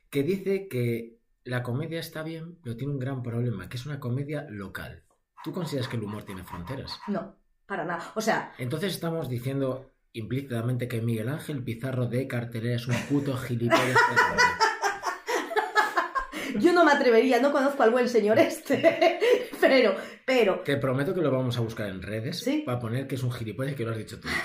que 0.09 0.23
dice 0.23 0.67
que 0.67 1.19
la 1.43 1.61
comedia 1.63 1.99
está 1.99 2.23
bien, 2.23 2.57
pero 2.63 2.75
tiene 2.77 2.93
un 2.93 2.99
gran 2.99 3.21
problema, 3.21 3.67
que 3.69 3.77
es 3.77 3.85
una 3.85 3.99
comedia 3.99 4.45
local. 4.49 5.03
¿Tú 5.43 5.51
consideras 5.53 5.87
que 5.87 5.97
el 5.97 6.03
humor 6.03 6.23
tiene 6.23 6.43
fronteras? 6.43 6.99
No, 7.07 7.35
para 7.65 7.85
nada. 7.85 8.11
O 8.15 8.21
sea, 8.21 8.53
Entonces 8.57 8.93
estamos 8.93 9.29
diciendo 9.29 9.91
implícitamente 10.13 10.87
que 10.87 11.01
Miguel 11.01 11.29
Ángel 11.29 11.63
Pizarro 11.63 12.07
de 12.07 12.21
E 12.21 12.27
Cartelera 12.27 12.75
es 12.75 12.87
un 12.87 12.95
puto 13.09 13.35
gilipollas. 13.37 13.97
no 16.79 16.85
me 16.85 16.91
atrevería, 16.93 17.39
no 17.41 17.51
conozco 17.51 17.83
al 17.83 17.91
buen 17.91 18.07
señor 18.07 18.39
este, 18.39 19.19
pero, 19.61 19.95
pero, 20.25 20.59
Te 20.61 20.77
prometo 20.77 21.13
que 21.13 21.21
lo 21.21 21.29
vamos 21.31 21.57
a 21.57 21.61
buscar 21.61 21.87
en 21.89 22.01
redes 22.01 22.39
¿Sí? 22.39 22.63
para 22.65 22.79
poner 22.79 23.05
que 23.07 23.15
es 23.15 23.23
un 23.23 23.31
gilipollas 23.31 23.75
que 23.75 23.83
lo 23.83 23.91
has 23.91 23.97
dicho 23.97 24.19
tú. 24.19 24.27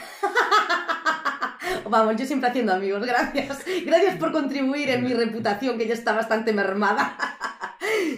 Vamos, 1.89 2.17
yo 2.17 2.27
siempre 2.27 2.49
haciendo 2.51 2.73
amigos, 2.73 3.05
gracias. 3.07 3.65
Gracias 3.85 4.17
por 4.17 4.33
contribuir 4.33 4.89
en 4.91 5.05
mi 5.05 5.13
reputación, 5.13 5.77
que 5.79 5.87
ya 5.87 5.95
está 5.95 6.13
bastante 6.13 6.53
mermada. 6.53 7.17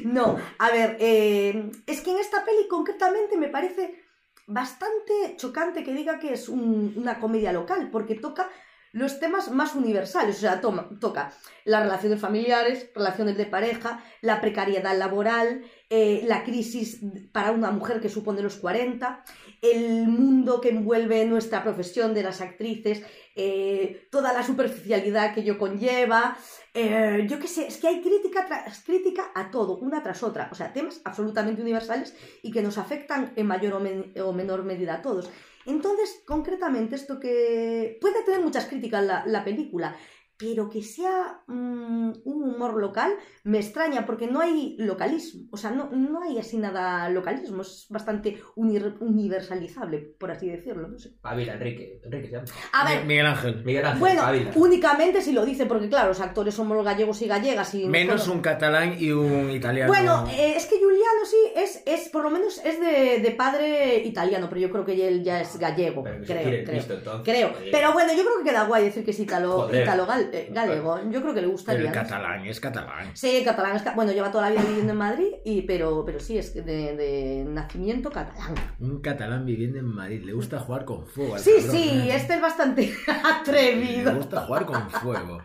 No, 0.05 0.39
a 0.59 0.71
ver, 0.71 0.97
eh, 1.01 1.71
es 1.87 2.01
que 2.01 2.11
en 2.13 2.19
esta 2.19 2.45
peli 2.45 2.67
concretamente 2.69 3.37
me 3.37 3.49
parece 3.49 4.01
bastante 4.47 5.35
chocante 5.37 5.83
que 5.85 5.93
diga 5.93 6.19
que 6.19 6.33
es 6.33 6.49
un- 6.49 6.95
una 6.97 7.19
comedia 7.19 7.53
local, 7.53 7.89
porque 7.91 8.15
toca 8.15 8.49
los 8.97 9.21
temas 9.21 9.51
más 9.51 9.75
universales, 9.75 10.37
o 10.37 10.41
sea, 10.41 10.61
toma- 10.61 10.89
toca 11.01 11.31
las 11.65 11.83
relaciones 11.83 12.19
familiares, 12.21 12.91
relaciones 12.95 13.37
de 13.37 13.45
pareja, 13.45 14.03
la 14.23 14.41
precariedad 14.41 14.97
laboral, 14.97 15.63
eh, 15.91 16.23
la 16.27 16.45
crisis 16.45 17.01
para 17.33 17.51
una 17.51 17.71
mujer 17.71 18.01
que 18.01 18.09
supone 18.09 18.41
los 18.41 18.57
40, 18.57 19.23
el 19.61 20.09
mundo 20.09 20.61
que 20.63 20.71
envuelve 20.71 21.25
nuestra 21.27 21.63
profesión 21.63 22.15
de 22.15 22.23
las 22.23 22.41
actrices, 22.41 23.03
eh, 23.35 24.09
toda 24.11 24.33
la 24.33 24.43
superficialidad 24.43 25.35
que 25.35 25.41
ello 25.41 25.59
conlleva. 25.59 26.37
eh, 26.73 27.27
yo 27.29 27.39
qué 27.39 27.49
sé, 27.49 27.67
es 27.67 27.77
que 27.79 27.89
hay 27.89 28.01
crítica 28.03 28.45
tras 28.47 28.83
crítica 28.85 29.31
a 29.35 29.51
todo, 29.51 29.77
una 29.79 30.03
tras 30.03 30.23
otra. 30.23 30.49
O 30.53 30.55
sea, 30.55 30.73
temas 30.73 31.01
absolutamente 31.05 31.61
universales 31.63 32.15
y 32.43 32.51
que 32.51 32.63
nos 32.63 32.77
afectan 32.79 33.33
en 33.37 33.47
mayor 33.47 33.73
o, 33.75 33.81
men- 33.81 34.13
o 34.23 34.33
menor 34.33 34.63
medida 34.63 34.95
a 34.95 35.03
todos. 35.03 35.31
Entonces, 35.67 36.23
concretamente, 36.25 36.95
esto 36.95 37.19
que 37.19 37.99
puede 38.01 38.23
tener 38.23 38.41
muchas 38.41 38.67
críticas 38.67 39.05
la, 39.05 39.27
la 39.27 39.45
película, 39.45 39.97
pero 40.39 40.69
que 40.69 40.83
sea 40.83 41.41
mm, 41.47 42.13
un 42.25 42.43
humor 42.43 42.75
local 42.81 43.13
me 43.45 43.59
extraña 43.59 44.05
porque 44.07 44.27
no 44.27 44.41
hay 44.41 44.77
localismo, 44.79 45.49
o 45.51 45.57
sea, 45.57 45.71
no, 45.71 45.91
no 45.91 46.23
hay 46.23 46.39
así 46.39 46.59
nada 46.59 47.09
localismo, 47.11 47.63
es 47.63 47.87
bastante 47.91 48.39
uni- 48.55 48.79
universalizable, 49.01 49.99
por 50.19 50.31
así 50.31 50.49
decirlo, 50.49 50.89
no 50.89 50.99
sé. 50.99 51.11
Ávila, 51.23 51.55
Enrique. 51.55 52.01
Enrique 52.05 52.27
se 52.29 52.33
llama. 52.35 52.47
A 52.73 52.89
ver, 52.89 53.05
Miguel 53.05 53.27
Ángel. 53.27 53.65
Miguel 53.65 53.85
Ángel 53.85 54.01
bueno, 54.01 54.23
Ávila. 54.23 54.51
únicamente 54.57 55.23
si 55.23 55.33
lo 55.33 55.45
dice, 55.45 55.67
porque 55.67 55.89
claro, 55.89 56.09
los 56.09 56.21
actores 56.21 56.55
somos 56.55 56.85
gallegos 56.85 57.21
y 57.23 57.27
gallegas 57.27 57.75
y... 57.75 57.87
Menos 57.87 58.21
bueno, 58.27 58.35
un 58.35 58.41
catalán 58.41 58.97
y 58.99 59.11
un 59.13 59.51
italiano. 59.51 59.93
Bueno, 59.93 60.27
eh, 60.31 60.55
es 60.57 60.67
que 60.67 60.79
Giuliano 60.79 61.25
sí 61.25 61.37
es, 61.57 61.83
es 61.87 62.09
por 62.11 62.23
lo 62.23 62.31
menos 62.31 62.61
es 62.65 62.81
de, 62.81 63.21
de 63.21 63.31
padre 63.33 63.99
italiano, 64.05 64.47
pero 64.49 64.61
yo 64.61 64.71
creo 64.71 64.85
que 64.85 65.09
él 65.09 65.23
ya 65.25 65.41
es 65.41 65.59
gallego, 65.59 66.03
Pero 66.05 66.25
creo, 66.25 66.65
creo. 66.65 67.23
Creo, 67.25 67.53
pero 67.71 67.93
bueno, 67.93 68.13
yo 68.15 68.23
creo 68.23 68.39
que 68.43 68.51
queda 68.51 68.65
guay 68.67 68.85
decir 68.85 69.05
que 69.05 69.11
es 69.13 69.21
italo, 69.21 69.53
Joder. 69.63 69.83
italo 69.83 70.07
gal- 70.07 70.26
eh, 70.33 70.49
galego. 70.53 70.99
Yo 71.11 71.21
creo 71.23 71.35
que 71.35 71.41
le 71.41 71.47
Pero 71.47 71.51
gustaría. 71.53 71.81
el 71.81 71.87
¿no? 71.87 71.93
catalán 71.93 72.47
es 72.47 72.61
catalán. 72.61 73.11
Sí, 73.15 73.43
catalán 73.45 73.77
es 73.77 73.83
ca- 73.83 73.95
bueno, 73.95 74.13
lleva 74.13 74.31
toda 74.31 74.45
la 74.45 74.51
vida 74.57 74.65
viviendo 74.69 74.93
en 74.93 74.99
Madrid, 74.99 75.29
y, 75.45 75.63
pero, 75.63 76.05
pero 76.05 76.21
sí, 76.21 76.39
es 76.39 76.55
de, 76.55 76.63
de 76.65 77.45
nacimiento 77.49 78.11
catalán. 78.11 78.55
Un 78.79 79.01
catalán 79.01 79.45
viviendo 79.47 79.79
en 79.79 79.87
Madrid. 79.87 80.23
Le 80.25 80.33
gusta 80.33 80.59
jugar 80.59 80.85
con 80.85 81.07
fuego. 81.07 81.35
al 81.35 81.41
Sí, 81.41 81.53
cabrón, 81.59 81.71
sí, 81.77 82.11
este 82.11 82.35
es 82.35 82.41
bastante 82.41 82.83
Le 83.07 83.13
atrevido. 83.25 84.15
gusta 84.15 84.41
jugar 84.47 84.67
con 84.67 84.91
fuego. 84.91 85.39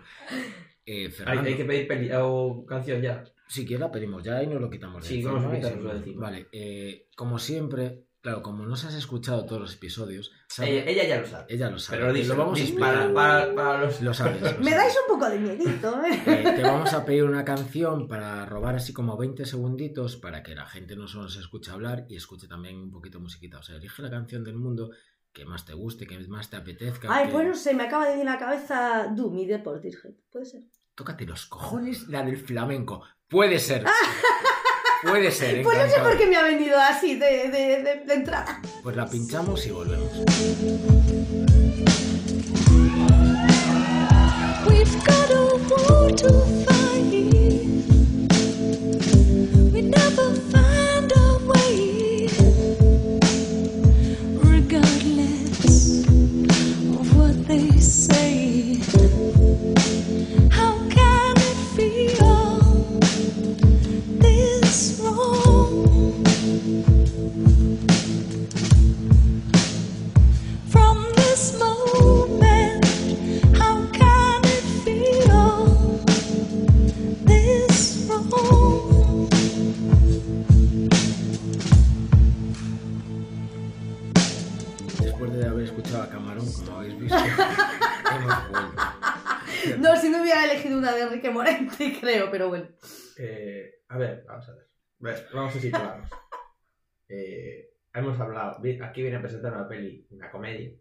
Eh, 0.86 1.06
Hay, 1.06 1.12
Fernando, 1.12 1.44
hay 1.50 1.56
que 1.56 1.66
pedir 1.66 1.88
peli 1.88 2.10
o 2.14 2.66
canción 2.68 3.02
ya. 3.02 3.24
si 3.48 3.66
quieres 3.66 3.82
la 3.82 3.92
pedimos 3.92 4.24
ya 4.24 4.42
y 4.42 4.48
nos 4.48 4.60
lo 4.62 4.70
quitamos 4.70 5.04
de 5.04 5.10
Sí, 5.10 5.24
vamos 5.24 5.44
a 5.46 5.56
encima. 5.58 6.22
Vale, 6.28 6.48
eh, 6.52 7.08
como 7.16 7.38
siempre, 7.38 8.06
claro, 8.22 8.42
como 8.44 8.66
nos 8.66 8.84
has 8.86 8.94
escuchado 8.94 9.46
todos 9.46 9.62
los 9.62 9.74
episodios, 9.74 10.32
sabe- 10.48 10.80
Ella, 10.90 10.92
ella 10.92 11.08
ya 11.16 11.20
lo 11.22 11.28
sabe. 11.28 11.46
ella 11.50 11.70
lo 11.70 11.80
sabe. 11.80 11.98
Pero 11.98 12.10
lo, 12.12 12.16
y 12.16 12.20
dice, 12.22 12.30
lo 12.34 12.38
vamos 12.38 12.60
a 12.60 12.62
dice, 12.64 12.80
para, 12.80 13.14
para, 13.14 13.56
para 13.56 13.86
los... 13.86 14.02
Lo 14.02 14.14
sabes. 14.14 14.42
lo 14.42 14.60
Me 14.64 14.72
dais 14.72 14.94
un 15.08 15.14
poco 15.16 15.30
de 15.30 15.40
miedito, 15.40 16.02
¿eh? 16.04 16.22
Eh, 16.28 16.54
te 16.56 16.62
vamos 16.62 16.94
a 16.94 17.04
pedir 17.06 17.24
una 17.24 17.44
canción 17.44 18.08
para 18.08 18.46
robar 18.46 18.76
así 18.76 18.94
como 18.94 19.18
20 19.18 19.46
segunditos 19.46 20.18
para 20.18 20.44
que 20.44 20.56
la 20.56 20.66
gente 20.66 20.96
no 20.96 21.08
solo 21.08 21.30
se 21.30 21.40
escuche 21.40 21.72
hablar 21.72 22.06
y 22.10 22.16
escuche 22.16 22.48
también 22.48 22.78
un 22.78 22.92
poquito 22.92 23.20
musiquita. 23.20 23.58
O 23.60 23.64
sea, 23.64 23.76
elige 23.78 24.02
la 24.02 24.10
canción 24.10 24.44
del 24.44 24.56
mundo 24.56 24.92
que 25.34 25.46
más 25.46 25.66
te 25.66 25.74
guste, 25.74 26.06
que 26.06 26.20
más 26.28 26.50
te 26.50 26.58
apetezca. 26.58 27.08
Ay, 27.10 27.26
que- 27.28 27.32
pues 27.34 27.48
no 27.48 27.56
sé, 27.56 27.74
me 27.74 27.84
acaba 27.84 28.06
de 28.06 28.12
venir 28.12 28.28
a 28.28 28.34
la 28.34 28.40
cabeza 28.40 29.08
Doom 29.16 29.38
y 29.40 29.46
de 29.48 29.60
Portishead. 29.60 30.12
¿Puede 30.32 30.46
ser? 30.46 30.62
Tócate 30.94 31.26
los 31.26 31.46
cojones 31.46 32.08
la 32.10 32.22
del 32.24 32.38
flamenco. 32.38 33.02
Puede 33.30 33.58
ser. 33.60 33.86
Puede 35.02 35.32
ser, 35.32 35.64
Pues 35.64 35.76
no 35.78 35.84
sé 35.84 35.88
encantado. 35.90 36.10
por 36.10 36.18
qué 36.20 36.26
me 36.28 36.36
ha 36.38 36.44
venido 36.44 36.78
así 36.80 37.16
de, 37.16 37.50
de, 37.50 37.82
de- 37.84 38.04
de 38.06 38.14
entrada. 38.14 38.62
Pues 38.84 38.96
la 38.96 39.08
pinchamos 39.08 39.66
y 39.66 39.72
volvemos. 39.72 40.12
We've 44.68 44.96
got 45.06 45.32
a 45.32 45.56
war 45.70 46.12
to 46.12 46.30
fight. 46.66 47.12
We 49.74 49.82
never 49.82 50.34
find 50.52 50.61
No, 89.80 89.96
si 89.96 90.10
no 90.10 90.22
hubiera 90.22 90.46
elegido 90.46 90.78
una 90.78 90.94
de 90.96 91.02
Enrique 91.04 91.30
Morente, 91.30 91.98
creo, 92.00 92.30
pero 92.32 92.50
bueno. 92.50 92.68
Eh, 93.18 93.72
a 93.88 93.98
ver, 93.98 94.24
vamos 94.28 94.48
a 94.50 94.54
ver. 94.54 94.68
Vamos 95.34 95.56
a 95.56 95.60
situarnos. 95.60 96.10
Eh, 97.10 97.72
hemos 97.94 98.20
hablado, 98.20 98.62
aquí 98.84 99.02
viene 99.02 99.18
a 99.18 99.22
presentar 99.22 99.54
una 99.54 99.68
peli, 99.68 100.08
una 100.12 100.32
comedia, 100.32 100.72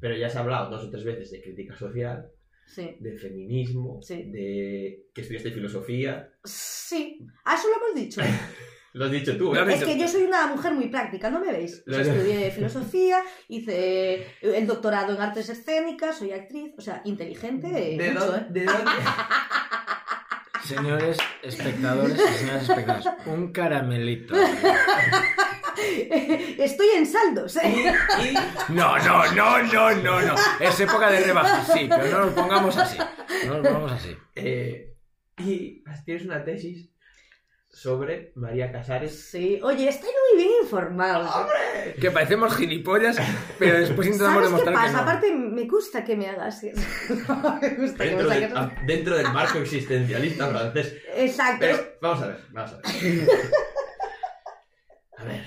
pero 0.00 0.16
ya 0.16 0.28
se 0.28 0.38
ha 0.38 0.42
hablado 0.42 0.70
dos 0.70 0.84
o 0.84 0.90
tres 0.90 1.04
veces 1.04 1.30
de 1.30 1.42
crítica 1.42 1.74
social, 1.76 2.30
Sí. 2.66 2.96
de 3.00 3.18
feminismo, 3.18 4.00
Sí. 4.02 4.30
de 4.30 5.06
que 5.14 5.20
estudiaste 5.20 5.50
filosofía. 5.50 6.32
Sí. 6.44 7.26
Ah, 7.44 7.56
eso 7.56 7.68
lo 7.68 7.76
hemos 7.76 7.94
dicho. 7.94 8.20
Lo 8.94 9.06
has 9.06 9.10
dicho 9.10 9.36
tú, 9.36 9.52
¿eh? 9.52 9.58
has 9.58 9.68
Es 9.68 9.84
que 9.84 9.98
yo 9.98 10.06
soy 10.06 10.22
una 10.22 10.46
mujer 10.46 10.72
muy 10.72 10.86
práctica, 10.86 11.28
¿no 11.28 11.40
me 11.40 11.50
veis? 11.50 11.82
O 11.84 11.92
sea, 11.92 12.02
estudié 12.02 12.52
filosofía, 12.52 13.24
hice 13.48 14.24
el 14.40 14.68
doctorado 14.68 15.12
en 15.12 15.20
artes 15.20 15.48
escénicas, 15.48 16.18
soy 16.18 16.30
actriz, 16.30 16.72
o 16.78 16.80
sea, 16.80 17.02
inteligente, 17.04 17.66
¿De, 17.66 18.12
mucho, 18.12 18.26
dónde, 18.26 18.60
¿eh? 18.60 18.64
¿De 18.64 18.64
dónde? 18.64 18.92
Señores 20.64 21.18
espectadores 21.42 22.16
y 22.16 22.38
señoras 22.38 22.68
espectadoras, 22.68 23.26
un 23.26 23.52
caramelito. 23.52 24.36
Estoy 25.76 26.86
en 26.96 27.04
saldos, 27.04 27.56
¿eh? 27.56 27.74
Y 28.22 28.72
No, 28.72 28.96
no, 28.98 29.34
no, 29.34 29.60
no, 29.64 29.90
no, 29.90 30.22
no. 30.22 30.34
Es 30.60 30.78
época 30.78 31.10
de 31.10 31.18
rebajas, 31.20 31.66
sí, 31.74 31.88
pero 31.90 32.06
no 32.06 32.26
nos 32.26 32.34
pongamos 32.34 32.76
así. 32.76 32.96
No 33.44 33.54
nos 33.54 33.66
pongamos 33.66 33.92
así. 33.92 34.16
Eh, 34.36 34.94
y 35.38 35.82
tienes 36.04 36.24
una 36.24 36.44
tesis 36.44 36.93
sobre 37.74 38.32
María 38.36 38.70
Casares. 38.70 39.28
Sí, 39.30 39.58
oye, 39.62 39.88
estoy 39.88 40.08
muy 40.08 40.42
bien 40.42 40.54
informado. 40.62 41.28
¡Hombre! 41.28 41.94
Que 42.00 42.10
parecemos 42.10 42.56
gilipollas, 42.56 43.16
pero 43.58 43.80
después 43.80 44.06
intentamos 44.06 44.34
¿Sabes 44.34 44.48
qué 44.48 44.70
demostrar 44.70 44.74
pasa? 44.74 44.86
que 44.86 44.92
no. 44.94 45.00
Aparte, 45.02 45.34
me 45.34 45.64
gusta 45.66 46.04
que 46.04 46.16
me 46.16 46.28
hagas 46.28 46.62
eso. 46.62 46.80
me 47.60 47.68
gusta 47.70 48.04
que 48.04 48.16
me 48.16 48.22
Dentro, 48.22 48.28
del- 48.30 48.86
dentro 48.86 49.16
del 49.16 49.32
marco 49.32 49.58
existencialista 49.58 50.48
francés. 50.48 50.94
Exacto. 51.16 51.58
Pero 51.60 51.78
vamos 52.00 52.22
a 52.22 52.26
ver, 52.28 52.40
vamos 52.52 52.72
a 52.72 52.76
ver. 52.76 53.28
A 55.16 55.24
ver. 55.24 55.42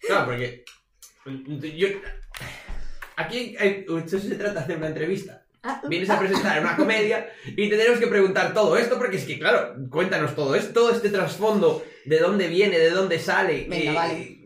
Claro, 0.00 0.24
porque 0.26 0.64
yo 1.76 1.88
aquí 3.16 3.56
hay- 3.58 3.84
esto 3.88 4.18
se 4.18 4.34
trata 4.34 4.54
de 4.54 4.60
hacer 4.60 4.76
una 4.78 4.88
entrevista. 4.88 5.41
Vienes 5.88 6.10
a 6.10 6.18
presentar 6.18 6.60
una 6.60 6.76
comedia 6.76 7.28
y 7.44 7.68
te 7.68 7.76
tenemos 7.76 8.00
que 8.00 8.08
preguntar 8.08 8.52
todo 8.52 8.76
esto 8.76 8.98
porque 8.98 9.16
es 9.16 9.24
que 9.24 9.38
claro, 9.38 9.74
cuéntanos 9.90 10.34
todo 10.34 10.54
esto, 10.56 10.72
todo 10.72 10.90
este 10.90 11.08
trasfondo, 11.10 11.84
de 12.04 12.18
dónde 12.18 12.48
viene, 12.48 12.78
de 12.78 12.90
dónde 12.90 13.18
sale, 13.20 13.66
Venga, 13.68 13.92
eh, 13.92 13.94
vale. 13.94 14.38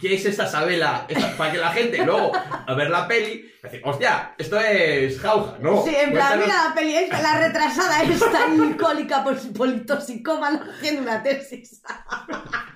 ¿Qué 0.00 0.14
es 0.14 0.24
esta 0.26 0.46
Sabela? 0.46 1.06
Esta- 1.08 1.36
para 1.36 1.52
que 1.52 1.58
la 1.58 1.70
gente 1.70 2.04
luego, 2.04 2.32
a 2.34 2.74
ver 2.74 2.90
la 2.90 3.08
peli, 3.08 3.50
decir, 3.62 3.80
hostia, 3.84 4.34
esto 4.38 4.60
es 4.60 5.18
jauja, 5.20 5.56
¿no? 5.60 5.82
Sí, 5.84 5.94
en 5.94 6.12
plan, 6.12 6.38
Cuéntanos- 6.38 6.46
mira 6.46 6.68
la 6.68 6.74
peli 6.74 6.94
esta, 6.96 7.22
la 7.22 7.38
retrasada 7.38 8.02
esta 8.02 8.44
alcohólica 8.60 9.24
por 9.24 9.36
politoxicómana 9.54 10.68
haciendo 10.76 11.02
una 11.02 11.22
tesis. 11.22 11.80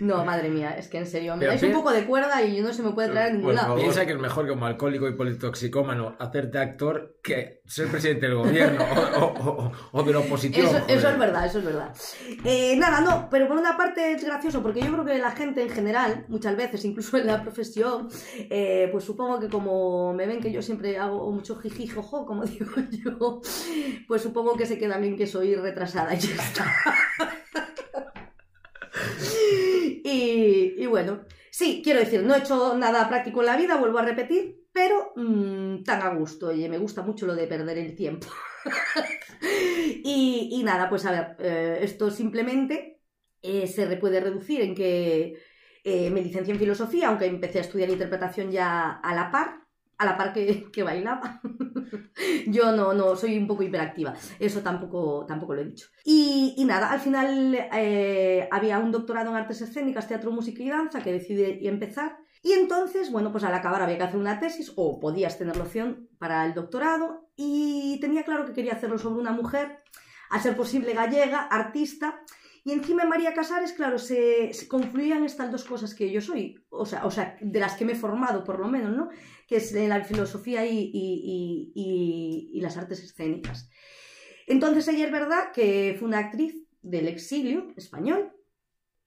No, 0.00 0.24
madre 0.24 0.48
mía, 0.48 0.76
es 0.78 0.88
que 0.88 0.98
en 0.98 1.06
serio, 1.06 1.34
me 1.34 1.40
Pero 1.40 1.52
dais 1.52 1.62
un 1.62 1.72
poco 1.72 1.90
de 1.90 2.04
cuerda 2.04 2.42
y 2.42 2.60
no 2.60 2.72
se 2.72 2.82
me 2.82 2.90
puede 2.92 3.08
traer 3.08 3.28
a 3.28 3.30
ningún 3.30 3.46
Por 3.46 3.54
lado. 3.54 3.66
favor. 3.68 3.80
Piensa 3.82 4.06
que 4.06 4.12
es 4.12 4.18
mejor 4.18 4.46
como 4.48 4.66
alcohólico 4.66 5.08
y 5.08 5.12
politoxicómano 5.14 6.16
hacerte 6.18 6.58
actor 6.58 7.16
que 7.22 7.62
ser 7.66 7.88
presidente 7.88 8.26
del 8.26 8.36
gobierno 8.36 8.84
o, 8.84 9.24
o- 9.24 9.64
o- 9.66 9.72
o 9.92 10.02
de 10.02 10.12
la 10.12 10.18
oposición. 10.20 10.66
Eso, 10.66 10.78
joder. 10.80 10.96
eso 10.98 11.08
es 11.10 11.18
verdad, 11.18 11.46
eso 11.46 11.58
es 11.58 11.64
verdad. 11.64 11.94
Eh, 12.44 12.76
nada, 12.76 13.00
no, 13.00 13.28
pero 13.30 13.48
por 13.48 13.56
una 13.56 13.76
parte 13.76 14.12
es 14.12 14.24
gracioso 14.24 14.62
porque 14.62 14.80
yo 14.80 14.92
creo 14.92 15.04
que 15.04 15.18
la 15.18 15.32
gente 15.32 15.62
en 15.62 15.70
general, 15.70 16.24
muchas 16.28 16.56
veces, 16.56 16.84
incluso 16.84 17.16
en 17.18 17.26
la 17.26 17.42
profesión, 17.42 18.08
eh, 18.50 18.88
pues 18.92 19.04
supongo 19.04 19.40
que 19.40 19.48
como 19.48 20.12
me 20.14 20.26
ven 20.26 20.40
que 20.40 20.52
yo 20.52 20.62
siempre 20.62 20.96
hago 20.98 21.30
mucho 21.32 21.56
jiji, 21.56 21.88
jojo, 21.88 22.24
como 22.24 22.44
digo 22.46 22.70
yo, 22.90 23.40
pues 24.06 24.22
supongo 24.22 24.56
que 24.56 24.66
se 24.66 24.78
quedan 24.78 25.02
bien 25.02 25.16
que 25.16 25.26
soy 25.26 25.54
retrasada 25.54 26.14
y 26.14 26.18
ya 26.18 26.34
está. 26.42 26.64
y, 30.08 30.86
bueno, 30.86 31.24
sí, 31.50 31.80
quiero 31.82 32.00
decir, 32.00 32.22
no 32.22 32.34
he 32.34 32.38
hecho 32.38 32.76
nada 32.76 33.08
práctico 33.08 33.40
en 33.40 33.46
la 33.46 33.56
vida, 33.56 33.76
vuelvo 33.76 33.98
a 33.98 34.04
repetir, 34.04 34.66
pero 34.72 35.12
mm, 35.16 35.82
tan 35.84 36.02
a 36.02 36.14
gusto, 36.14 36.48
oye, 36.48 36.68
me 36.68 36.78
gusta 36.78 37.02
mucho 37.02 37.26
lo 37.26 37.34
de 37.34 37.46
perder 37.46 37.78
el 37.78 37.94
tiempo. 37.94 38.28
y, 40.04 40.60
nada, 40.64 40.88
pues 40.88 41.04
a 41.06 41.10
ver, 41.10 41.36
eh, 41.38 41.78
esto 41.82 42.10
simplemente 42.10 43.00
eh, 43.42 43.66
se 43.66 43.86
puede 43.96 44.20
reducir 44.20 44.60
en 44.60 44.74
que 44.74 45.38
eh, 45.84 46.10
me 46.10 46.22
licencié 46.22 46.52
en 46.52 46.60
filosofía, 46.60 47.08
aunque 47.08 47.26
empecé 47.26 47.58
a 47.58 47.62
estudiar 47.62 47.90
interpretación 47.90 48.50
ya 48.50 48.90
a 48.90 49.14
la 49.14 49.30
par, 49.30 49.66
a 49.98 50.04
la 50.04 50.16
par 50.16 50.32
que 50.32 50.82
bailaba. 50.82 51.40
Yo 52.46 52.72
no, 52.72 52.92
no, 52.92 53.16
soy 53.16 53.38
un 53.38 53.46
poco 53.46 53.62
hiperactiva, 53.62 54.14
eso 54.38 54.60
tampoco, 54.60 55.24
tampoco 55.26 55.54
lo 55.54 55.62
he 55.62 55.64
dicho. 55.64 55.88
Y, 56.04 56.64
nada, 56.66 56.90
al 56.90 57.00
final 57.00 57.54
eh, 57.74 58.48
había 58.50 58.78
un 58.78 58.92
doctorado 58.92 59.30
en 59.30 59.36
artes 59.36 59.60
escénicas, 59.60 60.08
teatro, 60.08 60.30
música 60.30 60.62
y 60.62 60.68
danza 60.68 61.02
que 61.02 61.12
decidí 61.12 61.66
empezar. 61.66 62.18
Y 62.42 62.52
entonces, 62.52 63.10
bueno, 63.10 63.32
pues 63.32 63.44
al 63.44 63.54
acabar 63.54 63.82
había 63.82 63.98
que 63.98 64.04
hacer 64.04 64.18
una 64.18 64.38
tesis 64.38 64.72
o 64.76 65.00
podías 65.00 65.38
tener 65.38 65.56
la 65.56 65.64
opción 65.64 66.08
para 66.18 66.46
el 66.46 66.54
doctorado 66.54 67.30
y 67.36 67.98
tenía 68.00 68.24
claro 68.24 68.46
que 68.46 68.52
quería 68.52 68.72
hacerlo 68.72 68.98
sobre 68.98 69.20
una 69.20 69.32
mujer, 69.32 69.82
a 70.30 70.40
ser 70.40 70.56
posible 70.56 70.94
gallega, 70.94 71.40
artista. 71.40 72.20
Y 72.64 72.72
encima 72.72 73.02
en 73.04 73.08
María 73.08 73.34
Casares, 73.34 73.72
claro, 73.72 73.98
se, 73.98 74.52
se 74.52 74.68
confluían 74.68 75.24
estas 75.24 75.50
dos 75.50 75.64
cosas 75.64 75.94
que 75.94 76.10
yo 76.10 76.20
soy, 76.20 76.56
o 76.70 76.84
sea, 76.86 77.06
o 77.06 77.10
sea, 77.10 77.36
de 77.40 77.60
las 77.60 77.76
que 77.76 77.84
me 77.84 77.92
he 77.92 77.96
formado 77.96 78.44
por 78.44 78.58
lo 78.58 78.68
menos, 78.68 78.94
¿no? 78.96 79.08
Que 79.46 79.56
es 79.56 79.72
la 79.72 80.04
filosofía 80.04 80.66
y- 80.66 80.90
y- 80.92 82.50
y 82.52 82.60
las 82.60 82.76
artes 82.76 83.02
escénicas. 83.02 83.70
Entonces 84.46 84.88
ella 84.88 85.06
es 85.06 85.12
verdad 85.12 85.52
que 85.52 85.94
fue 85.98 86.08
una 86.08 86.18
actriz 86.18 86.64
del 86.82 87.08
exilio 87.08 87.68
español 87.76 88.32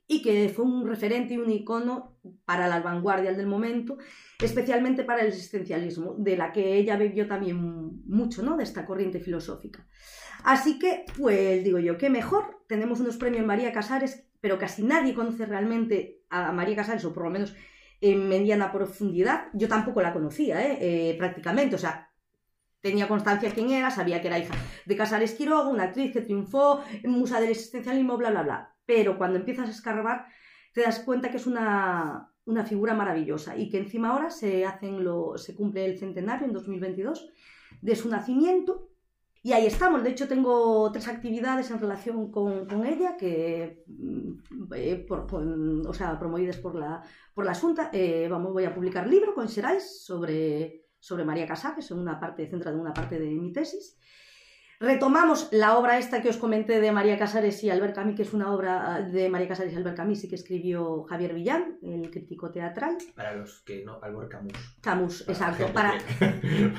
y 0.07 0.21
que 0.21 0.49
fue 0.49 0.65
un 0.65 0.87
referente 0.87 1.33
y 1.33 1.37
un 1.37 1.49
icono 1.49 2.10
para 2.45 2.67
la 2.67 2.79
vanguardia 2.81 3.33
del 3.33 3.47
momento, 3.47 3.97
especialmente 4.39 5.03
para 5.03 5.21
el 5.21 5.27
existencialismo, 5.27 6.15
de 6.17 6.37
la 6.37 6.51
que 6.51 6.75
ella 6.75 6.97
bebió 6.97 7.27
también 7.27 7.57
mucho, 8.05 8.43
¿no? 8.43 8.57
De 8.57 8.63
esta 8.63 8.85
corriente 8.85 9.19
filosófica. 9.19 9.87
Así 10.43 10.79
que, 10.79 11.05
pues 11.17 11.63
digo 11.63 11.79
yo, 11.79 11.97
qué 11.97 12.09
mejor. 12.09 12.63
Tenemos 12.67 12.99
unos 12.99 13.17
premios 13.17 13.45
María 13.45 13.71
Casares, 13.71 14.27
pero 14.39 14.57
casi 14.57 14.83
nadie 14.83 15.13
conoce 15.13 15.45
realmente 15.45 16.23
a 16.29 16.51
María 16.51 16.75
Casares, 16.75 17.05
o 17.05 17.13
por 17.13 17.23
lo 17.23 17.29
menos 17.29 17.55
en 18.01 18.27
mediana 18.27 18.71
profundidad. 18.71 19.47
Yo 19.53 19.67
tampoco 19.67 20.01
la 20.01 20.13
conocía, 20.13 20.65
¿eh? 20.65 20.77
Eh, 20.81 21.15
prácticamente. 21.17 21.75
O 21.75 21.79
sea, 21.79 22.11
tenía 22.81 23.07
constancia 23.07 23.51
quién 23.53 23.71
era, 23.71 23.91
sabía 23.91 24.21
que 24.21 24.27
era 24.27 24.39
hija 24.39 24.55
de 24.85 24.95
Casares 24.95 25.33
Quiroga, 25.33 25.69
una 25.69 25.83
actriz 25.83 26.11
que 26.11 26.21
triunfó, 26.21 26.83
musa 27.03 27.39
del 27.39 27.51
existencialismo, 27.51 28.17
bla, 28.17 28.31
bla, 28.31 28.43
bla. 28.43 28.75
Pero 28.85 29.17
cuando 29.17 29.37
empiezas 29.37 29.67
a 29.67 29.71
escarbar, 29.71 30.25
te 30.73 30.81
das 30.81 30.99
cuenta 30.99 31.29
que 31.31 31.37
es 31.37 31.47
una, 31.47 32.31
una 32.45 32.65
figura 32.65 32.93
maravillosa 32.93 33.57
y 33.57 33.69
que 33.69 33.77
encima 33.79 34.09
ahora 34.09 34.29
se, 34.29 34.65
hacen 34.65 35.03
lo, 35.03 35.37
se 35.37 35.55
cumple 35.55 35.85
el 35.85 35.97
centenario 35.97 36.47
en 36.47 36.53
2022 36.53 37.29
de 37.81 37.95
su 37.95 38.09
nacimiento. 38.09 38.87
Y 39.43 39.53
ahí 39.53 39.65
estamos. 39.65 40.03
De 40.03 40.11
hecho, 40.11 40.27
tengo 40.27 40.91
tres 40.91 41.07
actividades 41.07 41.71
en 41.71 41.79
relación 41.79 42.31
con, 42.31 42.67
con 42.67 42.85
ella 42.85 43.17
que, 43.17 43.83
mm, 43.87 44.33
eh, 44.75 45.03
por- 45.07 45.27
o 45.33 45.93
sea, 45.95 46.19
promovidas 46.19 46.57
por 46.57 46.75
la, 46.75 47.01
por 47.33 47.45
la 47.45 47.55
Junta. 47.55 47.89
Eh, 47.91 48.27
vamos, 48.29 48.53
voy 48.53 48.65
a 48.65 48.75
publicar 48.75 49.07
libro 49.07 49.33
con 49.33 49.47
Xerais 49.49 50.03
sobre, 50.05 50.85
sobre 50.99 51.25
María 51.25 51.47
Casares, 51.47 51.89
en 51.89 51.97
una 51.97 52.19
parte, 52.19 52.47
centrada 52.47 52.75
en 52.75 52.81
una 52.81 52.93
parte 52.93 53.17
de 53.19 53.31
mi 53.31 53.51
tesis. 53.51 53.97
Retomamos 54.81 55.47
la 55.51 55.77
obra 55.77 55.99
esta 55.99 56.23
que 56.23 56.29
os 56.29 56.37
comenté 56.37 56.81
de 56.81 56.91
María 56.91 57.15
Casares 57.19 57.63
y 57.63 57.69
Albert 57.69 57.93
Camus, 57.93 58.15
que 58.15 58.23
es 58.23 58.33
una 58.33 58.51
obra 58.51 58.99
de 59.01 59.29
María 59.29 59.47
Casares 59.47 59.71
y 59.73 59.75
Albert 59.75 59.95
Camus 59.95 60.23
y 60.23 60.27
que 60.27 60.33
escribió 60.33 61.03
Javier 61.03 61.35
Villán, 61.35 61.77
el 61.83 62.09
crítico 62.09 62.49
teatral. 62.49 62.97
Para 63.15 63.35
los 63.35 63.61
que 63.61 63.83
no, 63.85 63.99
Albert 64.01 64.31
Camus. 64.31 64.53
Camus, 64.81 65.21
exacto. 65.29 65.67
Para... 65.71 65.99
que- 65.99 66.71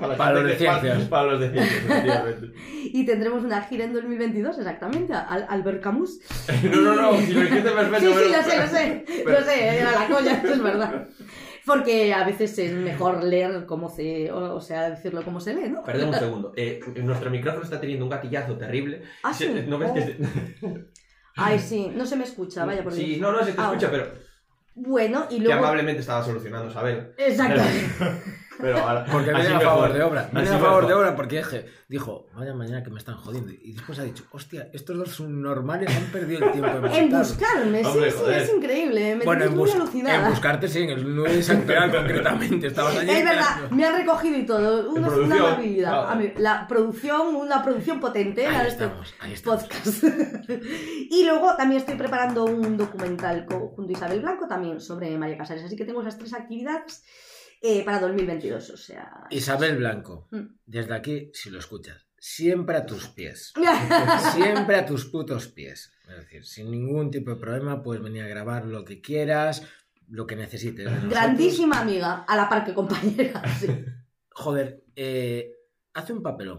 la 0.00 0.16
Para 0.16 0.32
los 0.40 0.44
de 0.44 0.56
ciencias. 0.56 1.02
Para 1.08 1.32
los 1.32 1.40
de 1.40 1.50
ciencias, 1.50 1.84
efectivamente. 1.84 2.52
Y 2.94 3.04
tendremos 3.04 3.44
una 3.44 3.60
gira 3.60 3.84
en 3.84 3.92
2022, 3.92 4.56
exactamente, 4.58 5.12
Al- 5.12 5.46
Albert 5.48 5.82
Camus. 5.82 6.18
No, 6.64 6.80
no, 6.80 6.94
no, 7.12 7.18
si 7.18 7.32
lo 7.34 7.40
dijiste 7.42 7.70
perfecto. 7.70 7.98
Sí, 8.00 8.14
sí, 8.24 8.32
lo 8.36 8.42
sé, 8.42 8.56
lo 8.58 8.66
sé. 8.68 9.04
pero- 9.22 9.38
Lo 9.40 9.44
sé, 9.44 9.78
era 9.80 9.90
la 9.92 10.06
coña, 10.08 10.42
es 10.42 10.62
verdad. 10.62 11.08
Porque 11.66 12.12
a 12.14 12.24
veces 12.24 12.58
es 12.58 12.72
mejor 12.72 13.22
leer 13.24 13.66
como 13.66 13.88
se. 13.88 14.30
O, 14.32 14.54
o 14.56 14.60
sea, 14.60 14.90
decirlo 14.90 15.22
como 15.22 15.40
se 15.40 15.54
lee, 15.54 15.68
¿no? 15.68 15.82
Perdón 15.84 16.08
un 16.08 16.14
segundo. 16.18 16.52
Eh, 16.56 16.80
nuestro 17.02 17.30
micrófono 17.30 17.64
está 17.64 17.80
teniendo 17.80 18.04
un 18.04 18.10
gatillazo 18.10 18.56
terrible. 18.56 19.02
Ah, 19.22 19.32
sí. 19.34 19.48
¿No 19.66 19.78
ves 19.78 19.92
que 19.92 20.00
Oh. 20.00 20.04
se- 20.04 20.86
Ay, 21.36 21.58
sí, 21.58 21.90
no 21.94 22.04
se 22.06 22.16
me 22.16 22.24
escucha, 22.24 22.64
vaya 22.64 22.82
por 22.82 22.92
Sí, 22.92 23.04
Dios. 23.04 23.20
no, 23.20 23.32
no, 23.32 23.44
se 23.44 23.52
te 23.52 23.60
Ah, 23.60 23.66
escucha, 23.68 23.90
pero 23.90 24.12
Bueno, 24.74 25.26
y 25.30 25.36
que 25.38 25.44
luego. 25.44 25.60
amablemente 25.60 26.00
estaba 26.00 26.24
solucionando, 26.24 26.70
Sabel. 26.72 27.12
Exacto. 27.16 27.60
Pero 28.60 28.78
ahora, 28.78 29.04
Porque 29.10 29.32
viene 29.32 29.48
a 29.48 29.58
mejor. 29.58 29.64
favor 29.64 29.92
de 29.92 30.02
obra. 30.02 30.28
Viene 30.32 30.48
a 30.48 30.52
favor 30.52 30.68
mejor. 30.82 30.86
de 30.88 30.94
obra 30.94 31.16
porque 31.16 31.36
dije, 31.38 31.66
dijo, 31.88 32.26
vaya 32.34 32.54
mañana 32.54 32.82
que 32.82 32.90
me 32.90 32.98
están 32.98 33.16
jodiendo. 33.16 33.52
Y 33.52 33.72
después 33.72 33.98
ha 33.98 34.02
dicho, 34.04 34.24
hostia, 34.32 34.68
estos 34.72 34.96
dos 34.96 35.10
subnormales 35.10 35.94
han 35.96 36.04
perdido 36.12 36.46
el 36.46 36.52
tiempo 36.52 36.70
en 36.70 36.84
En 36.84 37.08
visitarlo". 37.08 37.18
buscarme, 37.18 37.86
Hombre, 37.86 38.10
sí, 38.10 38.18
sí, 38.24 38.30
es 38.32 38.54
increíble. 38.54 39.16
Me 39.16 39.24
Bueno, 39.24 39.40
tienes 39.42 39.46
en, 39.52 39.56
muy 39.58 39.66
bus- 39.66 39.74
alucinada. 39.76 40.24
en 40.26 40.30
buscarte 40.30 40.68
sí, 40.68 40.78
en 40.82 40.90
el 40.90 41.16
9 41.16 41.36
de 41.36 41.42
San 41.42 41.62
Pedro 41.62 41.90
concretamente. 41.90 42.66
Estabas 42.68 42.96
allí. 42.96 43.10
Es 43.10 43.24
verdad, 43.24 43.70
me 43.70 43.84
han 43.84 43.96
recogido 43.96 44.38
y 44.38 44.46
todo. 44.46 44.90
Una, 44.90 45.00
una 45.00 45.08
producción, 45.08 45.46
amabilidad. 45.46 45.90
claro. 45.90 46.08
A 46.08 46.14
mí, 46.14 46.32
la 46.36 46.66
producción, 46.68 47.34
una 47.36 47.62
producción 47.62 48.00
potente 48.00 48.42
la 48.44 48.50
Ahí 48.50 48.62
de 48.64 48.68
este 48.68 48.84
estamos, 48.84 49.14
ahí 49.20 49.32
estamos. 49.32 49.62
podcast. 49.64 50.04
y 51.10 51.24
luego 51.24 51.54
también 51.56 51.80
estoy 51.80 51.96
preparando 51.96 52.44
un 52.44 52.76
documental 52.76 53.46
junto 53.48 53.88
a 53.88 53.92
Isabel 53.92 54.20
Blanco 54.20 54.46
también 54.46 54.80
sobre 54.80 55.16
María 55.18 55.36
Casares. 55.38 55.64
Así 55.64 55.76
que 55.76 55.84
tengo 55.84 56.00
esas 56.02 56.18
tres 56.18 56.34
actividades 56.34 57.02
eh, 57.60 57.84
para 57.84 58.00
2022. 58.00 58.70
O 58.70 58.76
sea. 58.76 59.26
Isabel 59.30 59.76
Blanco, 59.78 60.28
Mm. 60.30 60.46
desde 60.66 60.94
aquí, 60.94 61.30
si 61.34 61.50
lo 61.50 61.58
escuchas, 61.58 62.06
siempre 62.18 62.76
a 62.76 62.86
tus 62.86 63.08
pies. 63.08 63.52
Siempre 64.34 64.76
a 64.76 64.86
tus 64.86 65.06
putos 65.06 65.48
pies. 65.48 65.92
Es 66.08 66.16
decir, 66.16 66.44
sin 66.44 66.70
ningún 66.70 67.10
tipo 67.10 67.30
de 67.30 67.36
problema, 67.36 67.82
puedes 67.82 68.02
venir 68.02 68.22
a 68.24 68.28
grabar 68.28 68.64
lo 68.66 68.84
que 68.84 69.00
quieras, 69.00 69.62
lo 70.08 70.26
que 70.26 70.36
necesites. 70.36 70.88
Grandísima 71.08 71.80
amiga, 71.80 72.24
a 72.26 72.36
la 72.36 72.48
par 72.48 72.64
que 72.64 72.74
compañera. 72.74 73.42
sí. 73.60 73.68
Joder, 74.32 74.82
eh, 74.96 75.52
hace 75.94 76.12
un 76.12 76.22
papelón 76.22 76.58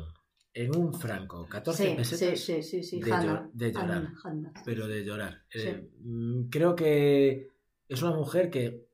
en 0.54 0.76
un 0.76 0.94
franco, 0.94 1.48
14 1.48 1.84
Sí, 1.84 1.90
sí, 1.90 1.96
pesetas, 1.96 2.40
sí, 2.40 2.64
sí, 2.64 2.84
sí, 2.84 3.02
de 3.02 3.12
Hanna. 3.14 3.50
de 3.54 3.72
llorar. 3.72 3.90
Hanna, 3.90 4.14
Hanna. 4.24 4.54
pero 4.66 4.88
de 4.88 5.04
llorar. 5.06 5.44
Sí. 5.50 5.60
Eh, 5.60 5.90
mm, 6.00 6.50
creo 6.50 6.76
que 6.76 7.50
es 7.88 8.02
una 8.02 8.16
mujer 8.16 8.50
que 8.50 8.88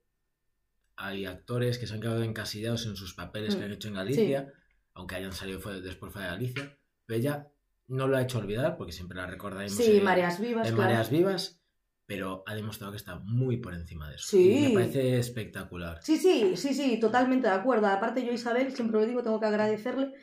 hay 0.98 1.26
actores 1.26 1.78
que 1.78 1.88
se 1.88 1.94
han 1.94 2.02
quedado 2.02 2.24
encasillados 2.24 2.86
en 2.86 2.96
sus 2.96 3.14
papeles 3.14 3.56
que 3.56 3.62
Mm, 3.62 3.66
han 3.66 3.72
hecho 3.72 3.88
en 3.88 3.94
Galicia, 3.94 4.54
aunque 4.94 5.16
hayan 5.16 5.32
salido 5.32 5.60
fue- 5.60 5.82
después 5.82 6.12
fuera 6.12 6.28
de 6.28 6.34
Galicia, 6.36 6.78
pero 7.06 7.20
ella 7.20 7.48
no 7.88 8.08
lo 8.08 8.18
ha 8.18 8.22
hecho 8.24 8.40
olvidar 8.40 8.76
porque 8.78 8.92
siempre 8.92 9.18
la 9.18 9.28
recordaremos 9.28 9.78
Sí, 9.78 9.98
en, 9.98 10.04
Mareas 10.04 10.40
Vivas, 10.42 10.68
en 10.68 10.74
claro. 10.76 10.90
Mareas 10.90 11.10
Vivas, 11.10 11.62
pero 12.06 12.44
ha 12.46 12.56
demostrado 12.56 12.92
que 12.92 12.98
está 12.98 13.20
muy 13.20 13.58
por 13.58 13.74
encima 13.74 14.10
de 14.10 14.16
eso. 14.16 14.28
Sí. 14.28 14.58
Y 14.58 14.68
me 14.70 14.74
parece 14.74 15.18
espectacular. 15.20 16.00
Sí, 16.02 16.18
sí, 16.18 16.56
sí, 16.58 16.74
sí, 16.74 17.00
totalmente 17.00 17.48
de 17.48 17.54
acuerdo. 17.54 17.88
Aparte 17.88 18.26
yo, 18.26 18.32
Isabel, 18.34 18.74
siempre 18.76 19.00
lo 19.00 19.06
digo, 19.06 19.24
tengo 19.24 19.40
que 19.40 19.46
agradecerle. 19.46 20.14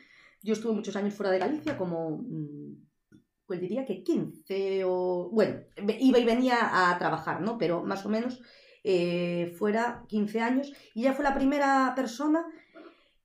Yo 0.41 0.53
estuve 0.53 0.73
muchos 0.73 0.95
años 0.95 1.13
fuera 1.13 1.31
de 1.31 1.39
Galicia, 1.39 1.77
como, 1.77 2.17
mm, 2.27 2.85
pues 3.47 3.61
diría 3.61 3.85
que 3.85 4.03
15 4.03 4.83
o... 4.85 5.29
Bueno, 5.31 5.61
iba 5.99 6.19
y 6.19 6.25
venía 6.25 6.89
a 6.91 6.97
trabajar, 6.99 7.41
¿no? 7.41 7.57
Pero 7.57 7.83
más 7.83 8.05
o 8.05 8.09
menos 8.09 8.41
eh, 8.87 9.53
fuera 9.57 10.03
15 10.07 10.41
años. 10.41 10.71
Y 10.93 11.01
ella 11.01 11.13
fue 11.13 11.23
la 11.23 11.33
primera 11.33 11.93
persona 11.95 12.45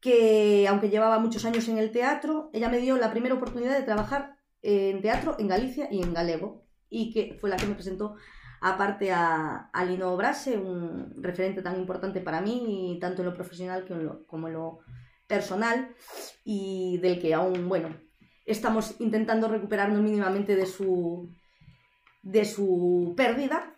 que, 0.01 0.67
aunque 0.69 0.89
llevaba 0.89 1.19
muchos 1.19 1.45
años 1.45 1.69
en 1.69 1.77
el 1.77 1.93
teatro, 1.93 2.49
ella 2.55 2.71
me 2.71 2.79
dio 2.79 2.97
la 2.97 3.11
primera 3.11 3.35
oportunidad 3.35 3.77
de 3.77 3.85
trabajar 3.85 4.39
en 4.63 5.03
teatro 5.03 5.37
en 5.39 5.49
Galicia 5.49 5.89
y 5.91 6.03
en 6.03 6.15
galego. 6.15 6.65
Y 6.89 7.13
que 7.13 7.37
fue 7.39 7.51
la 7.51 7.57
que 7.57 7.67
me 7.67 7.75
presentó 7.75 8.17
aparte 8.63 9.13
a, 9.13 9.69
a 9.73 9.85
Lino 9.85 10.17
Brase, 10.17 10.57
un 10.57 11.23
referente 11.23 11.63
tan 11.63 11.79
importante 11.79 12.21
para 12.21 12.41
mí, 12.41 12.99
tanto 13.01 13.21
en 13.23 13.29
lo 13.29 13.35
profesional 13.35 13.87
como 14.27 14.49
en 14.49 14.55
lo 14.55 14.79
personal, 15.27 15.95
y 16.43 16.99
del 16.99 17.21
que 17.21 17.35
aún, 17.35 17.69
bueno, 17.69 17.95
estamos 18.47 18.97
intentando 18.99 19.49
recuperarnos 19.49 20.01
mínimamente 20.01 20.57
de 20.57 20.67
su, 20.67 21.31
de 22.23 22.45
su 22.45 23.15
pérdida. 23.17 23.77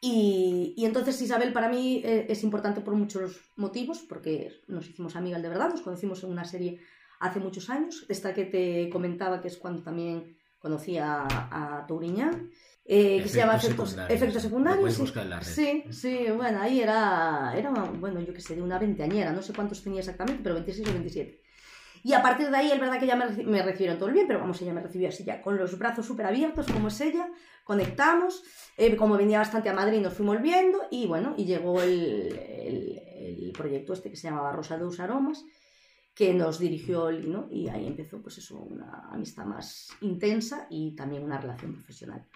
Y, 0.00 0.74
y 0.76 0.86
entonces 0.86 1.20
Isabel 1.20 1.52
para 1.52 1.68
mí 1.68 2.00
eh, 2.04 2.26
es 2.28 2.42
importante 2.42 2.80
por 2.80 2.94
muchos 2.94 3.40
motivos, 3.56 3.98
porque 4.08 4.62
nos 4.66 4.88
hicimos 4.88 5.14
amigas 5.14 5.42
de 5.42 5.48
verdad, 5.48 5.68
nos 5.68 5.82
conocimos 5.82 6.24
en 6.24 6.30
una 6.30 6.44
serie 6.44 6.80
hace 7.18 7.38
muchos 7.38 7.68
años, 7.68 8.06
esta 8.08 8.32
que 8.32 8.46
te 8.46 8.88
comentaba 8.88 9.42
que 9.42 9.48
es 9.48 9.58
cuando 9.58 9.82
también 9.82 10.38
conocí 10.58 10.96
a, 10.96 11.26
a 11.28 11.86
Touriñán, 11.86 12.50
eh, 12.84 13.22
que 13.22 13.28
se 13.28 13.38
llama 13.38 13.56
Efectos 13.56 13.90
secundarios. 13.90 14.16
efectos 14.16 14.42
secundarios. 14.42 14.94
sí. 14.94 15.12
en 15.14 15.30
la 15.30 15.40
red. 15.40 15.46
Sí, 15.46 15.84
sí, 15.90 16.24
bueno, 16.34 16.60
ahí 16.60 16.80
era, 16.80 17.52
era 17.56 17.70
bueno, 17.70 18.20
yo 18.20 18.32
qué 18.32 18.40
sé, 18.40 18.56
de 18.56 18.62
una 18.62 18.78
veinteañera, 18.78 19.32
no 19.32 19.42
sé 19.42 19.52
cuántos 19.52 19.82
tenía 19.82 20.00
exactamente, 20.00 20.40
pero 20.42 20.54
26 20.56 20.88
o 20.88 20.92
27. 20.92 21.40
Y 22.02 22.14
a 22.14 22.22
partir 22.22 22.50
de 22.50 22.56
ahí 22.56 22.72
es 22.72 22.80
verdad 22.80 22.98
que 22.98 23.06
ya 23.06 23.16
me, 23.16 23.26
me 23.44 23.62
recibieron 23.62 23.98
todo 23.98 24.08
el 24.08 24.14
bien, 24.14 24.26
pero 24.26 24.40
vamos, 24.40 24.60
ella 24.62 24.72
me 24.72 24.80
recibió 24.80 25.08
así 25.08 25.24
ya, 25.24 25.42
con 25.42 25.56
los 25.56 25.78
brazos 25.78 26.06
súper 26.06 26.26
abiertos, 26.26 26.66
como 26.66 26.88
es 26.88 27.00
ella, 27.00 27.28
conectamos, 27.74 28.42
eh, 28.76 28.96
como 28.96 29.16
venía 29.16 29.38
bastante 29.38 29.68
a 29.68 29.72
Madrid 29.74 30.00
nos 30.00 30.14
fuimos 30.14 30.42
viendo 30.42 30.78
y 30.90 31.06
bueno, 31.06 31.34
y 31.36 31.44
llegó 31.44 31.80
el, 31.80 32.36
el- 32.66 33.00
el 33.46 33.52
proyecto 33.52 33.92
este 33.92 34.10
que 34.10 34.16
se 34.16 34.26
llamaba 34.28 34.50
Rosa 34.52 34.76
de 34.76 34.84
Us 34.84 34.98
Aromas, 34.98 35.44
que 36.16 36.34
nos 36.34 36.58
dirigió 36.58 37.10
Lino 37.12 37.46
y 37.48 37.68
ahí 37.68 37.86
empezó 37.86 38.20
pues 38.20 38.38
eso, 38.38 38.58
una 38.58 39.08
amistad 39.12 39.44
más 39.44 39.88
intensa 40.00 40.66
y 40.68 40.96
también 40.96 41.22
una 41.22 41.38
relación 41.40 41.74
profesional. 41.74 42.26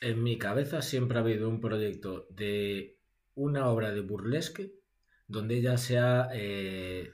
En 0.00 0.22
mi 0.22 0.38
cabeza 0.38 0.80
siempre 0.80 1.18
ha 1.18 1.20
habido 1.20 1.46
un 1.50 1.60
proyecto 1.60 2.26
de 2.30 2.96
una 3.34 3.68
obra 3.68 3.90
de 3.92 4.00
burlesque 4.00 4.72
donde 5.28 5.58
ella 5.58 5.76
sea 5.76 6.28
eh, 6.32 7.10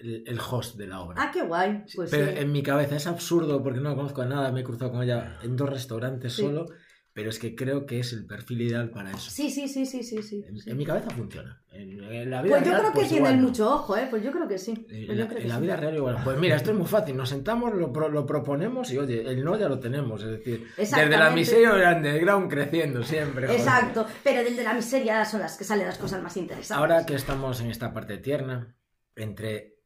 el, 0.00 0.24
el 0.26 0.38
host 0.40 0.76
de 0.76 0.86
la 0.88 1.00
obra. 1.00 1.16
Ah, 1.22 1.30
qué 1.32 1.42
guay. 1.42 1.84
Pues 1.94 2.10
pero 2.10 2.26
sí. 2.32 2.38
en 2.38 2.50
mi 2.50 2.62
cabeza 2.64 2.96
es 2.96 3.06
absurdo 3.06 3.62
porque 3.62 3.78
no 3.80 3.90
la 3.90 3.94
conozco 3.94 4.22
a 4.22 4.26
nada, 4.26 4.50
me 4.50 4.60
he 4.60 4.64
cruzado 4.64 4.90
con 4.90 5.02
ella 5.04 5.38
en 5.42 5.54
dos 5.56 5.68
restaurantes 5.70 6.32
Sí. 6.32 6.42
solo, 6.42 6.66
pero 7.14 7.30
es 7.30 7.38
que 7.38 7.54
creo 7.54 7.86
que 7.86 8.00
es 8.00 8.12
el 8.12 8.26
perfil 8.26 8.60
ideal 8.62 8.90
para 8.90 9.10
eso. 9.12 9.30
Sí, 9.30 9.48
sí, 9.48 9.68
sí, 9.68 9.86
sí, 9.86 10.02
sí, 10.02 10.20
sí. 10.22 10.44
En, 10.46 10.58
sí. 10.58 10.68
en 10.70 10.76
mi 10.76 10.84
cabeza 10.84 11.10
funciona. 11.10 11.62
En, 11.70 12.02
en 12.02 12.28
la 12.28 12.42
vida 12.42 12.56
Pues 12.56 12.64
yo 12.66 12.70
real, 12.72 12.80
creo 12.82 12.92
que 12.92 12.98
pues 12.98 13.08
tiene 13.08 13.18
igual 13.28 13.40
no. 13.40 13.48
mucho 13.48 13.72
ojo, 13.72 13.96
¿eh? 13.96 14.06
Pues 14.10 14.22
yo 14.24 14.32
creo 14.32 14.48
que 14.48 14.58
sí. 14.58 14.72
En 14.90 15.06
Pues 15.06 15.16
la, 15.18 15.24
yo 15.24 15.28
creo 15.28 15.38
en 15.38 15.42
que 15.44 15.48
la 15.48 15.54
sí. 15.56 15.62
vida 15.62 15.76
real 15.76 15.94
igual. 15.96 16.18
Pues 16.24 16.38
mira, 16.38 16.56
esto 16.56 16.72
es 16.72 16.76
muy 16.76 16.86
fácil. 16.88 17.16
Nos 17.16 17.28
sentamos, 17.28 17.72
lo, 17.72 18.08
lo 18.08 18.26
proponemos 18.26 18.90
y 18.90 18.98
oye, 18.98 19.20
el 19.30 19.44
no 19.44 19.56
ya 19.56 19.68
lo 19.68 19.78
tenemos. 19.78 20.24
Es 20.24 20.30
decir, 20.30 20.66
desde 20.76 21.08
la 21.16 21.30
miseria 21.30 21.70
al 21.88 21.96
underground 21.98 22.50
creciendo 22.50 23.02
siempre. 23.04 23.46
joder. 23.46 23.60
Exacto, 23.60 24.06
pero 24.24 24.42
desde 24.42 24.64
la 24.64 24.74
miseria 24.74 25.24
son 25.24 25.40
las 25.40 25.56
que 25.56 25.62
salen 25.64 25.86
las 25.86 25.98
cosas 25.98 26.20
más 26.20 26.36
interesantes. 26.36 26.76
Ahora 26.76 27.06
que 27.06 27.14
estamos 27.14 27.60
en 27.60 27.70
esta 27.70 27.92
parte 27.94 28.18
tierna, 28.18 28.76
entre 29.14 29.76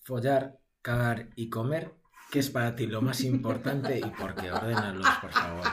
follar, 0.00 0.58
cagar 0.82 1.30
y 1.36 1.48
comer, 1.48 1.94
¿qué 2.30 2.40
es 2.40 2.50
para 2.50 2.74
ti 2.76 2.86
lo 2.86 3.00
más 3.00 3.22
importante 3.22 3.98
y 3.98 4.10
por 4.10 4.34
qué? 4.34 4.52
Ordénalos, 4.52 5.06
por 5.22 5.30
favor. 5.30 5.64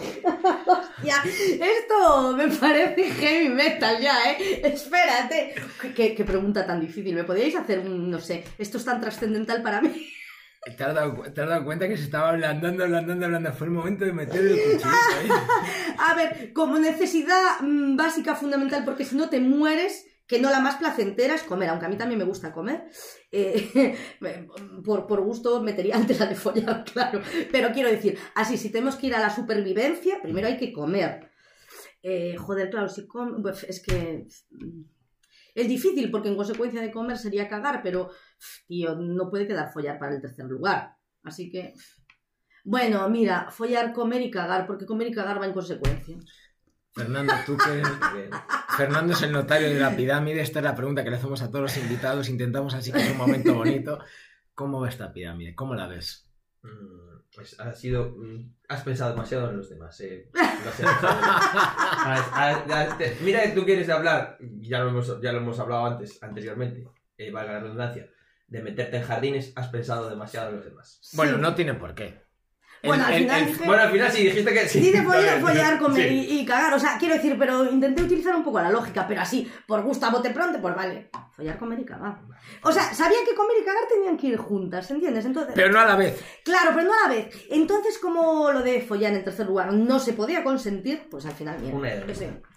Ya, 1.02 1.22
esto 1.24 2.34
me 2.36 2.48
parece 2.48 3.04
heavy 3.04 3.48
metal 3.48 3.98
ya, 4.00 4.32
¿eh? 4.32 4.60
Espérate. 4.64 5.54
¿Qué, 5.94 6.14
qué 6.14 6.24
pregunta 6.24 6.66
tan 6.66 6.78
difícil. 6.78 7.14
¿Me 7.14 7.24
podríais 7.24 7.56
hacer 7.56 7.78
un, 7.78 8.10
no 8.10 8.20
sé, 8.20 8.44
esto 8.58 8.76
es 8.76 8.84
tan 8.84 9.00
trascendental 9.00 9.62
para 9.62 9.80
mí? 9.80 10.10
¿Te 10.76 10.84
has, 10.84 10.94
dado, 10.94 11.22
te 11.32 11.40
has 11.40 11.48
dado 11.48 11.64
cuenta 11.64 11.88
que 11.88 11.96
se 11.96 12.04
estaba 12.04 12.30
ablandando, 12.30 12.84
ablandando, 12.84 13.24
ablandando? 13.24 13.56
Fue 13.56 13.66
el 13.66 13.72
momento 13.72 14.04
de 14.04 14.12
meter 14.12 14.40
el 14.42 14.56
cuchillito 14.58 14.88
ahí. 14.88 15.28
A 15.98 16.14
ver, 16.14 16.52
como 16.52 16.78
necesidad 16.78 17.60
mm, 17.62 17.96
básica, 17.96 18.34
fundamental, 18.34 18.84
porque 18.84 19.06
si 19.06 19.16
no 19.16 19.30
te 19.30 19.40
mueres, 19.40 20.04
que 20.30 20.40
no 20.40 20.48
la 20.48 20.60
más 20.60 20.76
placentera 20.76 21.34
es 21.34 21.42
comer, 21.42 21.68
aunque 21.70 21.86
a 21.86 21.88
mí 21.88 21.96
también 21.96 22.20
me 22.20 22.24
gusta 22.24 22.52
comer. 22.52 22.84
eh, 23.32 23.96
por, 24.84 25.08
por 25.08 25.20
gusto 25.22 25.60
metería 25.60 25.96
antes 25.96 26.20
la 26.20 26.26
de 26.26 26.36
follar, 26.36 26.84
claro. 26.92 27.20
Pero 27.50 27.72
quiero 27.72 27.90
decir, 27.90 28.16
así, 28.36 28.56
si 28.56 28.70
tenemos 28.70 28.94
que 28.94 29.08
ir 29.08 29.14
a 29.16 29.20
la 29.20 29.30
supervivencia, 29.30 30.22
primero 30.22 30.46
hay 30.46 30.56
que 30.56 30.72
comer. 30.72 31.32
Eh, 32.00 32.36
joder, 32.36 32.70
claro, 32.70 32.88
si 32.88 33.08
pues, 33.42 33.64
es 33.64 33.82
que... 33.82 34.28
mm, 34.50 34.82
Es 35.56 35.66
difícil 35.66 36.12
porque 36.12 36.28
en 36.28 36.36
consecuencia 36.36 36.80
de 36.80 36.92
comer 36.92 37.18
sería 37.18 37.48
cagar, 37.48 37.80
pero, 37.82 38.10
tío, 38.68 38.94
no 38.94 39.30
puede 39.30 39.48
quedar 39.48 39.72
follar 39.72 39.98
para 39.98 40.14
el 40.14 40.20
tercer 40.20 40.44
lugar. 40.44 40.94
Así 41.24 41.50
que... 41.50 41.74
Bueno, 42.62 43.08
mira, 43.10 43.50
follar, 43.50 43.92
comer 43.92 44.22
y 44.22 44.30
cagar, 44.30 44.68
porque 44.68 44.86
comer 44.86 45.08
y 45.08 45.12
cagar 45.12 45.40
va 45.40 45.46
en 45.46 45.54
consecuencia. 45.54 46.16
Fernando, 46.94 47.32
tú 47.46 47.56
que 47.56 47.78
eres-. 47.78 48.30
Fernando 48.76 49.12
es 49.12 49.22
el 49.22 49.32
notario 49.32 49.68
de 49.68 49.78
la 49.80 49.94
pirámide. 49.96 50.40
Esta 50.40 50.58
es 50.60 50.64
la 50.64 50.74
pregunta 50.74 51.04
que 51.04 51.10
le 51.10 51.16
hacemos 51.16 51.40
a 51.42 51.48
todos 51.48 51.62
los 51.62 51.76
invitados. 51.76 52.28
Intentamos 52.28 52.74
así 52.74 52.92
que 52.92 52.98
es 53.00 53.10
un 53.12 53.16
momento 53.18 53.54
bonito. 53.54 53.98
¿Cómo 54.54 54.80
va 54.80 54.88
esta 54.88 55.12
pirámide? 55.12 55.54
¿Cómo 55.54 55.74
la 55.74 55.86
ves? 55.86 56.28
Mm, 56.62 57.20
Pues 57.34 57.58
ha 57.60 57.72
sido. 57.74 58.14
mm, 58.16 58.52
Has 58.68 58.82
pensado 58.82 59.10
demasiado 59.12 59.50
en 59.50 59.56
los 59.58 59.70
demás, 59.70 59.98
eh. 60.00 60.30
Mira 63.22 63.42
que 63.42 63.52
tú 63.54 63.64
quieres 63.64 63.88
hablar, 63.88 64.36
ya 64.60 64.80
lo 64.80 64.90
hemos, 64.90 65.20
ya 65.20 65.32
lo 65.32 65.38
hemos 65.38 65.58
hablado 65.58 65.86
antes, 65.86 66.22
anteriormente, 66.22 66.86
eh, 67.16 67.30
valga 67.30 67.54
la 67.54 67.60
redundancia, 67.60 68.08
de 68.48 68.62
meterte 68.62 68.96
en 68.98 69.02
jardines, 69.04 69.52
has 69.56 69.68
pensado 69.68 70.08
demasiado 70.08 70.50
en 70.50 70.56
los 70.56 70.64
demás. 70.64 71.00
Bueno, 71.14 71.38
no 71.38 71.54
tiene 71.54 71.74
por 71.74 71.94
qué. 71.94 72.20
Bueno, 72.82 73.04
al 73.04 73.14
final 73.14 73.46
dije- 73.46 73.66
Bueno, 73.66 73.82
al 73.82 73.90
final 73.90 74.10
sí 74.10 74.22
dijiste 74.24 74.52
que 74.52 74.68
sí. 74.68 74.80
Dice 74.80 75.02
follar, 75.02 75.78
comer 75.78 76.08
sí. 76.08 76.14
y, 76.30 76.40
y 76.40 76.44
cagar. 76.46 76.72
O 76.74 76.78
sea, 76.78 76.96
quiero 76.98 77.14
decir, 77.14 77.36
pero 77.38 77.70
intenté 77.70 78.02
utilizar 78.02 78.34
un 78.34 78.42
poco 78.42 78.60
la 78.60 78.70
lógica, 78.70 79.06
pero 79.06 79.20
así, 79.20 79.50
por 79.66 79.82
gusto 79.82 80.06
a 80.06 80.10
bote 80.10 80.30
pronto, 80.30 80.60
pues 80.60 80.74
vale. 80.74 81.10
Follar, 81.36 81.58
comer 81.58 81.80
y 81.80 81.84
cagar. 81.84 82.18
O 82.62 82.72
sea, 82.72 82.82
sabía 82.94 83.18
que 83.28 83.34
comer 83.34 83.56
y 83.60 83.64
cagar 83.64 83.82
tenían 83.88 84.16
que 84.16 84.28
ir 84.28 84.36
juntas, 84.38 84.90
¿entiendes? 84.90 85.24
Entonces, 85.24 85.52
Pero 85.54 85.70
no 85.72 85.80
a 85.80 85.84
la 85.84 85.96
vez. 85.96 86.22
claro, 86.44 86.70
pero 86.74 86.86
no 86.86 86.92
a 86.92 87.08
la 87.08 87.14
vez. 87.14 87.46
Entonces, 87.50 87.98
como 87.98 88.50
lo 88.50 88.62
de 88.62 88.80
follar 88.80 89.12
en 89.12 89.24
tercer 89.24 89.46
lugar 89.46 89.72
no 89.72 89.98
se 89.98 90.14
podía 90.14 90.42
consentir, 90.42 91.02
pues 91.10 91.26
al 91.26 91.32
final, 91.32 91.58
mira. 91.60 91.74
Una. 91.76 91.90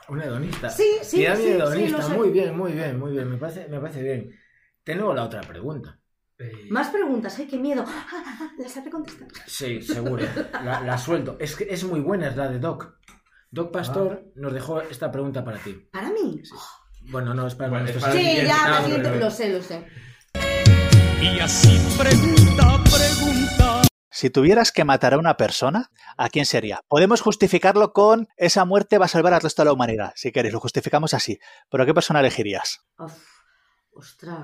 Un 0.10 0.22
hedonista. 0.22 0.70
Sí, 0.70 0.84
sí, 1.02 1.18
sí, 1.18 1.26
sí, 1.36 1.48
hedonista. 1.48 2.02
sé. 2.02 2.14
muy 2.18 2.30
bien, 2.30 2.58
muy 2.58 2.72
bien, 2.74 3.00
muy 3.00 3.12
bien. 3.12 3.30
Me 3.30 3.38
parece, 3.38 3.68
me 3.70 3.80
parece 3.80 4.02
bien. 4.04 4.30
Tengo 4.84 5.14
la 5.14 5.24
otra 5.24 5.42
pregunta. 5.42 5.98
Eh, 6.40 6.68
Más 6.70 6.90
preguntas, 6.90 7.38
ay, 7.40 7.48
qué 7.48 7.58
miedo. 7.58 7.84
Ah, 7.88 8.06
ah, 8.12 8.38
ah, 8.42 8.52
las 8.58 8.72
sabré 8.72 8.90
contestar. 8.92 9.28
Sí, 9.48 9.82
seguro. 9.82 10.26
La, 10.64 10.82
la 10.82 10.98
suelto. 10.98 11.38
Es 11.40 11.56
que 11.56 11.68
es 11.70 11.84
muy 11.84 12.00
buena, 12.00 12.28
es 12.30 12.36
la 12.36 12.48
de 12.50 12.60
Doc. 12.60 12.98
Doc 13.52 13.72
Pastor 13.72 14.32
nos 14.36 14.52
dejó 14.54 14.82
esta 14.82 15.12
pregunta 15.12 15.44
para 15.46 15.58
ti. 15.60 15.74
¿Para 15.92 16.10
mí? 16.10 16.42
Bueno, 17.12 17.34
no, 17.34 17.46
es 17.48 17.54
para 17.56 17.70
Bueno, 17.70 17.84
nuestros 17.86 18.04
es 18.04 18.10
para 18.10 18.20
Sí, 18.20 18.26
siguiente. 18.26 18.48
ya, 18.48 18.66
Ah, 18.66 18.70
la 18.72 18.84
siguiente, 18.86 19.20
lo 19.20 19.30
sé, 19.32 19.50
lo 19.50 19.62
sé. 19.62 19.88
Y 21.22 21.40
así 21.40 21.78
pregunta, 21.98 22.84
pregunta. 22.84 23.82
Si 24.10 24.30
tuvieras 24.30 24.72
que 24.72 24.84
matar 24.86 25.14
a 25.14 25.18
una 25.18 25.38
persona, 25.38 25.92
¿a 26.18 26.30
quién 26.30 26.46
sería? 26.46 26.82
Podemos 26.88 27.22
justificarlo 27.22 27.94
con 27.94 28.28
esa 28.38 28.66
muerte 28.66 28.98
va 28.98 29.06
a 29.06 29.10
salvar 29.10 29.34
al 29.34 29.42
resto 29.42 29.62
de 29.62 29.66
la 29.68 29.74
humanidad, 29.74 30.14
si 30.16 30.32
queréis, 30.32 30.54
lo 30.54 30.60
justificamos 30.60 31.14
así. 31.14 31.40
Pero 31.70 31.86
¿qué 31.86 31.94
persona 31.94 32.20
elegirías? 32.22 32.80
Uf, 32.98 33.14
ostras. 33.94 34.38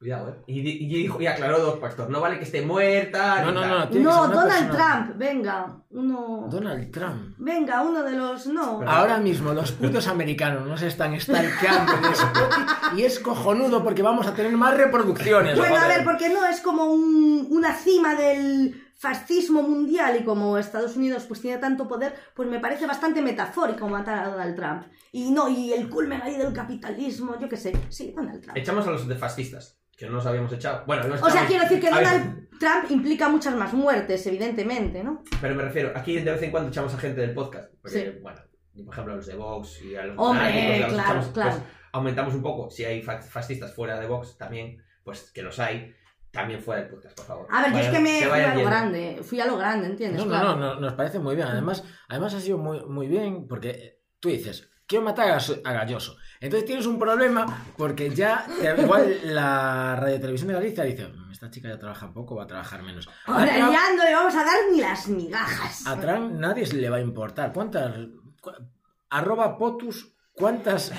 Cuidado, 0.00 0.30
eh. 0.30 0.34
Y, 0.46 0.62
di- 0.62 0.78
y 0.80 0.86
dijo, 1.02 1.20
y 1.20 1.26
aclaró 1.26 1.60
dos 1.60 1.78
pastor. 1.78 2.08
No 2.08 2.22
vale 2.22 2.38
que 2.38 2.44
esté 2.44 2.62
muerta. 2.62 3.42
No, 3.44 3.48
ni 3.50 3.54
no, 3.54 3.60
tal. 3.60 3.68
no. 3.70 3.88
tiene 3.90 4.06
que 4.06 4.10
No, 4.10 4.24
una 4.24 4.34
Donald 4.34 4.66
persona- 4.66 4.94
Trump, 5.04 5.18
venga, 5.18 5.76
uno... 5.90 6.46
Donald 6.50 6.90
Trump. 6.90 7.34
Venga, 7.36 7.82
uno 7.82 8.02
de 8.02 8.12
los... 8.12 8.46
No. 8.46 8.78
Pero- 8.78 8.90
Ahora 8.90 9.18
mismo 9.18 9.52
los 9.52 9.72
putos 9.72 10.08
americanos 10.08 10.66
nos 10.66 10.80
están 10.80 11.20
stalkeando 11.20 11.92
en 11.98 12.04
Spotify 12.14 12.62
y 12.96 13.02
es 13.02 13.18
cojonudo 13.20 13.84
porque 13.84 14.00
vamos 14.02 14.26
a 14.26 14.32
tener 14.34 14.52
más 14.56 14.74
reproducciones. 14.74 15.58
Bueno, 15.58 15.76
a 15.76 15.80
joder. 15.80 15.96
ver, 15.98 16.04
porque 16.06 16.30
no 16.30 16.46
es 16.46 16.62
como 16.62 16.86
un- 16.86 17.46
una 17.50 17.74
cima 17.74 18.14
del 18.14 18.82
fascismo 19.00 19.62
mundial 19.62 20.18
y 20.20 20.24
como 20.24 20.58
Estados 20.58 20.94
Unidos 20.96 21.24
pues 21.26 21.40
tiene 21.40 21.56
tanto 21.56 21.88
poder, 21.88 22.14
pues 22.34 22.48
me 22.48 22.60
parece 22.60 22.86
bastante 22.86 23.22
metafórico 23.22 23.88
matar 23.88 24.24
a 24.24 24.28
Donald 24.28 24.54
Trump. 24.54 24.84
Y 25.10 25.30
no, 25.30 25.48
y 25.48 25.72
el 25.72 25.88
culmen 25.88 26.20
ahí 26.22 26.36
del 26.36 26.52
capitalismo, 26.52 27.38
yo 27.40 27.48
qué 27.48 27.56
sé, 27.56 27.72
sí, 27.88 28.12
Donald 28.14 28.42
Trump. 28.42 28.58
Echamos 28.58 28.86
a 28.86 28.90
los 28.90 29.08
de 29.08 29.14
fascistas, 29.16 29.80
que 29.96 30.04
no 30.06 30.12
nos 30.12 30.26
habíamos 30.26 30.52
echado. 30.52 30.84
Bueno, 30.86 31.08
los 31.08 31.22
O 31.22 31.30
sea, 31.30 31.46
quiero 31.46 31.62
decir 31.62 31.80
que 31.80 31.88
Donald 31.90 32.48
Trump 32.58 32.90
implica 32.90 33.30
muchas 33.30 33.56
más 33.56 33.72
muertes, 33.72 34.26
evidentemente, 34.26 35.02
¿no? 35.02 35.22
Pero 35.40 35.54
me 35.54 35.62
refiero, 35.62 35.92
aquí 35.96 36.18
de 36.20 36.30
vez 36.32 36.42
en 36.42 36.50
cuando 36.50 36.68
echamos 36.68 36.92
a 36.92 36.98
gente 36.98 37.22
del 37.22 37.32
podcast. 37.32 37.72
Porque, 37.80 38.12
Sí. 38.12 38.18
bueno, 38.20 38.40
por 38.84 38.92
ejemplo, 38.94 39.14
a 39.14 39.16
los 39.16 39.26
de 39.26 39.34
Vox 39.36 39.82
y 39.82 39.96
a 39.96 40.04
los 40.04 40.14
Hombre, 40.18 40.84
claro, 40.90 41.02
echamos, 41.02 41.26
claro. 41.28 41.50
pues, 41.52 41.62
aumentamos 41.92 42.34
un 42.34 42.42
poco. 42.42 42.68
Si 42.70 42.84
hay 42.84 43.00
fa- 43.02 43.22
fascistas 43.22 43.74
fuera 43.74 43.98
de 43.98 44.06
Vox 44.06 44.36
también, 44.36 44.76
pues 45.02 45.30
que 45.32 45.40
los 45.42 45.58
hay, 45.58 45.94
también 46.30 46.60
fuera 46.60 46.82
del 46.82 46.90
podcast, 46.90 47.16
por 47.16 47.26
favor. 47.26 47.46
A 47.50 47.62
ver, 47.62 47.72
yo 47.72 47.78
es 47.78 47.88
que 47.88 47.98
me 48.00 48.20
fui 48.22 48.40
a 48.40 48.54
lo 48.54 48.64
grande, 48.64 49.20
fui 49.22 49.40
a 49.40 49.46
lo 49.46 49.56
grande, 49.56 49.86
¿entiendes? 49.88 50.18
No, 50.24 50.24
no, 50.26 50.30
Claro. 50.30 50.56
no, 50.56 50.74
no, 50.74 50.80
nos 50.80 50.92
parece 50.94 51.18
muy 51.18 51.34
bien. 51.36 51.48
Además, 51.48 51.82
además 52.08 52.34
ha 52.34 52.40
sido 52.40 52.58
muy, 52.58 52.84
muy 52.86 53.08
bien 53.08 53.46
porque 53.48 54.00
tú 54.20 54.28
dices, 54.28 54.70
quiero 54.86 55.04
matar 55.04 55.28
a, 55.64 55.72
Galloso. 55.72 56.16
Entonces 56.40 56.66
tienes 56.66 56.86
un 56.86 56.98
problema 56.98 57.64
porque 57.76 58.10
ya, 58.10 58.46
igual 58.78 59.18
la 59.24 59.96
Radio 59.96 60.20
Televisión 60.20 60.48
de 60.48 60.54
Galicia 60.54 60.84
dice, 60.84 61.06
"Mm, 61.08 61.30
esta 61.32 61.50
chica 61.50 61.68
ya 61.68 61.78
trabaja 61.78 62.12
poco, 62.12 62.36
va 62.36 62.44
a 62.44 62.46
trabajar 62.46 62.82
menos. 62.82 63.08
Ahora 63.26 63.46
Trump, 63.54 63.72
ya 63.72 63.96
no 63.96 64.04
le 64.04 64.14
vamos 64.14 64.34
a 64.34 64.44
dar 64.44 64.56
ni 64.72 64.80
las 64.80 65.08
migajas. 65.08 65.86
a 65.86 65.98
Trump 66.00 66.32
nadie 66.38 66.64
se 66.66 66.76
le 66.76 66.88
va 66.90 66.96
a 66.96 67.00
importar. 67.00 67.52
¿Cuántas, 67.52 67.94
cu- 68.40 68.52
arroba 69.10 69.58
potus, 69.58 70.14
cuántas 70.32 70.92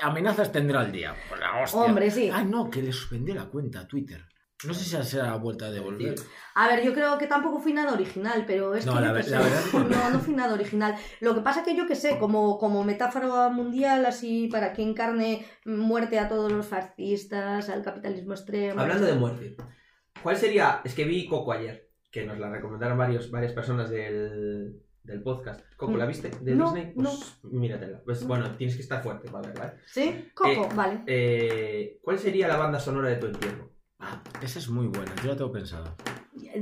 amenazas 0.00 0.50
tendrá 0.52 0.80
al 0.80 0.90
día? 0.92 1.14
Pues 1.28 1.40
la 1.40 1.62
hostia. 1.62 1.80
Hombre, 1.80 2.10
sí. 2.10 2.30
Ah, 2.32 2.42
no, 2.42 2.70
que 2.70 2.82
le 2.82 2.92
suspendió 2.92 3.34
la 3.34 3.46
cuenta 3.46 3.80
a 3.80 3.86
Twitter. 3.86 4.24
No 4.66 4.74
sé 4.74 4.84
si 4.84 5.10
se 5.10 5.20
ha 5.20 5.34
vuelto 5.36 5.64
a 5.64 5.70
devolver. 5.70 6.14
A 6.54 6.68
ver, 6.68 6.82
yo 6.84 6.92
creo 6.94 7.18
que 7.18 7.26
tampoco 7.26 7.58
fui 7.60 7.72
nada 7.72 7.92
original, 7.92 8.44
pero 8.46 8.74
es 8.74 8.86
No, 8.86 8.94
que. 8.94 9.00
la 9.00 9.12
ver- 9.12 9.28
la 9.28 9.40
verdad 9.40 9.58
es 9.64 9.70
que 9.70 9.78
no. 9.78 9.88
No, 9.88 10.10
no 10.10 10.18
fui 10.20 10.34
nada 10.34 10.54
original. 10.54 10.94
Lo 11.20 11.34
que 11.34 11.40
pasa 11.40 11.64
que 11.64 11.76
yo 11.76 11.86
que 11.86 11.96
sé, 11.96 12.18
como, 12.18 12.58
como 12.58 12.84
metáfora 12.84 13.48
mundial, 13.50 14.06
así 14.06 14.48
para 14.50 14.72
que 14.72 14.82
encarne 14.82 15.44
muerte 15.64 16.18
a 16.18 16.28
todos 16.28 16.50
los 16.52 16.66
fascistas, 16.66 17.68
al 17.68 17.82
capitalismo 17.82 18.32
extremo. 18.34 18.80
Hablando 18.80 19.06
de 19.06 19.14
muerte, 19.14 19.56
¿cuál 20.22 20.36
sería? 20.36 20.80
Es 20.84 20.94
que 20.94 21.04
vi 21.04 21.26
Coco 21.26 21.52
ayer, 21.52 21.90
que 22.10 22.24
nos 22.24 22.38
la 22.38 22.48
recomendaron 22.50 22.96
varios, 22.96 23.30
varias 23.30 23.52
personas 23.52 23.90
del, 23.90 24.80
del 25.02 25.22
podcast. 25.22 25.60
Coco, 25.76 25.96
¿la 25.96 26.06
viste? 26.06 26.30
¿De 26.40 26.54
No, 26.54 26.72
Disney? 26.72 26.92
Pues 26.94 27.36
míratela. 27.42 28.00
Pues, 28.04 28.24
bueno, 28.26 28.56
tienes 28.56 28.76
que 28.76 28.82
estar 28.82 29.02
fuerte 29.02 29.28
para 29.30 29.48
verla, 29.48 29.66
¿eh? 29.66 29.80
¿Sí? 29.86 30.28
Coco, 30.34 30.50
Eh, 30.50 30.68
vale. 30.74 31.02
Eh, 31.06 31.98
¿Cuál 32.02 32.18
sería 32.18 32.46
la 32.48 32.56
banda 32.56 32.78
sonora 32.78 33.08
de 33.08 33.16
tu 33.16 33.26
entierro? 33.26 33.73
Ah, 34.00 34.20
esa 34.42 34.58
es 34.58 34.68
muy 34.68 34.86
buena, 34.86 35.12
yo 35.22 35.30
la 35.30 35.36
tengo 35.36 35.52
pensado. 35.52 35.94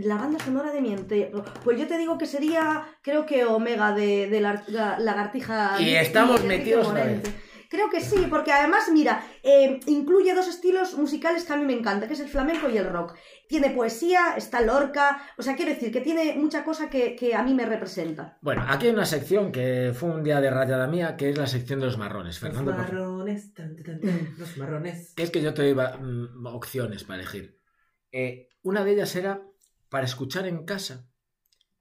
La 0.05 0.17
banda 0.17 0.39
sonora 0.45 0.71
de 0.73 0.81
mi 0.81 0.93
entierro. 0.93 1.45
Pues 1.65 1.79
yo 1.79 1.87
te 1.87 1.99
digo 1.99 2.17
que 2.19 2.27
sería, 2.27 2.83
creo 3.03 3.27
que 3.27 3.45
Omega 3.45 3.93
de, 3.93 4.29
de 4.29 4.41
la, 4.41 4.63
la- 4.69 4.99
Lagartija. 4.99 5.81
Y 5.81 5.95
estamos 5.95 6.45
metidos 6.45 6.87
otra 6.89 7.05
Morente. 7.05 7.33
Creo 7.73 7.89
que 7.89 8.01
sí, 8.03 8.27
porque 8.29 8.53
además, 8.53 8.85
mira, 8.93 9.25
eh, 9.43 9.81
incluye 9.87 10.35
dos 10.35 10.47
estilos 10.47 10.93
musicales 10.99 11.45
que 11.45 11.53
a 11.55 11.57
mí 11.57 11.65
me 11.65 11.73
encantan, 11.73 12.07
que 12.07 12.13
es 12.15 12.21
el 12.21 12.29
flamenco 12.29 12.69
y 12.69 12.77
el 12.77 12.87
rock. 12.89 13.15
Tiene 13.49 13.71
poesía, 13.71 14.35
está 14.37 14.61
Lorca, 14.61 15.23
o 15.39 15.43
sea, 15.43 15.57
quiero 15.57 15.73
decir 15.73 15.91
que 15.91 16.03
tiene 16.03 16.35
mucha 16.35 16.65
cosa 16.65 16.91
que, 16.91 17.17
que 17.17 17.35
a 17.35 17.43
mí 17.43 17.55
me 17.55 17.65
representa. 17.65 18.37
Bueno, 18.43 18.63
aquí 18.69 18.89
hay 18.89 18.93
una 18.93 19.07
sección 19.07 19.51
que 19.51 19.93
fue 19.95 20.11
un 20.11 20.23
día 20.23 20.41
de 20.43 20.51
rayada 20.51 20.87
mía, 20.87 21.17
que 21.17 21.31
es 21.31 21.39
la 21.39 21.47
sección 21.47 21.81
de 21.81 21.87
los 21.87 21.97
marrones. 21.97 22.35
Los 22.35 22.39
Fernando, 22.41 22.73
por 22.77 22.85
favor. 22.87 22.95
marrones, 23.01 23.55
tan, 23.55 23.75
tan, 23.83 24.01
tan, 24.01 24.35
los 24.39 24.57
marrones. 24.59 25.15
Que 25.17 25.23
es 25.23 25.31
que 25.31 25.41
yo 25.41 25.55
te 25.55 25.63
doy 25.63 25.73
va- 25.73 25.97
mm, 25.97 26.47
opciones 26.47 27.05
para 27.05 27.21
elegir. 27.23 27.59
Eh, 28.13 28.51
una 28.63 28.85
de 28.85 28.93
ellas 28.93 29.17
era 29.17 29.43
para 29.89 30.05
escuchar 30.05 30.47
en 30.47 30.65
casa 30.67 31.09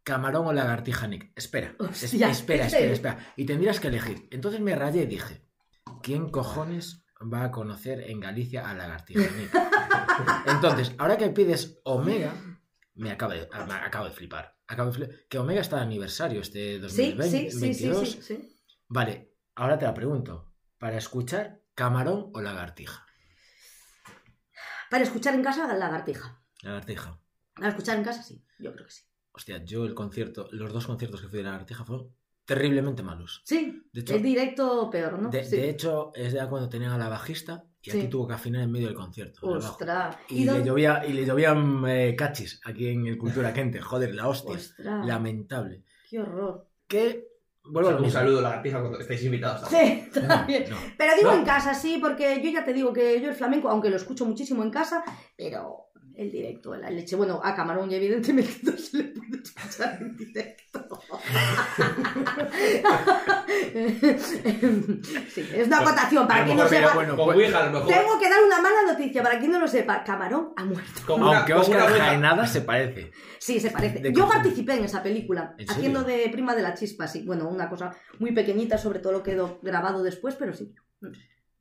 camarón 0.04 0.48
o 0.48 0.54
lagartija 0.54 1.08
Nick. 1.08 1.32
Espera, 1.36 1.76
Hostia, 1.78 2.08
espera, 2.08 2.26
¿en 2.28 2.32
espera, 2.32 2.70
serio? 2.70 2.92
espera. 2.94 3.34
Y 3.36 3.46
tendrías 3.46 3.80
que 3.80 3.88
elegir. 3.90 4.28
Entonces 4.32 4.62
me 4.62 4.76
rayé 4.76 5.04
y 5.04 5.06
dije, 5.08 5.42
¿quién 6.02 6.30
cojones 6.30 7.04
va 7.22 7.44
a 7.46 7.52
conocer 7.52 8.02
en 8.10 8.20
Galicia 8.20 8.70
a 8.70 8.74
lagartija? 8.74 9.22
Entonces, 10.48 10.94
ahora 10.98 11.18
que 11.18 11.30
pides 11.30 11.80
Omega, 11.84 12.34
me 12.96 13.12
acabo 13.12 13.34
de, 13.34 13.48
me 13.68 13.74
acabo 13.74 14.06
de 14.06 14.12
flipar. 14.12 14.56
Acabo 14.68 14.90
de 14.92 14.96
flipar. 14.96 15.16
Que 15.30 15.38
Omega 15.40 15.62
está 15.62 15.78
de 15.78 15.84
aniversario 15.84 16.42
este 16.42 16.76
Sí, 16.90 17.14
2020. 17.14 17.30
sí, 17.30 17.52
sí, 17.52 17.52
sí, 17.52 17.60
22. 17.62 18.10
sí, 18.12 18.22
sí. 18.22 18.58
Vale, 18.88 19.34
ahora 19.56 19.78
te 19.78 19.86
la 19.86 19.94
pregunto. 19.94 20.54
Para 20.78 20.98
escuchar 20.98 21.62
camarón 21.76 22.32
o 22.34 22.42
lagartija. 22.42 23.06
Para 24.90 25.04
escuchar 25.04 25.34
en 25.36 25.44
casa, 25.44 25.72
lagartija. 25.74 26.42
Lagartija. 26.62 27.20
Para 27.56 27.70
escuchar 27.70 27.98
en 27.98 28.04
casa, 28.04 28.24
sí, 28.24 28.44
yo 28.60 28.74
creo 28.74 28.86
que 28.86 28.92
sí. 28.92 29.04
Hostia, 29.34 29.64
yo 29.64 29.86
el 29.86 29.94
concierto, 29.96 30.50
los 30.52 30.74
dos 30.74 30.86
conciertos 30.88 31.22
que 31.22 31.28
fui 31.30 31.38
de 31.38 31.44
la 31.44 31.52
Lagartija 31.52 31.86
fueron 31.86 32.14
terriblemente 32.56 33.02
malos. 33.02 33.42
Sí, 33.46 33.82
De 33.94 34.02
hecho- 34.02 34.16
el 34.16 34.24
directo 34.24 34.90
peor, 34.90 35.20
¿no? 35.20 35.30
De, 35.30 35.44
Sí. 35.46 35.56
de 35.56 35.70
hecho, 35.70 36.12
es 36.14 36.34
ya 36.34 36.48
cuando 36.50 36.68
tenían 36.68 36.92
a 36.92 36.98
la 36.98 37.08
bajista 37.08 37.64
y 37.82 37.92
Sí. 37.92 37.98
aquí 38.00 38.08
tuvo 38.10 38.28
que 38.28 38.34
afinar 38.34 38.62
en 38.64 38.72
medio 38.72 38.88
del 38.88 38.96
concierto. 38.96 39.48
Ostras. 39.48 40.18
Y, 40.30 40.44
le 40.46 40.64
llovía, 40.66 41.04
y 41.08 41.14
le 41.14 41.26
llovían 41.26 41.84
eh, 41.88 42.14
cachis 42.18 42.60
aquí 42.66 42.90
en 42.90 43.06
el 43.08 43.18
Cultura 43.18 43.54
Quente. 43.54 43.80
Joder, 43.80 44.14
la 44.14 44.28
hostia. 44.28 44.56
Ostras, 44.56 45.06
Lamentable. 45.06 45.84
qué 46.10 46.20
horror. 46.20 46.68
Que, 46.88 47.26
vuelvo 47.64 47.90
a 47.90 47.92
lo 47.94 47.98
un 48.00 48.04
mismo. 48.04 48.20
saludo 48.20 48.40
a 48.40 48.42
la 48.56 48.62
pija 48.62 48.80
cuando 48.82 49.00
estéis 49.00 49.24
invitados. 49.24 49.62
también. 49.70 50.10
Sí, 50.14 50.20
también. 50.28 50.66
No, 50.70 50.78
Pero 50.98 51.14
digo 51.16 51.32
No. 51.32 51.38
en 51.38 51.46
casa, 51.46 51.74
sí, 51.74 52.00
porque 52.02 52.42
yo 52.44 52.50
ya 52.52 52.66
te 52.66 52.74
digo 52.74 52.92
que 52.92 53.22
yo 53.22 53.30
el 53.30 53.36
flamenco, 53.36 53.70
aunque 53.70 53.90
lo 53.90 53.96
escucho 53.96 54.26
muchísimo 54.26 54.62
en 54.64 54.72
casa, 54.72 55.04
pero 55.38 55.86
el 56.16 56.32
directo, 56.32 56.76
la 56.76 56.90
leche, 56.90 57.16
bueno, 57.16 57.40
a 57.44 57.56
Camarón 57.56 57.92
y 57.92 57.96
evidentemente 57.96 58.52
no 58.64 58.78
se 58.78 58.98
le 58.98 59.04
puede 59.06 59.42
escuchar 59.44 59.98
en 60.02 60.16
directo. 60.18 60.82
sí, 65.30 65.46
es 65.54 65.68
una 65.68 65.80
acotación, 65.80 66.28
para 66.28 66.46
quien 66.46 66.58
no 66.58 66.68
sepa. 66.68 66.94
bueno, 66.94 67.16
pues- 67.16 67.36
Ouija, 67.38 67.64
a 67.64 67.66
lo 67.68 67.72
mejor. 67.74 67.88
Tengo 67.94 68.20
que 68.20 68.30
dar 68.30 68.44
una 68.44 68.62
mala 68.62 68.92
noticia, 68.92 69.24
para 69.24 69.40
quien 69.40 69.52
no 69.52 69.60
lo 69.60 69.68
sepa, 69.68 70.04
Camarón 70.04 70.54
ha 70.56 70.66
muerto. 70.66 71.02
con 71.06 71.22
una- 71.22 71.38
Aunque 71.40 71.54
Oscar 71.54 71.90
Jaenada 71.90 72.46
se 72.48 72.62
parece. 72.62 73.12
Sí, 73.40 73.60
se 73.60 73.72
parece. 73.72 74.00
¿De 74.00 74.14
Yo 74.14 74.28
participé 74.28 74.76
en 74.76 74.86
esa 74.86 75.04
película, 75.04 75.52
¿En 75.58 75.68
serio? 75.68 75.74
haciendo 75.74 76.04
de 76.04 76.30
prima 76.32 76.56
de 76.56 76.62
la 76.62 76.74
chispa, 76.74 77.08
sí. 77.08 77.24
Bueno, 77.26 77.48
una 77.50 77.70
cosa 77.70 77.96
muy 78.20 78.32
pequeñita, 78.32 78.78
sobre 78.78 79.00
todo 79.00 79.14
lo 79.14 79.24
quedó 79.24 79.60
grabado 79.62 80.04
después, 80.04 80.36
pero 80.36 80.54
sí. 80.54 80.74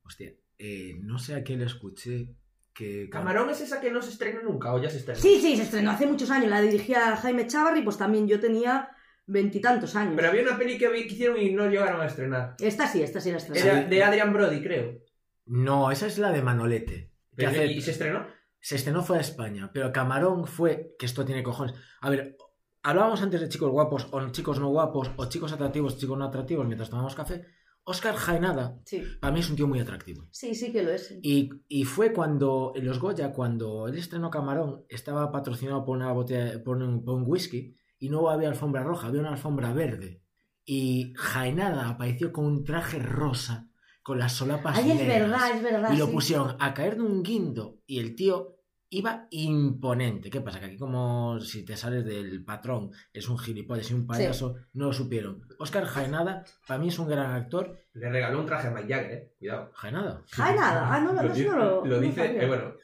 Hostia, 0.05 0.33
eh, 0.59 0.99
no 1.01 1.19
sé 1.19 1.35
a 1.35 1.43
quién 1.43 1.61
le 1.61 1.67
escuché 1.67 2.35
que... 2.81 3.11
Camarón 3.11 3.51
es 3.51 3.61
esa 3.61 3.81
que 3.81 3.91
no 3.91 4.01
se 4.01 4.11
estrena 4.11 4.41
nunca, 4.43 4.72
o 4.72 4.81
ya 4.83 4.89
se 4.89 4.97
estrena. 4.99 5.20
Sí, 5.20 5.39
sí, 5.41 5.57
se 5.57 5.64
estrenó 5.64 5.91
hace 5.91 6.07
muchos 6.07 6.31
años. 6.31 6.49
La 6.49 6.62
dirigía 6.62 7.14
Jaime 7.16 7.47
Chavarri, 7.47 7.83
pues 7.83 7.99
también 7.99 8.26
yo 8.26 8.41
tenía 8.41 8.89
veintitantos 9.26 9.95
años. 9.97 10.14
Pero 10.16 10.28
había 10.28 10.43
una 10.43 10.57
peli 10.57 10.78
que 10.78 10.99
hicieron 10.99 11.39
y 11.39 11.53
no 11.53 11.68
llegaron 11.68 12.01
a 12.01 12.07
estrenar. 12.07 12.55
Esta 12.59 12.87
sí, 12.87 13.03
esta 13.03 13.20
sí 13.20 13.31
la 13.31 13.37
estrenaron. 13.37 13.78
Era 13.78 13.89
de 13.89 14.03
Adrian 14.03 14.33
Brody, 14.33 14.62
creo. 14.62 14.99
No, 15.47 15.91
esa 15.91 16.07
es 16.07 16.18
la 16.18 16.33
de 16.33 16.43
Manolete. 16.43 16.95
Que 16.95 17.47
Pero, 17.47 17.51
hace- 17.51 17.66
¿Y 17.66 17.81
se 17.83 17.91
estrenó? 17.91 18.26
se 18.59 18.76
estrenó 18.76 19.03
fue 19.03 19.18
a 19.18 19.20
España, 19.20 19.70
pero 19.72 19.93
Camarón 19.93 20.47
fue, 20.47 20.95
que 20.99 21.07
esto 21.07 21.24
tiene 21.24 21.43
cojones. 21.43 21.74
A 22.01 22.11
ver, 22.11 22.37
hablábamos 22.83 23.22
antes 23.22 23.41
de 23.41 23.49
chicos 23.49 23.70
guapos 23.70 24.09
o 24.11 24.31
chicos 24.31 24.59
no 24.59 24.68
guapos 24.68 25.11
o 25.16 25.26
chicos 25.26 25.53
atractivos, 25.53 25.99
chicos 25.99 26.18
no 26.18 26.24
atractivos 26.24 26.66
mientras 26.66 26.91
tomamos 26.91 27.14
café. 27.14 27.45
Oscar 27.85 28.14
Jaenada, 28.14 28.78
Sí. 28.85 29.03
para 29.20 29.33
mí 29.33 29.41
es 29.41 29.51
un 29.51 29.57
tío 29.57 29.66
muy 29.66 29.81
atractivo. 29.81 30.28
sí, 30.31 30.55
sí 30.55 30.70
que 30.72 30.83
lo 30.83 30.91
es. 30.93 31.18
Y, 31.22 31.51
y 31.68 31.85
fue 31.85 32.12
cuando, 32.12 32.72
en 32.76 32.87
los 32.87 32.99
Goya, 33.01 33.33
cuando 33.33 33.89
él 33.89 33.97
estrenó 33.99 34.31
Camarón, 34.31 34.85
estaba 34.89 35.33
patrocinado 35.33 35.85
por 35.85 35.97
una 35.97 36.12
botella, 36.12 36.62
por 36.62 36.76
un, 36.76 37.05
por 37.05 37.16
un 37.16 37.24
whisky, 37.26 37.74
y 37.99 38.09
no 38.11 38.28
había 38.31 38.49
alfombra 38.49 38.83
roja, 38.83 39.09
había 39.09 39.20
una 39.20 39.33
alfombra 39.33 39.72
verde. 39.72 40.22
Y 40.64 41.12
Jaenada 41.16 41.89
apareció 41.89 42.33
con 42.33 42.45
un 42.45 42.64
traje 42.64 42.99
rosa, 42.99 43.68
con 44.03 44.18
las 44.18 44.33
solapas 44.35 44.78
Ay, 44.78 44.93
es 44.93 45.07
verdad, 45.07 45.57
es 45.57 45.62
verdad. 45.62 45.93
Y 45.93 45.97
lo 45.99 46.07
sí. 46.07 46.12
pusieron 46.12 46.57
a 46.61 46.72
caer 46.74 46.97
de 46.97 47.03
un 47.03 47.22
guindo 47.22 47.81
y 47.87 47.99
el 47.99 48.14
tío 48.14 48.60
iba 48.91 49.26
imponente. 49.30 50.30
¿Qué 50.30 50.41
pasa? 50.41 50.59
Que 50.61 50.66
aquí 50.66 50.76
como 50.78 51.38
si 51.41 51.64
te 51.64 51.76
sales 51.76 52.05
del 52.05 52.45
patrón 52.45 52.91
es 53.12 53.28
un 53.28 53.38
gilipollas 53.38 53.91
y 53.91 53.95
un 53.95 54.07
payaso, 54.07 54.57
no 54.74 54.86
lo 54.86 54.93
supieron. 54.93 55.43
Oscar 55.59 55.84
Jaenada, 55.84 56.45
para 56.66 56.80
mí 56.80 56.88
es 56.88 56.99
un 56.99 57.09
gran 57.09 57.30
actor. 57.32 57.78
Le 57.95 58.11
regaló 58.11 58.41
un 58.41 58.47
traje 58.47 58.68
a 58.68 58.70
Mike 58.72 58.93
Jagger, 58.93 59.12
eh. 59.12 59.32
Cuidado. 59.38 59.70
Jaenada. 59.74 60.22
Ay, 60.38 60.55
nada. 60.57 60.95
Ah, 60.95 61.01
no, 61.01 61.12
no, 61.12 61.22
Lo, 61.22 61.34
no, 61.34 61.57
lo. 61.57 61.84
lo 61.86 62.01
dice, 62.01 62.43
eh, 62.43 62.47
bueno, 62.47 62.74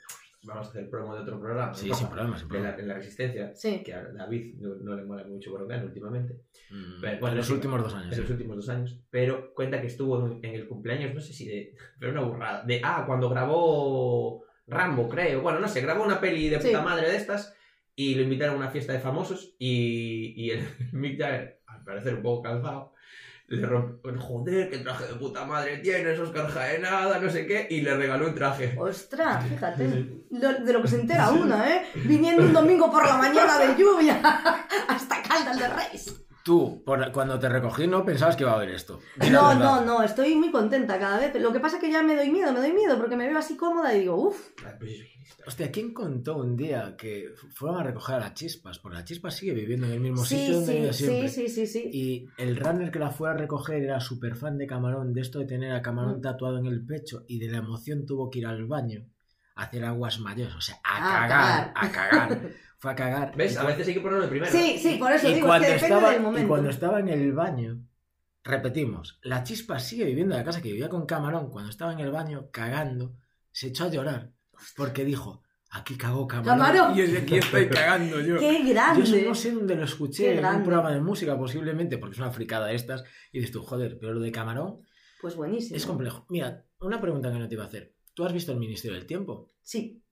vamos 0.45 0.67
a 0.69 0.71
hacer 0.71 0.89
promo 0.89 1.15
de 1.15 1.23
otro 1.23 1.41
programa. 1.41 1.75
Sí, 1.75 1.93
sin 1.93 2.07
problema, 2.07 2.37
sin 2.39 2.47
la, 2.47 2.53
problema. 2.53 2.77
en 2.79 2.89
la 2.89 2.95
Resistencia, 2.95 3.53
Sí. 3.57 3.83
que 3.85 3.93
a 3.95 4.05
David 4.13 4.55
no, 4.61 4.77
no 4.77 4.95
le 4.95 5.05
mola 5.05 5.25
mucho 5.25 5.53
Broncano 5.53 5.87
últimamente. 5.87 6.35
Mm, 6.71 7.01
Pero, 7.01 7.13
en 7.15 7.21
bueno, 7.21 7.37
los 7.37 7.47
sí, 7.47 7.53
últimos 7.53 7.83
dos 7.83 7.95
años. 7.95 8.13
en 8.13 8.21
los 8.23 8.31
últimos 8.31 8.57
dos 8.57 8.69
años, 8.69 9.01
pero 9.11 9.53
cuenta 9.55 9.81
que 9.81 9.87
estuvo 9.89 10.25
en, 10.25 10.45
en 10.45 10.55
el 10.55 10.69
cumpleaños, 10.69 11.15
no 11.15 11.21
sé 11.21 11.33
si 11.33 11.47
de, 11.49 11.75
pero 11.99 12.13
una 12.13 12.23
burrada, 12.23 12.63
de, 12.65 12.81
ah, 12.85 13.03
cuando 13.07 13.29
grabó 13.29 14.45
Rambo, 14.67 15.09
creo, 15.09 15.41
bueno, 15.43 15.61
no 15.61 15.69
sé, 15.69 15.81
grabó 15.81 16.05
una 16.05 16.21
peli 16.21 16.49
de 16.49 16.61
Sí. 16.61 16.69
puta 16.69 16.83
madre 16.83 17.11
de 17.11 17.17
estas 17.17 17.55
y 17.95 18.15
lo 18.15 18.23
invitaron 18.23 18.55
a 18.57 18.59
una 18.59 18.71
fiesta 18.71 18.93
de 18.93 18.99
famosos 19.01 19.55
y, 19.59 20.35
y 20.37 20.51
el 20.51 20.69
Mick 20.93 21.19
Jagger, 21.21 21.61
al 21.67 21.85
parecer 21.85 22.15
un 22.17 22.23
poco 22.23 22.43
calzado, 22.43 22.93
le 23.49 23.65
rompió, 23.65 24.13
joder, 24.21 24.69
qué 24.69 24.79
traje 24.79 25.07
de 25.07 25.15
puta 25.15 25.45
madre 25.45 25.79
tienes, 25.79 26.19
Oscar 26.19 26.49
Jaenada, 26.49 27.21
no 27.21 27.31
sé 27.31 27.47
qué, 27.47 27.69
y 27.71 27.81
le 27.81 27.95
regaló 27.95 28.27
un 28.27 28.35
traje. 28.35 28.75
Ostras, 28.77 29.45
fíjate. 29.49 29.87
Lo- 30.31 30.65
de 30.65 30.73
lo 30.73 30.83
que 30.83 30.89
se 30.89 31.01
entera 31.01 31.31
una, 31.31 31.73
¿eh? 31.73 31.87
Viniendo 32.05 32.43
un 32.43 32.53
domingo 32.53 32.91
por 32.91 33.07
la 33.07 33.17
mañana 33.19 33.57
de 33.61 33.77
lluvia 33.81 34.21
hasta 34.89 35.23
Caldas 35.23 35.59
de 35.61 35.69
Reis. 35.69 36.26
Tú, 36.47 36.81
por- 36.85 37.11
cuando 37.11 37.41
te 37.41 37.49
recogí, 37.49 37.89
no 37.89 38.05
pensabas 38.05 38.37
que 38.37 38.45
iba 38.45 38.53
a 38.53 38.55
haber 38.55 38.71
esto. 38.71 39.01
No, 39.33 39.53
no, 39.53 39.85
no, 39.85 40.01
estoy 40.05 40.37
muy 40.37 40.53
contenta 40.53 40.97
cada 40.97 41.19
vez. 41.19 41.35
Lo 41.43 41.53
que 41.53 41.59
pasa 41.59 41.77
es 41.77 41.83
que 41.83 41.91
ya 41.91 42.05
me 42.05 42.15
doy 42.15 42.31
miedo, 42.31 42.53
me 42.53 42.61
doy 42.61 42.73
miedo 42.73 42.97
porque 42.99 43.17
me 43.17 43.27
veo 43.27 43.37
así 43.39 43.57
cómoda 43.57 43.93
y 43.93 44.01
digo, 44.03 44.15
uff. 44.29 44.51
Hostia, 45.45 45.73
¿quién 45.73 45.93
contó 45.93 46.37
un 46.37 46.57
día 46.57 46.95
que 46.97 47.31
fueron 47.53 47.81
a 47.81 47.83
recoger 47.83 48.15
a 48.15 48.21
las 48.21 48.35
chispas? 48.35 48.79
Porque 48.79 48.99
la 48.99 49.05
chispa 49.05 49.31
sigue 49.33 49.55
viviendo 49.55 49.87
en 49.87 49.95
el 49.95 50.01
mismo 50.01 50.25
sí, 50.25 50.39
sitio 50.39 50.55
donde 50.55 50.73
sí, 50.73 50.79
vive 50.79 50.93
siempre. 50.93 51.29
sí, 51.29 51.49
sí, 51.49 51.67
sí, 51.67 51.67
sí. 51.67 51.91
Y 51.93 52.29
el 52.39 52.57
runner 52.57 52.93
que 52.93 53.01
la 53.01 53.11
fue 53.11 53.29
a 53.29 53.33
recoger 53.35 53.83
era 53.83 53.99
súper 53.99 54.37
fan 54.37 54.57
de 54.57 54.69
Camarón, 54.69 55.13
de 55.13 55.23
esto 55.23 55.41
de 55.41 55.47
tener 55.47 55.73
a 55.73 55.83
Camarón 55.83 56.19
Mm. 56.19 56.23
tatuado 56.23 56.59
en 56.59 56.67
el 56.67 56.87
pecho 56.87 57.25
y 57.27 57.41
de 57.41 57.49
la 57.51 57.59
emoción 57.59 58.07
tuvo 58.07 58.31
que 58.31 58.39
ir 58.39 58.47
al 58.47 58.67
baño 58.67 59.05
hacer 59.57 59.85
aguas 59.85 60.21
mayores, 60.21 60.55
o 60.55 60.61
sea, 60.61 60.79
a 60.85 60.97
A 60.97 61.29
cagar, 61.29 61.73
cagar. 61.73 61.73
a 61.75 61.91
cagar. 61.91 62.41
Fue 62.79 62.93
a 62.93 62.95
cagar. 62.95 63.37
¿Ves? 63.37 63.55
Y 63.55 63.57
A 63.57 63.65
veces 63.65 63.89
hay 63.89 63.95
que 63.95 64.01
ponerlo 64.01 64.23
de 64.25 64.29
primero. 64.29 64.53
Sí, 64.53 64.79
sí, 64.79 64.97
por 64.97 65.11
eso 65.11 65.29
y 65.31 65.35
digo, 65.35 65.47
es 65.47 65.51
cuando, 65.51 65.67
que 65.67 65.73
depende 65.73 65.95
estaba, 65.95 66.11
del 66.13 66.21
y 66.21 66.25
momento. 66.25 66.49
cuando 66.49 66.71
estaba 66.71 67.01
en 67.01 67.09
el 67.09 67.33
baño, 67.33 67.79
repetimos, 68.45 69.19
la 69.23 69.43
chispa 69.43 69.79
sigue 69.79 70.05
viviendo 70.05 70.35
en 70.35 70.41
la 70.41 70.45
casa 70.45 70.61
que 70.63 70.71
vivía 70.71 70.89
con 70.89 71.07
Camarón. 71.07 71.51
Cuando 71.51 71.71
estaba 71.71 71.93
en 71.93 72.01
el 72.01 72.11
baño 72.11 72.49
cagando, 72.53 73.15
se 73.51 73.69
echó 73.69 73.85
a 73.85 73.89
llorar 73.89 74.31
porque 74.77 75.05
dijo: 75.05 75.43
Aquí 75.71 75.97
cagó 75.97 76.29
Camarón. 76.29 76.59
Camarón. 76.59 76.99
Y 76.99 77.03
desde 77.03 77.19
aquí 77.19 77.39
estoy 77.39 77.69
cagando 77.71 78.21
yo. 78.21 78.39
¡Qué 78.39 78.63
Yo 78.63 78.75
grande! 78.75 79.03
eso 79.03 79.17
no 79.29 79.35
sé 79.35 79.53
dónde 79.53 79.75
lo 79.75 79.85
escuché, 79.85 80.35
Qué 80.35 80.39
en 80.39 80.45
un 80.45 80.63
programa 80.63 80.93
de 80.93 81.01
música 81.01 81.37
posiblemente, 81.37 81.99
porque 81.99 82.13
es 82.15 82.19
una 82.21 82.31
fricada 82.31 82.67
de 82.67 82.75
estas, 82.77 83.05
y 83.33 83.39
dices 83.39 83.53
tú, 83.53 83.63
joder, 83.63 83.99
pero 83.99 84.13
lo 84.15 84.21
de 84.21 84.31
Camarón 84.31 84.83
Pues 85.21 85.35
buenísimo. 85.35 85.77
es 85.77 85.87
complejo. 85.87 86.27
Mira, 86.29 86.65
una 86.81 87.01
pregunta 87.01 87.33
que 87.33 87.39
no 87.39 87.49
te 87.49 87.55
iba 87.55 87.65
a 87.65 87.69
hacer. 87.69 87.95
¿Tú 88.17 88.25
has 88.25 88.33
visto 88.33 88.51
el 88.51 88.59
Ministerio 88.59 88.97
del 88.97 89.07
Tiempo? 89.07 89.51
Sí, 89.63 90.03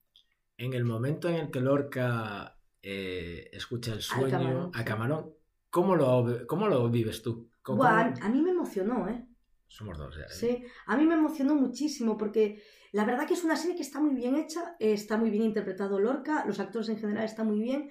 En 0.57 0.73
el 0.73 0.85
momento 0.85 1.27
en 1.27 1.35
el 1.37 1.49
que 1.51 1.59
Lorca 1.59 2.55
eh, 2.83 3.49
escucha 3.51 3.93
el 3.93 4.01
sueño 4.03 4.29
Camarón, 4.29 4.71
a. 4.75 4.85
Camarón, 4.85 5.33
¿cómo 5.71 5.95
lo, 5.95 6.45
cómo 6.47 6.67
lo 6.67 6.87
vives 6.91 7.23
tú? 7.23 7.49
¿Cómo- 7.63 7.79
Buah, 7.79 8.13
cómo- 8.13 8.25
a 8.25 8.29
mí 8.29 8.41
me 8.43 8.51
emocionó, 8.51 9.09
¿eh? 9.09 9.25
Somos 9.67 9.97
dos, 9.97 10.15
ya. 10.15 10.25
¿eh? 10.25 10.29
Sí, 10.29 10.63
a 10.85 10.95
mí 10.95 11.05
me 11.07 11.15
emocionó 11.15 11.55
muchísimo 11.55 12.15
porque 12.15 12.61
la 12.91 13.05
verdad 13.05 13.27
que 13.27 13.33
es 13.33 13.43
una 13.43 13.55
serie 13.57 13.75
que 13.75 13.81
está 13.81 13.99
muy 13.99 14.13
bien 14.13 14.35
hecha, 14.35 14.75
eh, 14.79 14.93
está 14.93 15.17
muy 15.17 15.31
bien 15.31 15.43
interpretado 15.43 15.99
Lorca, 15.99 16.45
los 16.45 16.59
actores 16.59 16.89
en 16.89 16.99
general 16.99 17.25
están 17.25 17.47
muy 17.47 17.59
bien 17.59 17.89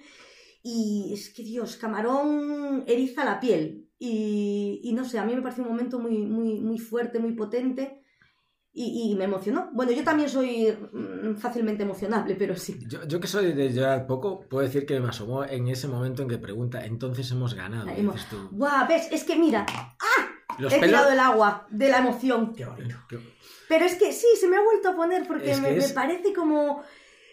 y 0.63 1.11
es 1.13 1.33
que 1.33 1.43
Dios, 1.43 1.75
Camarón 1.75 2.85
eriza 2.87 3.25
la 3.25 3.41
piel 3.41 3.89
y, 3.99 4.79
y 4.81 4.93
no 4.93 5.03
sé, 5.03 5.19
a 5.19 5.25
mí 5.25 5.35
me 5.35 5.41
parece 5.41 5.61
un 5.61 5.67
momento 5.67 5.99
muy, 5.99 6.19
muy, 6.25 6.61
muy 6.61 6.79
fuerte, 6.79 7.19
muy 7.19 7.33
potente 7.33 8.01
y, 8.77 9.11
y 9.11 9.15
me 9.15 9.23
emocionó. 9.23 9.69
Bueno, 9.71 9.93
yo 9.93 10.03
también 10.03 10.29
soy 10.29 10.67
mm, 10.91 11.35
fácilmente 11.37 11.83
emocionable, 11.83 12.35
pero 12.35 12.55
sí. 12.57 12.77
Yo, 12.87 13.05
yo 13.07 13.19
que 13.21 13.27
soy 13.27 13.53
de 13.53 13.71
llorar 13.73 14.05
poco, 14.05 14.41
puedo 14.49 14.65
decir 14.67 14.85
que 14.85 14.99
me 14.99 15.07
asomó 15.09 15.45
en 15.45 15.67
ese 15.69 15.87
momento 15.87 16.21
en 16.21 16.27
que 16.27 16.37
pregunta, 16.37 16.85
entonces 16.85 17.31
hemos 17.31 17.53
ganado. 17.53 17.87
Hemos- 17.89 18.15
dices 18.15 18.29
tú, 18.29 18.49
Guau, 18.51 18.87
ves, 18.87 19.07
es 19.11 19.23
que 19.23 19.35
mira, 19.37 19.65
¡ah! 19.69 20.27
Los 20.59 20.71
He 20.73 20.79
pelos... 20.79 20.89
tirado 20.99 21.11
el 21.11 21.19
agua 21.19 21.67
de 21.71 21.89
la 21.89 21.97
emoción. 21.99 22.53
Qué 22.53 22.65
bonito. 22.65 22.95
Pero 23.69 23.85
es 23.85 23.95
que 23.95 24.11
sí, 24.13 24.27
se 24.39 24.47
me 24.47 24.57
ha 24.57 24.61
vuelto 24.63 24.89
a 24.89 24.95
poner 24.95 25.25
porque 25.27 25.51
Es 25.51 25.57
que 25.59 25.63
me, 25.63 25.71
me 25.71 25.77
es- 25.77 25.93
parece 25.93 26.33
como... 26.33 26.81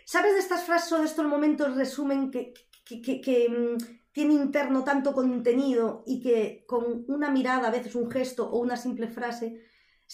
¿Sabes 0.04 0.32
de 0.34 0.40
estas 0.40 0.64
frases 0.64 0.92
o 0.92 0.98
de 0.98 1.04
estos 1.06 1.24
momentos 1.26 1.76
resumen 1.76 2.30
que, 2.30 2.52
que, 2.84 3.00
que- 3.02 3.20
que, 3.20 3.48
mm, 3.48 4.00
tiene 4.12 4.34
interno 4.34 4.84
tanto 4.84 5.12
contenido 5.14 6.02
y 6.06 6.20
que 6.20 6.64
con 6.66 7.04
una 7.08 7.30
mirada, 7.30 7.68
a 7.68 7.70
veces 7.70 7.94
un 7.94 8.10
gesto 8.10 8.48
o 8.50 8.58
una 8.60 8.76
simple 8.76 9.08
frase, 9.08 9.62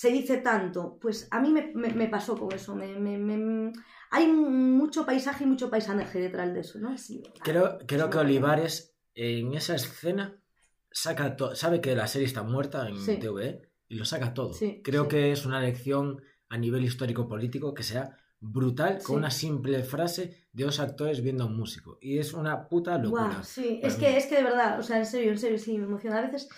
se 0.00 0.10
dice 0.10 0.36
tanto? 0.36 0.96
Pues 1.00 1.26
a 1.32 1.40
mí 1.40 1.50
me, 1.50 1.72
me- 1.74 1.92
me 1.92 2.06
pasó 2.08 2.36
con 2.36 2.52
eso. 2.52 2.74
me- 2.76 2.98
me- 3.00 3.18
me- 3.18 3.72
hay 4.12 4.26
mucho 4.28 5.04
paisaje 5.04 5.42
y 5.42 5.46
mucho 5.48 5.68
paisaje 5.70 6.20
detrás 6.20 6.54
de 6.54 6.60
eso, 6.60 6.78
¿no? 6.78 6.90
Así, 6.90 7.22
Creo, 7.42 7.78
creo 7.86 8.08
que 8.08 8.18
Olivares 8.18 8.94
en 9.14 9.54
esa 9.54 9.74
escena 9.74 10.40
saca 10.92 11.34
todo. 11.36 11.56
Sabe 11.56 11.80
que 11.80 11.96
la 11.96 12.06
serie 12.06 12.26
está 12.28 12.42
muerta 12.44 12.88
en 12.88 12.96
Sí. 12.96 13.16
TVE 13.18 13.60
y 13.88 13.96
lo 13.96 14.04
saca 14.04 14.32
todo. 14.34 14.52
Sí, 14.54 14.80
creo 14.84 15.04
sí. 15.04 15.08
que 15.08 15.32
es 15.32 15.44
una 15.44 15.60
lección 15.60 16.22
a 16.48 16.56
nivel 16.58 16.84
histórico-político 16.84 17.74
que 17.74 17.82
sea 17.82 18.16
brutal 18.40 18.98
con 18.98 19.14
Sí. 19.16 19.18
una 19.22 19.30
simple 19.32 19.82
frase 19.82 20.46
de 20.52 20.62
dos 20.64 20.78
actores 20.78 21.22
viendo 21.22 21.42
a 21.42 21.46
un 21.48 21.56
músico. 21.56 21.98
Y 22.00 22.18
es 22.18 22.32
una 22.34 22.68
puta 22.68 22.96
locura. 22.98 23.24
Guau, 23.24 23.42
sí, 23.44 23.80
es 23.82 23.96
que, 23.96 24.16
es 24.16 24.26
que 24.26 24.36
de 24.36 24.44
verdad, 24.44 24.78
o 24.78 24.82
sea, 24.84 24.98
en 24.98 25.06
serio, 25.06 25.32
en 25.32 25.38
serio, 25.38 25.58
sí, 25.58 25.76
me 25.76 25.84
emociona. 25.86 26.18
A 26.18 26.22
veces, 26.22 26.48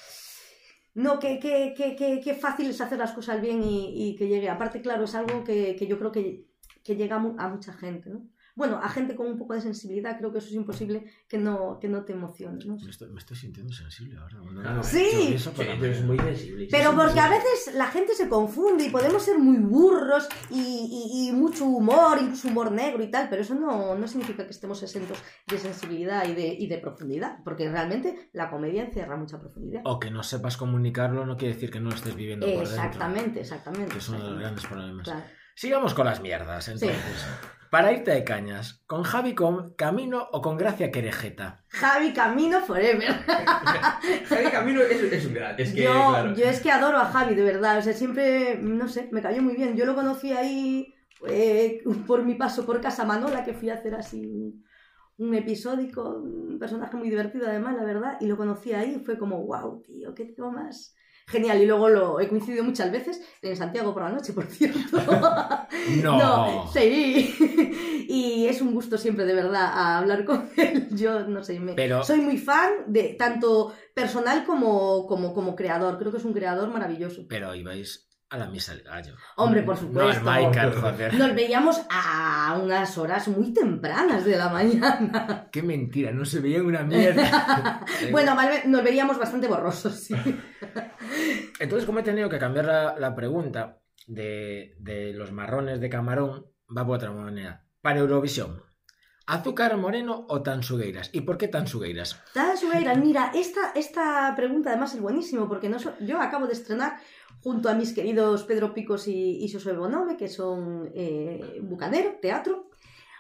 no, 0.95 1.19
que, 1.19 1.39
que, 1.39 1.75
que, 1.77 2.21
que, 2.21 2.35
fácil 2.35 2.71
es 2.71 2.81
hacer 2.81 2.99
las 2.99 3.13
cosas 3.13 3.41
bien 3.41 3.63
y, 3.63 4.11
y 4.11 4.17
que 4.17 4.29
llegue. 4.29 4.49
Aparte, 4.49 4.81
claro, 4.81 5.05
es 5.05 5.15
algo 5.15 5.45
que, 5.45 5.77
yo 5.89 5.99
creo 5.99 6.13
que, 6.13 6.47
que 6.83 6.97
llega 6.97 7.17
a 7.17 7.49
mucha 7.49 7.73
gente, 7.73 8.11
¿no? 8.11 8.29
Bueno, 8.61 8.79
a 8.83 8.91
gente 8.91 9.17
con 9.17 9.27
un 9.27 9.39
poco 9.39 9.55
de 9.55 9.63
sensibilidad, 9.63 10.19
creo 10.19 10.31
que 10.31 10.37
eso 10.37 10.49
es 10.49 10.53
imposible 10.55 11.05
que 11.27 11.39
no, 11.39 11.79
que 11.81 11.89
no 11.89 12.05
te 12.05 12.13
emocione, 12.13 12.63
¿no? 12.67 12.77
Me 12.77 12.91
estoy, 12.91 13.09
me 13.11 13.19
estoy 13.19 13.35
sintiendo 13.39 13.73
sensible 13.73 14.19
ahora. 14.19 14.83
Sí. 14.83 15.07
Sí, 15.11 15.39
eres 15.63 16.03
mañana. 16.05 16.07
muy 16.07 16.19
sensible. 16.19 16.69
Pero 16.71 16.95
porque 16.95 17.21
a 17.21 17.31
veces 17.31 17.75
la 17.75 17.87
gente 17.87 18.15
se 18.15 18.29
confunde 18.29 18.85
y 18.85 18.91
podemos 18.91 19.23
ser 19.23 19.39
muy 19.39 19.57
burros 19.57 20.29
y, 20.51 20.61
y- 20.61 21.29
y 21.29 21.33
mucho 21.33 21.65
humor, 21.65 22.19
incluso 22.21 22.49
humor 22.49 22.71
negro 22.71 23.03
y 23.03 23.11
tal, 23.11 23.31
pero 23.31 23.41
eso 23.41 23.55
no, 23.55 23.95
no 23.95 24.07
significa 24.07 24.45
que 24.45 24.51
estemos 24.51 24.83
exentos 24.83 25.17
de 25.47 25.57
sensibilidad 25.57 26.29
y 26.29 26.35
de, 26.35 26.49
y 26.49 26.67
de 26.67 26.77
profundidad, 26.77 27.39
porque 27.43 27.71
realmente 27.71 28.29
la 28.35 28.51
comedia 28.51 28.85
encierra 28.85 29.17
mucha 29.17 29.41
profundidad. 29.41 29.81
O 29.87 29.99
que 29.99 30.11
no 30.11 30.23
sepas 30.23 30.59
comunicarlo 30.59 31.25
no 31.25 31.39
quiere 31.39 31.55
decir 31.55 31.71
que 31.71 31.81
no 31.81 31.89
lo 31.89 31.97
estés 31.97 32.15
viviendo 32.15 32.45
por 32.47 32.57
dentro. 32.57 32.75
Exactamente, 32.75 33.41
exactamente. 33.41 33.93
Que 33.93 33.99
es 33.99 34.09
uno 34.11 34.19
de 34.19 34.25
los 34.25 34.33
exactamente. 34.33 34.43
grandes 34.43 34.67
problemas. 34.67 35.05
Claro. 35.05 35.23
Sigamos 35.55 35.95
con 35.95 36.05
las 36.05 36.21
mierdas, 36.21 36.69
entonces. 36.69 36.99
Para 37.71 37.93
irte 37.93 38.11
de 38.11 38.25
cañas, 38.25 38.83
¿con 38.87 39.05
Javi 39.05 39.33
con 39.33 39.75
Camino 39.75 40.27
o 40.33 40.43
con 40.43 40.57
Gracia 40.57 40.91
Querejeta? 40.91 41.65
Javi 41.69 42.13
Camino 42.13 42.61
Forever. 42.63 43.13
Javi 44.29 44.51
Camino 44.51 44.81
es, 44.83 45.01
es 45.01 45.27
un 45.27 45.35
gran. 45.35 45.55
Es 45.57 45.73
que, 45.73 45.85
yo, 45.85 45.93
claro. 45.93 46.35
yo 46.35 46.47
es 46.47 46.59
que 46.61 46.73
adoro 46.73 46.99
a 46.99 47.05
Javi, 47.05 47.37
de 47.37 47.45
verdad. 47.45 47.79
O 47.79 47.83
sea, 47.83 47.93
siempre, 47.93 48.59
no 48.61 48.89
sé, 48.89 49.09
me 49.13 49.23
cayó 49.23 49.41
muy 49.41 49.55
bien. 49.55 49.77
Yo 49.77 49.87
lo 49.87 49.95
conocí 49.95 50.33
ahí 50.33 50.93
eh, 51.29 51.85
por 52.09 52.25
mi 52.25 52.35
paso 52.35 52.67
por 52.67 52.81
Casa 52.81 53.05
Manola, 53.05 53.45
que 53.45 53.55
fui 53.55 53.71
a 53.71 53.75
hacer 53.75 53.95
así 53.95 54.27
un, 54.27 54.65
un 55.19 55.35
episódico, 55.35 56.17
un 56.17 56.59
personaje 56.59 56.97
muy 56.97 57.09
divertido 57.09 57.47
además, 57.47 57.77
la 57.77 57.85
verdad. 57.85 58.17
Y 58.21 58.27
lo 58.27 58.37
conocí 58.37 58.73
ahí 58.73 58.97
y 58.97 59.05
fue 59.05 59.17
como, 59.17 59.47
wow, 59.47 59.81
tío, 59.83 60.13
qué 60.13 60.25
tío 60.25 60.51
más. 60.51 60.97
Genial, 61.31 61.63
y 61.63 61.67
luego 61.67 61.89
lo 61.89 62.19
he 62.21 62.29
coincidido 62.29 62.65
muchas 62.65 62.91
veces 62.91 63.23
en 63.41 63.57
Santiago 63.57 63.95
por 63.95 64.03
la 64.03 64.11
noche, 64.11 64.33
por 64.33 64.47
cierto. 64.47 64.99
No. 66.03 66.69
sí. 66.73 67.35
Y 68.13 68.47
es 68.49 68.61
un 68.61 68.75
gusto 68.75 68.99
siempre, 68.99 69.25
de 69.25 69.35
verdad, 69.35 69.67
a 69.73 69.99
hablar 69.99 70.25
con 70.25 70.51
él. 70.57 70.89
Yo, 70.91 71.21
no 71.29 71.45
sé, 71.45 71.61
me... 71.61 71.75
Pero- 71.75 72.03
soy 72.03 72.21
muy 72.21 72.39
fan 72.39 72.71
de 72.89 73.15
tanto 73.17 73.73
personal 73.95 74.45
como, 74.45 75.07
como, 75.07 75.33
como 75.33 75.55
creador. 75.55 75.97
Creo 75.99 76.11
que 76.11 76.19
es 76.19 76.25
un 76.25 76.33
creador 76.33 76.69
maravilloso. 76.71 77.27
Pero 77.29 77.55
ibais 77.55 78.09
a 78.31 78.39
la 78.39 78.47
misa 78.47 78.75
del 78.75 78.83
gallo. 78.85 79.15
Hombre, 79.37 79.63
por 79.63 79.83
No 79.83 80.01
al 80.03 80.15
supuesto. 80.15 80.31
Michael, 80.49 80.73
joder. 80.75 81.15
Nos 81.15 81.35
veíamos 81.35 81.81
a 81.91 82.59
unas 82.63 82.97
horas 82.97 83.27
muy 83.29 83.53
tempranas 83.53 84.25
de 84.25 84.37
la 84.37 84.49
mañana. 84.49 85.49
Qué 85.53 85.63
mentira, 85.63 86.13
no 86.13 86.25
se 86.25 86.39
veía 86.41 86.63
una 86.63 86.83
mierda. 86.85 87.85
Bueno, 88.13 88.35
nos 88.67 88.83
veíamos 88.85 89.19
bastante 89.19 89.47
borrosos, 89.49 89.95
sí. 89.95 90.15
Entonces, 91.59 91.87
como 91.87 91.99
he 92.01 92.03
tenido 92.03 92.29
que 92.29 92.39
cambiar 92.39 92.65
la, 92.67 92.97
la 92.99 93.15
pregunta 93.15 93.79
de, 94.07 94.75
de 94.79 95.13
los 95.13 95.33
marrones 95.33 95.81
de 95.81 95.89
camarón, 95.91 96.47
va 96.77 96.87
por 96.87 96.97
otra 96.97 97.11
manera. 97.13 97.65
Para 97.83 98.01
Eurovisión, 98.01 98.63
¿azúcar 99.27 99.77
moreno 99.77 100.27
o 100.29 100.43
tansugueiras? 100.43 101.11
¿Y 101.13 101.23
por 101.23 101.39
qué 101.39 101.49
tansugueiras? 101.49 102.23
Tada 102.35 102.57
Subeira, 102.57 102.95
mira, 102.95 103.31
esta, 103.35 103.73
esta 103.75 104.33
pregunta 104.37 104.71
además 104.71 104.95
es 104.95 105.01
buenísimo 105.01 105.49
porque 105.49 105.69
no 105.69 105.79
so- 105.79 105.95
yo 106.01 106.21
acabo 106.21 106.47
de 106.47 106.53
estrenar 106.55 106.99
junto 107.43 107.69
a 107.69 107.75
mis 107.75 107.93
queridos 107.93 108.45
Pedro 108.45 108.75
Picos 108.75 109.09
y, 109.09 109.45
y 109.45 109.53
Josué 109.53 109.73
Bonome, 109.73 110.17
que 110.17 110.29
son 110.29 110.91
eh, 110.95 111.59
Bucanero, 111.63 112.19
teatro. 112.21 112.71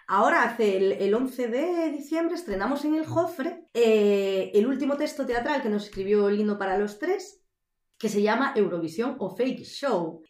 Ahora, 0.07 0.43
hace 0.43 0.77
el, 0.77 0.93
el 0.93 1.15
11 1.15 1.49
de 1.49 1.91
diciembre, 1.93 2.35
estrenamos 2.35 2.85
en 2.85 2.97
el 2.97 3.07
Jofre 3.07 3.67
eh, 3.73 4.51
el 4.55 4.67
último 4.67 4.97
texto 4.97 5.25
teatral 5.25 5.63
que 5.63 5.69
nos 5.69 5.85
escribió 5.85 6.29
Lino 6.29 6.59
para 6.59 6.77
los 6.77 6.99
tres, 6.99 7.41
que 7.97 8.09
se 8.09 8.21
llama 8.21 8.53
Eurovisión 8.57 9.17
o 9.21 9.37
Fake 9.37 9.63
Show. 9.63 10.21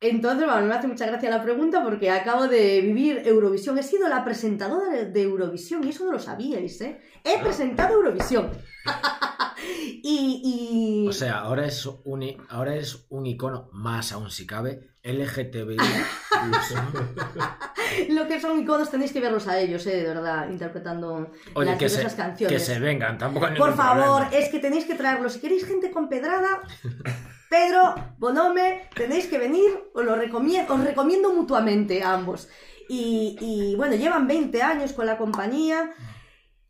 Entonces, 0.00 0.46
bueno, 0.46 0.66
me 0.66 0.74
hace 0.74 0.86
mucha 0.86 1.06
gracia 1.06 1.30
la 1.30 1.42
pregunta 1.42 1.82
porque 1.82 2.10
acabo 2.10 2.46
de 2.46 2.80
vivir 2.80 3.22
Eurovisión. 3.24 3.78
He 3.78 3.82
sido 3.82 4.08
la 4.08 4.24
presentadora 4.24 4.88
de, 4.90 5.10
de 5.10 5.22
Eurovisión 5.22 5.82
y 5.84 5.90
eso 5.90 6.04
no 6.04 6.12
lo 6.12 6.18
sabíais, 6.18 6.80
¿eh? 6.82 7.00
He 7.24 7.38
presentado 7.40 7.94
Eurovisión. 7.94 8.50
y, 10.02 11.02
y- 11.04 11.08
O 11.08 11.12
sea, 11.12 11.40
ahora 11.40 11.66
es 11.66 11.84
un, 11.86 12.24
ahora 12.48 12.76
es 12.76 13.06
un 13.10 13.26
icono 13.26 13.68
más 13.72 14.12
aún 14.12 14.30
si 14.30 14.46
cabe 14.46 14.90
LGTBI. 15.02 15.76
lo 18.10 18.26
que 18.26 18.40
son 18.40 18.60
iconos 18.60 18.90
tenéis 18.90 19.12
que 19.12 19.20
verlos 19.20 19.46
a 19.48 19.58
ellos, 19.58 19.86
¿eh? 19.86 19.96
De 19.96 20.04
verdad, 20.08 20.48
interpretando 20.48 21.30
Oye, 21.54 21.70
las 21.70 21.78
que 21.78 21.88
se, 21.88 21.96
diversas 21.98 22.16
canciones. 22.18 22.58
que 22.58 22.64
se 22.64 22.78
vengan, 22.80 23.18
tampoco 23.18 23.46
hay 23.46 23.56
Por 23.56 23.74
favor, 23.74 24.22
problema. 24.22 24.30
es 24.32 24.48
que 24.48 24.58
tenéis 24.58 24.84
que 24.84 24.94
traerlos. 24.94 25.34
Si 25.34 25.40
queréis 25.40 25.64
gente 25.66 25.90
con 25.90 26.08
pedrada, 26.08 26.62
Pedro, 27.50 27.94
Bonome, 28.18 28.88
tenéis 28.94 29.26
que 29.26 29.38
venir, 29.38 29.70
os 29.94 30.04
lo 30.04 30.16
recomiendo, 30.16 30.74
os 30.74 30.84
recomiendo 30.84 31.32
mutuamente 31.34 32.02
a 32.02 32.14
ambos. 32.14 32.48
Y, 32.88 33.36
y, 33.40 33.76
bueno, 33.76 33.94
llevan 33.96 34.26
20 34.26 34.62
años 34.62 34.92
con 34.92 35.06
la 35.06 35.16
compañía. 35.16 35.90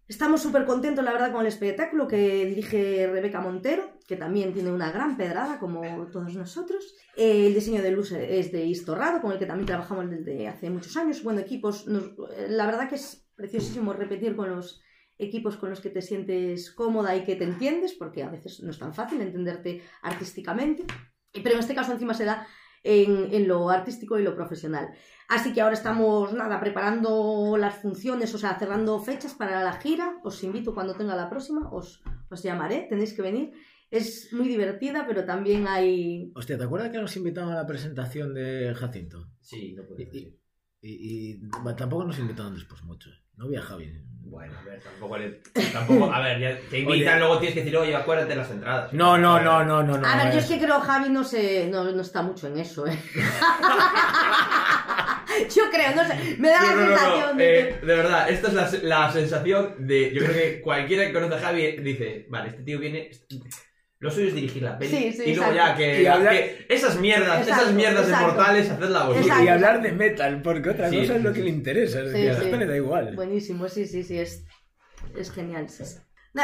Estamos 0.07 0.43
súper 0.43 0.67
contentos, 0.67 1.03
la 1.03 1.13
verdad, 1.13 1.33
con 1.33 1.41
el 1.41 1.47
espectáculo 1.47 2.07
que 2.07 2.45
dirige 2.45 3.07
Rebeca 3.07 3.41
Montero, 3.41 3.91
que 4.07 4.17
también 4.17 4.53
tiene 4.53 4.71
una 4.71 4.93
gran 4.93 5.17
pedrada, 5.17 5.59
como 5.59 5.81
todos 6.11 6.35
nosotros. 6.35 6.95
Eh, 7.17 7.47
el 7.47 7.55
diseño 7.55 7.81
de 7.81 7.91
luz 7.91 8.13
es 8.13 8.53
de 8.53 8.67
Istorrado, 8.67 9.23
con 9.23 9.33
el 9.33 9.39
que 9.39 9.47
también 9.47 9.67
trabajamos 9.67 10.11
desde 10.11 10.47
hace 10.47 10.69
muchos 10.69 10.95
años. 10.99 11.23
Bueno, 11.23 11.41
equipos, 11.41 11.87
nos- 11.87 12.11
eh, 12.37 12.49
la 12.51 12.67
verdad 12.67 12.89
que 12.89 12.97
es 12.97 13.27
preciosísimo 13.35 13.95
repetir 13.95 14.37
con 14.37 14.51
los 14.55 14.83
equipos 15.17 15.57
con 15.57 15.71
los 15.71 15.81
que 15.81 15.91
te 15.91 16.03
sientes 16.03 16.71
cómoda 16.73 17.17
y 17.17 17.25
que 17.25 17.37
te 17.37 17.45
entiendes, 17.45 17.95
porque 17.95 18.23
a 18.25 18.29
veces 18.29 18.61
no 18.63 18.73
es 18.73 18.79
tan 18.79 18.93
fácil 18.93 19.23
entenderte 19.23 19.81
artísticamente. 20.03 20.85
Pero 21.33 21.53
en 21.55 21.61
este 21.61 21.75
caso 21.75 21.93
encima 21.93 22.13
se 22.15 22.25
da 22.27 22.47
en, 22.85 23.35
en 23.35 23.49
lo 23.49 23.69
artístico 23.71 24.19
y 24.19 24.23
lo 24.23 24.37
profesional. 24.37 24.91
Así 25.29 25.53
que 25.53 25.61
ahora 25.63 25.75
estamos, 25.75 26.33
nada, 26.35 26.61
preparando 26.61 27.57
las 27.59 27.77
funciones, 27.77 28.33
o 28.35 28.39
sea, 28.39 28.59
cerrando 28.59 29.01
fechas 29.01 29.35
para 29.35 29.65
la 29.65 29.73
gira. 29.73 30.21
Os 30.23 30.45
invito 30.45 30.75
cuando 30.75 30.95
tenga 30.95 31.17
la 31.17 31.29
próxima, 31.31 31.69
os, 31.73 32.03
os 32.31 32.43
llamaré, 32.43 32.87
tenéis 32.89 33.15
que 33.15 33.23
venir. 33.23 33.53
Es 33.91 34.33
muy 34.33 34.49
divertida, 34.49 35.07
pero 35.07 35.25
también 35.25 35.67
hay... 35.69 36.33
Hostia, 36.35 36.59
¿te 36.59 36.65
acuerdas 36.65 36.91
que 36.91 36.99
nos 36.99 37.17
invitaron 37.17 37.53
a 37.53 37.57
la 37.57 37.67
presentación 37.67 38.35
de 38.35 38.75
Jacinto? 38.75 39.31
Sí, 39.41 39.73
no 39.75 39.85
puede 39.87 40.07
ser. 40.11 40.15
Y, 40.21 40.33
y- 40.83 41.31
y 41.37 41.41
bueno, 41.63 41.77
tampoco 41.77 42.05
nos 42.05 42.19
invitaron 42.19 42.55
después 42.55 42.83
mucho. 42.83 43.11
No 43.37 43.47
había 43.47 43.63
Javi. 43.63 44.01
Bueno, 44.27 44.55
a 44.59 44.63
ver, 44.65 44.81
tampoco 44.81 45.19
le. 45.19 45.41
Tampoco, 45.73 46.13
a 46.13 46.21
ver, 46.21 46.41
ya 46.41 46.59
te 46.69 46.81
invitan, 46.81 47.15
Oye. 47.15 47.19
luego 47.21 47.39
tienes 47.39 47.55
que 47.55 47.61
decir, 47.61 47.77
oye, 47.77 47.95
acuérdate 47.95 48.35
las 48.35 48.51
entradas. 48.51 48.93
No, 48.93 49.17
no, 49.17 49.39
no, 49.41 49.63
no, 49.65 49.83
no. 49.83 49.97
no 49.99 50.07
A 50.09 50.17
ver, 50.17 50.33
yo 50.33 50.39
es 50.41 50.47
que 50.47 50.59
creo 50.59 50.81
que 50.81 50.87
Javi 50.87 51.11
no, 51.11 51.23
se, 51.23 51.69
no, 51.69 51.85
no 51.85 52.03
está 52.03 52.23
mucho 52.23 52.49
en 52.49 52.59
eso, 52.59 52.87
¿eh? 52.87 52.99
yo 55.55 55.63
creo, 55.71 55.95
no 55.95 56.05
sé, 56.05 56.37
me 56.39 56.49
da 56.49 56.61
No, 56.61 56.67
la 56.67 56.75
no, 56.75 56.81
no, 56.81 56.89
no, 56.91 56.97
sensación 56.97 57.37
de 57.37 57.61
eh, 57.61 57.79
de 57.81 57.97
verdad, 57.97 58.29
esta 58.31 58.49
es 58.49 58.55
la, 58.55 58.71
la 58.83 59.13
sensación 59.13 59.87
de. 59.87 60.13
Yo 60.13 60.25
creo 60.25 60.35
que 60.35 60.61
cualquiera 60.63 61.07
que 61.07 61.13
conoce 61.13 61.35
a 61.37 61.41
Javi 61.41 61.77
dice, 61.79 62.27
vale, 62.29 62.49
este 62.49 62.63
tío 62.63 62.79
viene. 62.81 63.11
Lo 64.05 64.11
suyo 64.11 64.29
es 64.29 64.35
dirigir 64.35 64.63
la 64.63 64.77
peli. 64.79 64.91
Sí, 64.95 65.13
sí, 65.15 65.23
y 65.31 65.35
luego 65.35 65.51
exacto. 65.53 65.71
ya 65.73 65.77
que, 65.79 66.03
Y 66.03 66.07
hablar- 66.07 66.33
que 66.35 66.67
esas 66.69 67.01
mierdas, 67.01 67.41
Exacto, 67.41 67.63
esas 67.63 67.75
mierdas 67.75 68.05
exacto. 68.05 68.27
de 68.27 68.33
mortales, 68.35 68.71
hacedla 68.71 69.05
vosotros. 69.07 69.43
Y 69.43 69.49
hablar 69.49 69.81
de 69.83 69.93
metal, 69.93 70.43
porque 70.43 70.69
otra 70.69 70.91
Sí, 70.91 70.99
cosa 70.99 71.13
es 71.15 71.19
sí, 71.19 71.25
lo 71.25 71.33
que 71.33 71.41
le 71.41 71.49
interesa. 71.49 72.01
Es 72.01 72.15
a 72.15 72.57
le 72.59 72.67
da 72.67 72.77
igual. 72.77 73.17
Buenísimo, 73.17 73.67
sí, 73.67 73.87
sí, 73.87 74.03
sí, 74.03 74.19
es, 74.19 74.45
es 75.17 75.33
genial. 75.33 75.67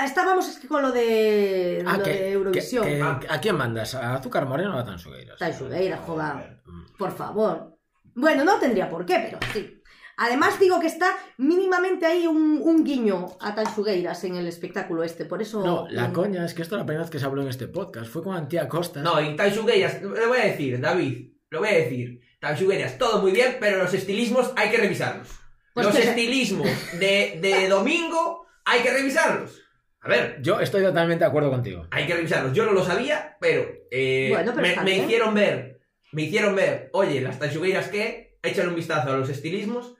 estábamos 0.06 0.48
es 0.48 0.58
que 0.58 0.68
con 0.68 0.80
lo 0.80 0.90
de, 0.90 1.84
Ah, 1.86 1.98
lo 1.98 2.04
que- 2.04 2.10
de 2.14 2.30
Eurovisión. 2.32 2.84
que- 2.86 2.94
que- 2.96 3.02
Ah. 3.02 3.20
¿A 3.28 3.40
quién 3.42 3.56
mandas? 3.56 3.94
¿A 3.94 4.14
Azúcar 4.14 4.46
Moreno 4.46 4.74
o 4.74 4.78
a 4.78 4.84
Tansugueiras? 4.86 5.36
Tai 5.38 5.52
Subeira, 5.52 5.98
joda, 5.98 6.60
Mm. 6.64 6.96
por 6.96 7.12
favor. 7.14 7.76
Bueno, 8.14 8.42
no 8.44 8.58
tendría 8.58 8.88
por 8.88 9.04
qué, 9.04 9.16
pero 9.30 9.38
sí. 9.52 9.79
Además 10.22 10.60
digo 10.60 10.78
que 10.80 10.86
está 10.86 11.16
mínimamente 11.38 12.04
ahí 12.04 12.26
un, 12.26 12.60
un 12.62 12.84
guiño 12.84 13.38
a 13.40 13.54
Tanchugueiras 13.54 14.22
en 14.24 14.36
el 14.36 14.46
espectáculo 14.46 15.02
este, 15.02 15.24
por 15.24 15.40
eso... 15.40 15.64
No, 15.64 15.86
la 15.88 16.12
coña 16.12 16.44
es 16.44 16.52
que 16.52 16.60
esto 16.60 16.74
es 16.74 16.80
la 16.80 16.84
primera 16.84 17.04
vez 17.04 17.10
que 17.10 17.18
se 17.18 17.24
habló 17.24 17.40
en 17.40 17.48
este 17.48 17.68
podcast. 17.68 18.10
Fue 18.10 18.22
con 18.22 18.36
Antía 18.36 18.68
Costa. 18.68 19.00
No, 19.00 19.18
y 19.18 19.34
Taishugueiras, 19.34 20.02
lo 20.02 20.28
voy 20.28 20.38
a 20.38 20.44
decir, 20.44 20.78
David, 20.78 21.30
lo 21.48 21.60
voy 21.60 21.68
a 21.70 21.72
decir. 21.72 22.20
Taishugueiras, 22.38 22.98
todo 22.98 23.22
muy 23.22 23.32
bien, 23.32 23.56
pero 23.60 23.78
los 23.78 23.94
estilismos 23.94 24.52
hay 24.56 24.68
que 24.70 24.76
revisarlos. 24.76 25.28
Pues 25.72 25.86
los 25.86 25.96
que 25.96 26.02
estilismos 26.02 26.68
de, 26.98 27.38
de 27.40 27.68
domingo 27.70 28.46
hay 28.66 28.82
que 28.82 28.92
revisarlos. 28.92 29.58
A 30.02 30.08
ver, 30.10 30.38
Yo 30.42 30.60
estoy 30.60 30.82
totalmente 30.82 31.24
de 31.24 31.28
acuerdo 31.30 31.50
contigo. 31.50 31.86
hay 31.90 32.06
que 32.06 32.14
revisarlos. 32.14 32.52
Yo 32.52 32.66
no 32.66 32.72
lo 32.72 32.84
sabía, 32.84 33.38
pero, 33.40 33.66
eh, 33.90 34.28
Bueno, 34.34 34.52
pero 34.54 34.82
me, 34.82 34.84
me 34.84 34.98
hicieron 34.98 35.32
ver, 35.32 35.80
me 36.12 36.22
hicieron 36.24 36.54
ver, 36.54 36.90
oye, 36.92 37.22
las 37.22 37.38
Taishugueiras 37.38 37.88
que, 37.88 38.38
échale 38.42 38.68
un 38.68 38.74
vistazo 38.74 39.12
a 39.12 39.16
los 39.16 39.30
estilismos 39.30 39.94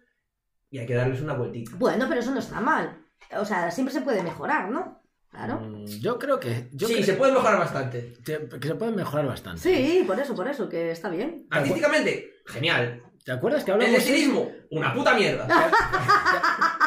y 0.70 0.78
hay 0.78 0.86
que 0.86 0.94
darles 0.94 1.20
una 1.20 1.34
vueltita. 1.34 1.72
Bueno, 1.76 2.06
pero 2.08 2.20
eso 2.20 2.30
no 2.30 2.38
está 2.40 2.60
mal. 2.60 3.04
O 3.36 3.44
sea, 3.44 3.70
siempre 3.70 3.92
se 3.92 4.00
puede 4.00 4.22
mejorar, 4.22 4.70
¿no? 4.70 5.02
Claro. 5.30 5.60
Mm, 5.60 5.84
Yo 6.00 6.18
creo 6.18 6.40
que. 6.40 6.68
Yo 6.72 6.88
sí, 6.88 6.94
creo 6.94 7.06
se 7.06 7.12
puede 7.14 7.32
mejorar 7.32 7.58
bastante. 7.58 8.14
que, 8.24 8.48
que 8.60 8.68
se 8.68 8.74
puede 8.74 8.92
mejorar 8.92 9.26
bastante. 9.26 9.60
Sí, 9.60 10.02
por 10.06 10.18
eso, 10.18 10.34
por 10.34 10.48
eso, 10.48 10.68
que 10.68 10.90
está 10.90 11.08
bien. 11.08 11.46
Artísticamente, 11.50 12.30
genial. 12.46 13.02
¿Te 13.24 13.32
acuerdas 13.32 13.62
que 13.64 13.70
El 13.70 13.74
hablamos? 13.76 13.98
estilismo, 13.98 14.50
una 14.70 14.94
puta 14.94 15.14
mierda. 15.14 15.46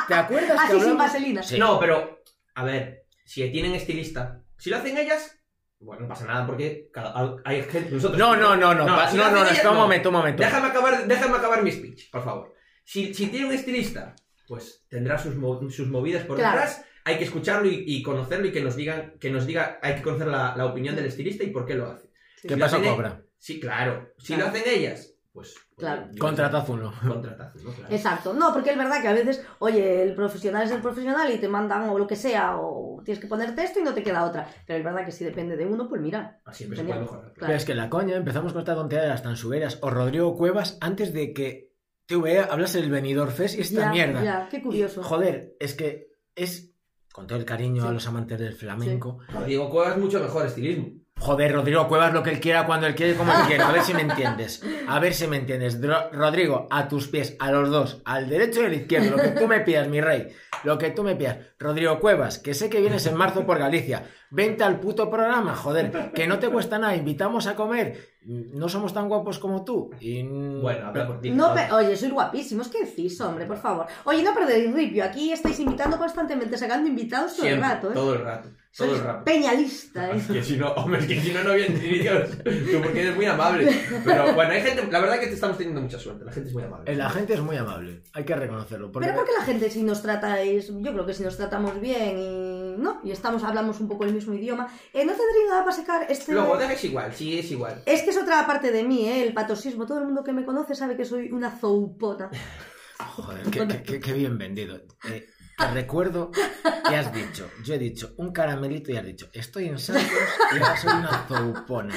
¿Te 0.08 0.14
acuerdas 0.14 0.52
que 0.52 0.58
Así 0.58 0.68
sin 0.72 0.82
hablamos? 0.82 0.98
vaselina. 0.98 1.44
Sí. 1.44 1.58
No, 1.60 1.80
pero, 1.80 2.22
a 2.56 2.64
ver, 2.64 3.06
si 3.24 3.48
tienen 3.52 3.74
estilista, 3.76 4.42
si 4.58 4.70
lo 4.70 4.78
hacen 4.78 4.98
ellas, 4.98 5.38
bueno, 5.80 6.02
no 6.04 6.08
pasa 6.08 6.26
nada 6.26 6.46
porque 6.46 6.90
cada, 6.92 7.36
hay 7.46 7.62
gente, 7.64 7.92
nosotros... 7.92 8.18
No, 8.18 8.36
no, 8.36 8.56
no, 8.56 8.74
no. 8.74 8.86
No, 8.86 8.96
pa- 8.96 9.10
si 9.12 9.18
No, 9.18 9.30
no, 9.30 9.44
no, 9.46 9.72
un 9.72 9.78
momento, 9.78 10.10
un 10.10 10.16
momento. 10.16 10.44
Déjame 10.44 10.68
acabar, 10.68 11.06
déjame 11.08 11.38
acabar 11.38 11.62
mi 11.64 11.72
speech, 11.72 12.10
por 12.12 12.24
favor. 12.24 12.53
Si, 12.84 13.14
si 13.14 13.28
tiene 13.28 13.48
un 13.48 13.54
estilista, 13.54 14.16
pues 14.48 14.86
tendrá 14.90 15.18
sus, 15.18 15.36
sus 15.76 15.88
movidas 15.88 16.24
por 16.26 16.38
Claro. 16.38 16.58
detrás. 16.60 16.84
Hay 17.06 17.18
que 17.18 17.26
escucharlo 17.26 17.68
y, 17.70 17.84
y 17.86 18.02
conocerlo 18.02 18.48
y 18.48 18.52
que 18.52 18.62
nos 18.62 18.76
digan, 18.76 19.14
que 19.20 19.30
nos 19.30 19.46
diga, 19.46 19.80
hay 19.82 19.96
que 19.96 20.02
conocer 20.02 20.28
la, 20.28 20.56
la 20.56 20.66
opinión 20.66 20.96
del 20.96 21.06
estilista 21.06 21.44
y 21.44 21.50
por 21.52 21.66
qué 21.66 21.76
lo 21.76 21.90
hace. 21.92 22.10
Sí. 22.38 22.48
¿Qué 22.48 22.54
Si 22.54 22.60
lo 22.60 22.66
hacen- 22.66 22.84
Cobra? 22.84 23.22
Sí, 23.38 23.60
claro. 23.60 24.14
Si 24.18 24.28
Claro. 24.34 24.44
lo 24.44 24.50
hacen 24.58 24.64
ellas, 24.74 25.14
pues... 25.34 25.56
Claro. 25.76 26.08
yo- 26.14 26.20
Contratazo 26.20 26.74
uno. 26.74 26.94
Contratazo, 27.06 27.60
¿no? 27.60 27.72
Claro. 27.74 27.94
Exacto, 27.94 28.34
no, 28.34 28.54
porque 28.54 28.70
es 28.72 28.78
verdad 28.78 29.02
que 29.02 29.08
a 29.10 29.14
veces, 29.14 29.44
oye, 29.60 30.02
el 30.04 30.16
profesional 30.16 30.64
es 30.64 30.72
el 30.72 30.82
profesional 30.82 31.30
y 31.34 31.40
te 31.40 31.50
mandan 31.50 31.90
o 31.90 31.98
lo 32.00 32.08
que 32.08 32.16
sea, 32.16 32.56
o 32.58 33.02
tienes 33.04 33.20
que 33.22 33.28
ponerte 33.28 33.64
esto 33.64 33.82
y 33.82 33.84
no 33.84 33.94
te 33.94 34.04
queda 34.04 34.24
otra. 34.24 34.48
Pero 34.66 34.80
es 34.80 34.86
verdad 34.86 35.04
que 35.04 35.12
si 35.12 35.26
depende 35.26 35.58
de 35.58 35.66
uno, 35.66 35.90
pues 35.90 36.00
mira. 36.02 36.40
Así 36.46 36.60
siempre 36.60 36.78
se 36.78 36.84
puede 36.86 37.00
mejorar. 37.02 37.24
Claro. 37.34 37.38
Pero 37.48 37.54
es 37.54 37.66
que 37.66 37.76
la 37.76 37.90
coña, 37.90 38.16
empezamos 38.16 38.54
con 38.54 38.60
esta 38.62 38.76
tontería 38.76 39.04
de 39.04 39.10
las 39.10 39.24
tansugueras 39.24 39.80
o 39.82 39.90
Rodrigo 39.90 40.38
Cuevas 40.38 40.78
antes 40.80 41.12
de 41.12 41.34
que 41.34 41.73
TVA 42.06 42.46
hablase 42.46 42.80
del 42.82 42.90
Benidorm 42.92 43.32
Fest 43.32 43.58
y 43.58 43.62
esta 43.62 43.82
Ya, 43.82 43.92
mierda. 43.92 44.24
Ya, 44.24 44.48
qué 44.50 44.62
curioso. 44.62 45.02
Y, 45.02 45.04
joder, 45.04 45.56
es 45.60 45.74
que 45.74 46.08
es. 46.36 46.72
Con 47.12 47.28
todo 47.28 47.38
el 47.38 47.46
cariño 47.46 47.84
Sí. 47.84 47.88
a 47.88 47.92
los 47.92 48.08
amantes 48.08 48.40
del 48.40 48.54
flamenco. 48.54 49.20
Rodrigo 49.32 49.70
Cuevas 49.70 49.98
mucho 49.98 50.20
mejor 50.20 50.48
estilismo. 50.48 50.90
Joder, 51.20 51.54
Rodrigo 51.54 51.88
Cuevas 51.88 52.12
lo 52.12 52.24
que 52.24 52.32
él 52.32 52.40
quiera, 52.40 52.66
cuando 52.66 52.88
él 52.88 52.96
quiere, 52.96 53.14
como 53.16 53.32
él 53.32 53.38
quiera. 53.48 53.70
A 53.70 53.72
ver 53.72 53.84
si 53.84 53.94
me 53.94 54.02
entiendes. 54.02 54.64
A 54.88 55.00
ver 55.00 55.14
si 55.14 55.28
me 55.28 55.38
entiendes. 55.38 55.80
Dro- 55.80 56.10
Rodrigo, 56.12 56.68
a 56.72 56.88
tus 56.88 57.08
pies, 57.08 57.38
a 57.40 57.52
los 57.52 57.70
dos, 57.70 58.02
al 58.04 58.28
derecho 58.28 58.64
y 58.64 58.66
al 58.66 58.74
izquierdo. 58.74 59.16
Lo 59.16 59.22
que 59.24 59.30
tú 59.40 59.48
me 59.48 59.60
pidas, 59.62 59.88
mi 59.88 60.02
rey. 60.02 60.30
Lo 60.64 60.78
que 60.80 60.90
tú 60.90 61.04
me 61.04 61.16
pidas. 61.16 61.38
Rodrigo 61.64 62.00
Cuevas, 62.00 62.38
que 62.40 62.54
sé 62.54 62.70
que 62.70 62.80
vienes 62.82 63.06
en 63.08 63.16
marzo 63.16 63.46
por 63.46 63.58
Galicia. 63.58 64.04
Vente 64.30 64.64
al 64.64 64.80
puto 64.80 65.10
programa, 65.10 65.56
joder. 65.56 66.12
Que 66.14 66.28
no 66.28 66.40
te 66.40 66.50
cuesta 66.50 66.78
nada. 66.80 66.96
Invitamos 66.96 67.48
a 67.48 67.56
comer. 67.56 68.14
No 68.26 68.70
somos 68.70 68.94
tan 68.94 69.08
guapos 69.10 69.38
como 69.40 69.64
tú. 69.66 69.92
Y... 70.00 70.24
Bueno, 70.24 70.88
habla 70.88 71.08
por 71.08 71.22
ti. 71.22 71.30
No, 71.32 71.50
¿no? 71.50 71.54
pe- 71.56 71.72
oye, 71.72 71.96
sois 71.96 72.12
guapísimos, 72.12 72.68
¿qué 72.70 72.86
decís, 72.86 73.20
hombre? 73.22 73.46
Por 73.46 73.58
favor. 73.58 73.86
Oye, 74.06 74.24
no 74.24 74.34
perdéis 74.34 74.74
ripio, 74.74 75.04
aquí 75.04 75.32
estáis 75.32 75.60
invitando 75.60 75.98
constantemente, 75.98 76.58
sacando 76.58 76.88
invitados 76.90 77.36
todo 77.36 77.46
Siempre, 77.46 77.66
el 77.68 77.72
rato, 77.74 77.92
¿eh? 77.92 77.94
todo 77.94 78.14
el 78.14 78.22
rato. 78.24 78.50
Todo 78.76 78.88
Sois 78.88 79.00
el 79.02 79.06
rato. 79.06 79.24
peñalista, 79.26 80.10
¿eh? 80.10 80.16
Es 80.18 80.28
que 80.32 80.42
si 80.42 80.58
no, 80.58 80.70
hombre, 80.72 81.02
es 81.02 81.06
que 81.06 81.20
si 81.22 81.32
no, 81.32 81.44
no 81.44 81.52
había 81.52 81.68
ni 81.68 81.76
Dios. 82.00 82.30
Tú 82.44 82.82
porque 82.82 83.02
eres 83.02 83.16
muy 83.16 83.26
amable. 83.26 83.72
Pero 84.04 84.34
bueno, 84.34 84.52
hay 84.52 84.62
gente, 84.62 84.88
la 84.90 85.00
verdad 85.00 85.20
que 85.20 85.28
te 85.28 85.34
estamos 85.34 85.58
teniendo 85.58 85.82
mucha 85.82 86.00
suerte. 86.00 86.26
La 86.26 86.32
gente 86.32 86.48
es 86.50 86.56
muy 86.56 86.64
amable. 86.64 86.96
La 86.96 87.10
gente 87.10 87.34
es 87.36 87.42
muy 87.42 87.58
amable. 87.58 88.02
Hay 88.14 88.24
que 88.24 88.36
reconocerlo. 88.36 88.92
Porque... 88.92 89.06
Pero 89.10 89.20
porque 89.20 89.34
la 89.38 89.46
gente 89.46 89.70
si 89.70 89.84
nos 89.84 90.02
tratáis, 90.02 90.70
yo 90.70 90.92
creo 90.94 91.06
que 91.06 91.14
si 91.14 91.22
nos 91.24 91.38
tratamos 91.54 91.80
bien 91.80 92.18
y 92.18 92.76
no, 92.78 93.00
y 93.04 93.12
estamos, 93.12 93.44
hablamos 93.44 93.80
un 93.80 93.88
poco 93.88 94.06
el 94.06 94.14
mismo 94.14 94.34
idioma, 94.34 94.68
eh, 94.92 95.06
no 95.06 95.14
tendría 95.14 95.50
nada 95.50 95.64
para 95.64 95.76
sacar 95.76 96.08
este... 96.10 96.34
Luego, 96.34 96.60
es 96.60 96.84
igual, 96.84 97.14
sí, 97.14 97.38
es 97.38 97.52
igual. 97.52 97.84
Es 97.86 98.02
que 98.02 98.10
es 98.10 98.18
otra 98.18 98.46
parte 98.48 98.72
de 98.72 98.84
mí, 98.84 99.08
¿eh? 99.08 99.24
el 99.24 99.34
patosismo. 99.34 99.86
Todo 99.86 100.00
el 100.00 100.06
mundo 100.06 100.24
que 100.24 100.34
me 100.34 100.44
conoce 100.46 100.74
sabe 100.74 100.98
que 100.98 101.06
soy 101.06 101.32
una 101.32 101.52
zoupona. 101.52 102.32
Joder, 103.16 103.44
qué, 103.52 103.68
qué- 103.68 103.84
qué- 103.84 104.00
qué 104.00 104.14
bien 104.14 104.38
vendido. 104.38 104.78
Eh, 105.08 105.28
te 105.58 105.68
recuerdo 105.72 106.32
que 106.32 106.96
has 106.96 107.14
dicho, 107.14 107.50
yo 107.64 107.74
he 107.76 107.80
dicho 107.80 108.14
un 108.18 108.32
caramelito 108.32 108.92
y 108.92 108.98
has 108.98 109.06
dicho, 109.06 109.28
estoy 109.34 109.68
en 109.68 109.80
Santos 109.80 110.04
y 110.52 110.58
ahora 110.62 110.78
soy 110.78 110.92
una 110.94 111.26
zoupona. 111.28 111.96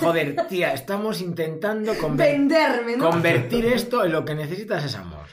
Joder, 0.00 0.46
tía, 0.48 0.72
estamos 0.74 1.20
intentando 1.20 1.92
conver- 1.94 2.16
Venderme, 2.32 2.96
¿no? 2.96 3.10
convertir 3.10 3.66
esto 3.66 4.04
en 4.04 4.12
lo 4.12 4.24
que 4.24 4.34
necesitas 4.34 4.84
es 4.84 4.94
amor. 4.96 5.26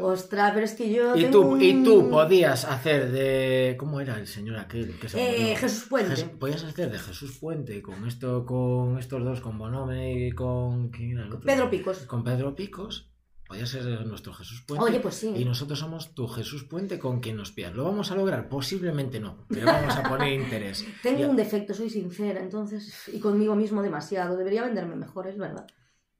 Ostras, 0.00 0.52
pero 0.54 0.64
es 0.64 0.74
que 0.74 0.92
yo 0.92 1.16
Y 1.16 1.22
tengo 1.22 1.32
tú, 1.40 1.48
un- 1.54 1.62
y 1.62 1.82
tú 1.82 2.08
podías 2.08 2.64
hacer 2.64 3.10
de... 3.10 3.74
¿Cómo 3.78 4.00
era 4.00 4.16
el 4.16 4.28
señor 4.28 4.56
aquel? 4.58 4.96
Que 4.98 5.08
se 5.08 5.50
Eh? 5.52 5.56
Jesús 5.56 5.86
Puente. 5.88 6.14
Jes- 6.14 6.38
podías 6.38 6.62
hacer 6.62 6.90
de 6.92 6.98
Jesús 7.00 7.36
Puente 7.40 7.82
con 7.82 8.06
esto, 8.06 8.46
con 8.46 8.96
estos 8.98 9.24
dos, 9.24 9.40
con 9.40 9.58
Bonome 9.58 10.26
y 10.28 10.30
con... 10.32 10.90
¿quién 10.90 11.12
era 11.12 11.22
el 11.26 11.32
otro? 11.32 11.40
Pedro 11.46 11.68
Picos. 11.68 11.98
Con 12.06 12.22
Pedro 12.22 12.54
Picos. 12.54 13.07
Podías 13.48 13.70
ser 13.70 13.84
nuestro 14.06 14.32
Jesús 14.34 14.60
Puente. 14.66 14.84
Oye, 14.84 15.00
pues 15.00 15.14
sí. 15.14 15.32
Y 15.34 15.44
nosotros 15.44 15.78
somos 15.78 16.14
tu 16.14 16.28
Jesús 16.28 16.64
Puente 16.64 16.98
con 16.98 17.20
quien 17.20 17.36
nos 17.36 17.50
pidas. 17.50 17.74
¿Lo 17.74 17.84
vamos 17.84 18.10
a 18.10 18.14
lograr? 18.14 18.48
Posiblemente 18.50 19.18
no, 19.20 19.46
pero 19.48 19.64
vamos 19.66 19.96
a 19.96 20.02
poner 20.02 20.34
interés. 20.38 20.84
Tengo 21.02 21.20
Ya- 21.20 21.28
un 21.28 21.36
defecto, 21.36 21.72
soy 21.72 21.88
sincera, 21.88 22.40
entonces, 22.42 23.08
y 23.10 23.18
conmigo 23.18 23.56
mismo 23.56 23.80
demasiado. 23.82 24.36
Debería 24.36 24.62
venderme 24.64 24.96
mejor, 24.96 25.26
es 25.28 25.38
verdad. 25.38 25.66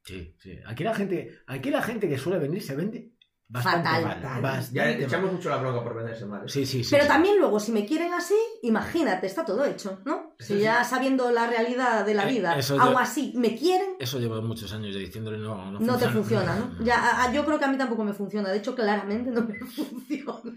Sí, 0.05 0.35
sí. 0.39 0.59
Aquí 0.67 0.85
la 0.85 0.95
gente, 0.95 1.39
aquí 1.47 1.71
la 1.71 1.83
gente 1.83 2.09
que 2.09 2.17
suele 2.17 2.39
venir 2.39 2.63
se 2.63 2.75
vende 2.75 3.13
bastante 3.49 3.89
Fatal. 3.89 4.03
mal. 4.05 4.21
Ya 4.23 4.41
Bastante 4.41 4.75
le 4.85 4.93
mal. 4.95 5.03
echamos 5.03 5.33
mucho 5.33 5.49
la 5.49 5.57
bronca 5.57 5.83
por 5.83 5.95
venderse 5.95 6.27
mal. 6.27 6.43
¿eh? 6.45 6.49
Sí, 6.49 6.67
sí, 6.67 6.85
sí. 6.85 6.91
Pero 6.91 7.05
sí. 7.05 7.09
también 7.09 7.39
luego, 7.39 7.59
si 7.59 7.73
me 7.73 7.87
quieren 7.87 8.13
así, 8.13 8.35
imagínate, 8.63 9.27
está 9.27 9.45
todo 9.45 9.65
hecho, 9.65 10.01
¿no? 10.05 10.35
Si 10.39 10.55
sí. 10.55 10.61
ya 10.61 10.85
sabiendo 10.85 11.31
la 11.31 11.47
realidad 11.47 12.05
de 12.05 12.15
la 12.15 12.29
Eh, 12.29 12.33
vida, 12.33 12.61
yo- 12.61 12.99
así 12.99 13.33
me 13.37 13.57
quieren, 13.57 13.97
Eso 13.99 14.19
llevo 14.19 14.41
muchos 14.43 14.73
años 14.73 14.95
de 14.95 15.01
diciéndole 15.01 15.39
no, 15.39 15.71
no, 15.73 15.81
no 15.81 15.97
te 15.97 16.09
funciona, 16.09 16.55
¿no? 16.57 16.71
Ya, 16.85 16.97
a- 16.97 17.25
a- 17.25 17.33
yo 17.33 17.45
creo 17.45 17.59
que 17.59 17.65
a 17.65 17.69
mí 17.69 17.79
tampoco 17.79 18.05
me 18.05 18.13
funciona. 18.13 18.51
De 18.51 18.59
hecho, 18.59 18.75
claramente 18.75 19.31
no 19.31 19.43
me 19.43 19.55
funciona. 19.67 20.53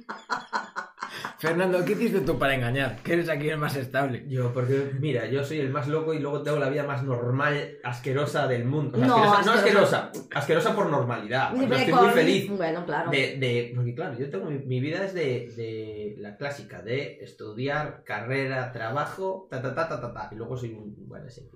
Fernando, 1.41 1.83
¿qué 1.83 1.93
hiciste 1.93 2.19
tú 2.19 2.37
para 2.37 2.53
engañar? 2.53 2.97
Que 3.01 3.13
eres 3.13 3.27
aquí 3.27 3.49
el 3.49 3.57
más 3.57 3.75
estable. 3.75 4.25
Yo, 4.27 4.53
porque, 4.53 4.91
mira, 4.99 5.25
yo 5.25 5.43
soy 5.43 5.59
el 5.59 5.71
más 5.71 5.87
loco 5.87 6.13
y 6.13 6.19
luego 6.19 6.43
tengo 6.43 6.59
la 6.59 6.69
vida 6.69 6.83
más 6.83 7.01
normal, 7.03 7.79
asquerosa 7.83 8.47
del 8.47 8.65
mundo. 8.65 8.97
O 8.97 8.99
sea, 8.99 9.07
No, 9.07 9.15
asquerosa, 9.15 9.45
no 9.45 9.51
asquerosa. 9.57 9.97
asquerosa, 10.09 10.29
asquerosa 10.39 10.75
por 10.75 10.85
normalidad. 10.91 11.51
Yo 11.55 11.63
estoy 11.63 11.93
muy 11.95 12.09
feliz. 12.09 12.47
Bueno, 12.55 12.85
claro. 12.85 13.09
De, 13.09 13.37
de- 13.39 13.71
porque 13.75 13.95
claro, 13.95 14.19
yo 14.19 14.29
tengo 14.29 14.45
mi, 14.51 14.59
mi 14.59 14.79
vida 14.79 15.03
es 15.03 15.15
de, 15.15 15.51
de 15.57 16.15
la 16.19 16.37
clásica, 16.37 16.83
de 16.83 17.17
estudiar, 17.23 18.03
carrera, 18.03 18.71
trabajo, 18.71 19.47
ta 19.49 19.63
ta 19.63 19.73
ta 19.73 19.89
ta 19.89 19.99
ta, 19.99 20.13
ta 20.13 20.29
y 20.31 20.35
luego 20.35 20.55
soy 20.55 20.73
un 20.73 20.93
bueno 21.07 21.27
sí. 21.27 21.49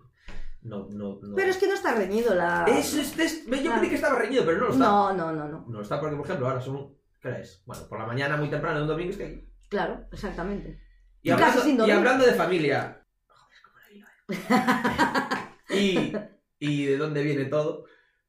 No, 0.63 0.87
no, 0.89 1.19
no. 1.21 1.35
Pero 1.35 1.51
es 1.51 1.57
que 1.57 1.67
no 1.67 1.75
está 1.75 1.93
reñido 1.93 2.33
la... 2.33 2.65
Es- 2.67 2.95
es- 2.95 3.19
es- 3.19 3.45
yo 3.45 3.51
Claro. 3.61 3.77
creí 3.77 3.89
que 3.89 3.95
estaba 3.97 4.17
reñido, 4.17 4.43
pero 4.47 4.57
no 4.57 4.65
lo 4.65 4.71
está. 4.71 4.83
No, 4.83 5.13
no, 5.13 5.31
no, 5.31 5.47
no. 5.47 5.65
No 5.67 5.77
lo 5.77 5.81
está 5.83 5.99
porque, 5.99 6.15
por 6.15 6.25
ejemplo, 6.25 6.47
ahora 6.47 6.59
son. 6.59 6.95
¿Qué 7.21 7.27
hora 7.27 7.39
es? 7.39 7.61
Bueno, 7.67 7.83
por 7.87 7.99
la 7.99 8.07
mañana 8.07 8.35
muy 8.35 8.49
temprano, 8.49 8.81
un 8.81 8.87
domingo 8.87 9.11
estoy 9.11 9.25
aquí. 9.27 9.44
Claro, 9.69 10.07
exactamente. 10.11 10.79
Y, 11.21 11.29
Y 11.29 11.31
hablando, 11.31 11.61
sin 11.61 11.79
y 11.85 11.91
hablando 11.91 12.25
de 12.25 12.33
familia. 12.33 13.03
Joder, 13.27 13.57
cómo 13.63 13.77
la 13.79 13.91
iba, 13.95 15.57
eh. 15.69 16.25
y, 16.59 16.67
y 16.67 16.85
de 16.85 16.97
dónde 16.97 17.23
viene 17.23 17.45
todo, 17.45 17.85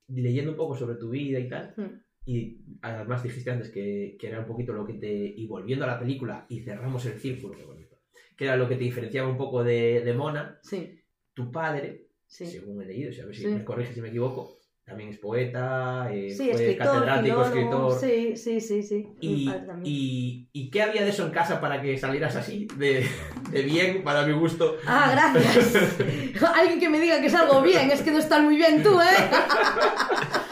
leyendo 0.09 0.53
un 0.53 0.57
poco 0.57 0.77
sobre 0.77 0.97
tu 0.97 1.11
vida 1.11 1.39
y 1.39 1.49
tal. 1.49 1.75
Hmm. 1.77 2.01
Y 2.25 2.65
además 2.83 3.23
dijiste 3.23 3.51
antes 3.51 3.71
que, 3.71 4.17
que 4.19 4.29
era 4.29 4.41
un 4.41 4.47
poquito 4.47 4.73
lo 4.73 4.85
que 4.87 4.95
te. 4.95 5.09
Y 5.13 5.47
volviendo 5.47 5.85
a 5.85 5.89
la 5.89 5.99
película, 6.01 6.47
y 6.49 6.61
cerramos 6.61 7.05
el 7.07 7.21
círculo, 7.21 7.55
qué 7.57 7.65
bonito. 7.65 7.97
Que 8.37 8.45
era 8.47 8.57
lo 8.57 8.69
que 8.69 8.75
te 8.77 8.85
diferenciaba 8.85 9.29
un 9.29 9.37
poco 9.37 9.63
de, 9.63 10.03
de 10.05 10.13
Mona. 10.13 10.59
Sí, 10.63 11.01
Tu 11.35 11.51
padre, 11.53 12.09
sí. 12.27 12.47
según 12.47 12.83
he 12.83 12.87
leído, 12.87 13.13
si 13.13 13.21
a 13.21 13.27
ver 13.27 13.35
si 13.37 13.43
Sí. 13.43 13.49
me 13.49 13.65
corriges 13.65 13.95
si 13.95 14.01
me 14.03 14.09
equivoco, 14.09 14.56
también 14.87 15.11
es 15.11 15.19
poeta, 15.19 16.09
eh, 16.13 16.31
Sí, 16.31 16.45
fue 16.45 16.53
escritor, 16.53 16.87
catedrático, 16.87 17.45
filólogo, 17.45 17.89
escritor. 17.91 18.01
Sí, 18.01 18.37
sí, 18.37 18.61
sí, 18.61 18.83
sí. 18.85 19.09
Y, 19.21 20.49
¿Y 20.53 20.71
qué 20.71 20.83
había 20.83 21.03
de 21.03 21.11
eso 21.11 21.27
en 21.27 21.33
casa 21.33 21.61
para 21.61 21.83
que 21.83 21.99
salieras 21.99 22.37
así, 22.37 22.69
de, 22.77 23.05
de 23.51 23.63
bien, 23.63 24.05
para 24.05 24.25
mi 24.25 24.33
gusto? 24.33 24.77
Ah, 24.87 25.11
gracias. 25.11 25.97
Alguien 26.55 26.79
que 26.79 26.89
me 26.89 27.01
diga 27.01 27.21
que 27.21 27.29
salgo 27.29 27.63
bien, 27.63 27.91
es 27.91 28.03
que 28.03 28.13
no 28.13 28.19
estás 28.19 28.41
muy 28.45 28.57
bien 28.57 28.83
tú, 28.83 29.01
¿eh? 29.01 29.05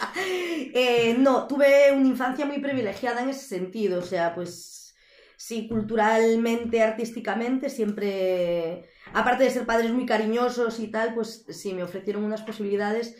Eh, 0.76 1.14
no, 1.16 1.46
tuve 1.46 1.92
una 1.92 2.08
infancia 2.08 2.46
muy 2.46 2.58
privilegiada 2.58 3.22
en 3.22 3.28
ese 3.28 3.46
sentido, 3.46 4.00
o 4.00 4.02
sea, 4.02 4.34
pues 4.34 4.92
sí, 5.36 5.68
culturalmente, 5.68 6.82
artísticamente, 6.82 7.70
siempre, 7.70 8.82
aparte 9.12 9.44
de 9.44 9.50
ser 9.50 9.66
padres 9.66 9.92
muy 9.92 10.04
cariñosos 10.04 10.80
y 10.80 10.90
tal, 10.90 11.14
pues 11.14 11.46
sí, 11.48 11.74
me 11.74 11.84
ofrecieron 11.84 12.24
unas 12.24 12.42
posibilidades 12.42 13.16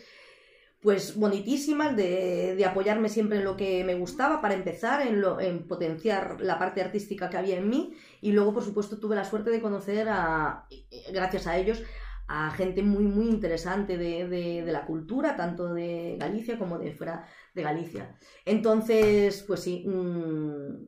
pues 0.85 1.17
bonitísimas 1.17 1.95
de, 1.97 2.55
de 2.55 2.65
apoyarme 2.65 3.09
siempre 3.09 3.39
en 3.39 3.45
lo 3.45 3.57
que 3.57 3.83
me 3.83 3.95
gustaba 3.95 4.41
para 4.41 4.53
empezar, 4.55 5.01
en, 5.07 5.21
lo, 5.21 5.41
en 5.41 5.67
potenciar 5.67 6.39
la 6.41 6.59
parte 6.59 6.81
artística 6.81 7.29
que 7.29 7.37
había 7.37 7.57
en 7.57 7.69
mí 7.69 7.93
y 8.21 8.31
luego 8.33 8.53
por 8.53 8.63
supuesto 8.63 8.99
tuve 8.99 9.15
la 9.17 9.25
suerte 9.25 9.49
de 9.51 9.61
conocer 9.61 10.07
a, 10.09 10.67
gracias 11.11 11.47
a 11.47 11.57
ellos 11.57 11.83
a 12.27 12.51
gente 12.51 12.81
muy 12.83 13.03
muy 13.03 13.27
interesante 13.29 13.97
de, 13.97 14.27
de- 14.27 14.71
la 14.71 14.85
cultura, 14.85 15.35
tanto 15.35 15.73
de 15.73 16.17
Galicia 16.19 16.57
como 16.57 16.79
de 16.79 16.91
fuera 16.91 17.27
de 17.53 17.61
Galicia. 17.63 18.17
Entonces, 18.45 19.43
pues 19.47 19.61
sí, 19.61 19.85
mm, 19.87 20.87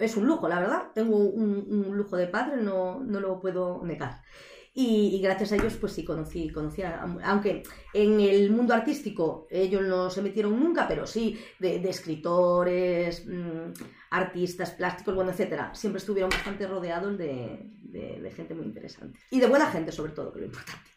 es 0.00 0.16
un 0.16 0.26
lujo, 0.26 0.48
la 0.48 0.60
verdad. 0.60 0.90
Tengo 0.94 1.16
un, 1.16 1.66
un 1.68 1.96
lujo 1.96 2.16
de 2.16 2.28
padre, 2.28 2.62
no, 2.62 3.00
no 3.00 3.20
lo 3.20 3.40
puedo 3.40 3.82
negar. 3.84 4.22
Y, 4.80 5.16
y 5.16 5.20
gracias 5.20 5.50
a 5.50 5.56
ellos, 5.56 5.74
pues 5.74 5.92
sí, 5.92 6.04
conocí, 6.04 6.50
conocí 6.50 6.82
a, 6.82 7.00
aunque 7.24 7.64
en 7.92 8.20
el 8.20 8.50
mundo 8.52 8.74
artístico 8.74 9.48
ellos 9.50 9.82
no 9.82 10.08
se 10.08 10.22
metieron 10.22 10.52
nunca, 10.62 10.86
pero 10.86 11.04
sí, 11.04 11.36
de, 11.58 11.80
de 11.80 11.90
escritores, 11.90 13.26
mm, 13.26 13.72
artistas, 14.10 14.70
plásticos, 14.70 15.16
bueno, 15.16 15.32
etcétera. 15.32 15.74
Siempre 15.74 15.98
estuvieron 15.98 16.30
bastante 16.30 16.68
rodeados 16.68 17.18
de, 17.18 17.72
de- 17.82 18.20
de 18.20 18.30
gente 18.30 18.54
muy 18.54 18.66
interesante. 18.66 19.18
Y 19.32 19.40
de 19.40 19.48
buena 19.48 19.66
gente, 19.68 19.90
sobre 19.90 20.12
todo, 20.12 20.32
que 20.32 20.38
es 20.38 20.42
lo 20.42 20.46
importante. 20.46 20.90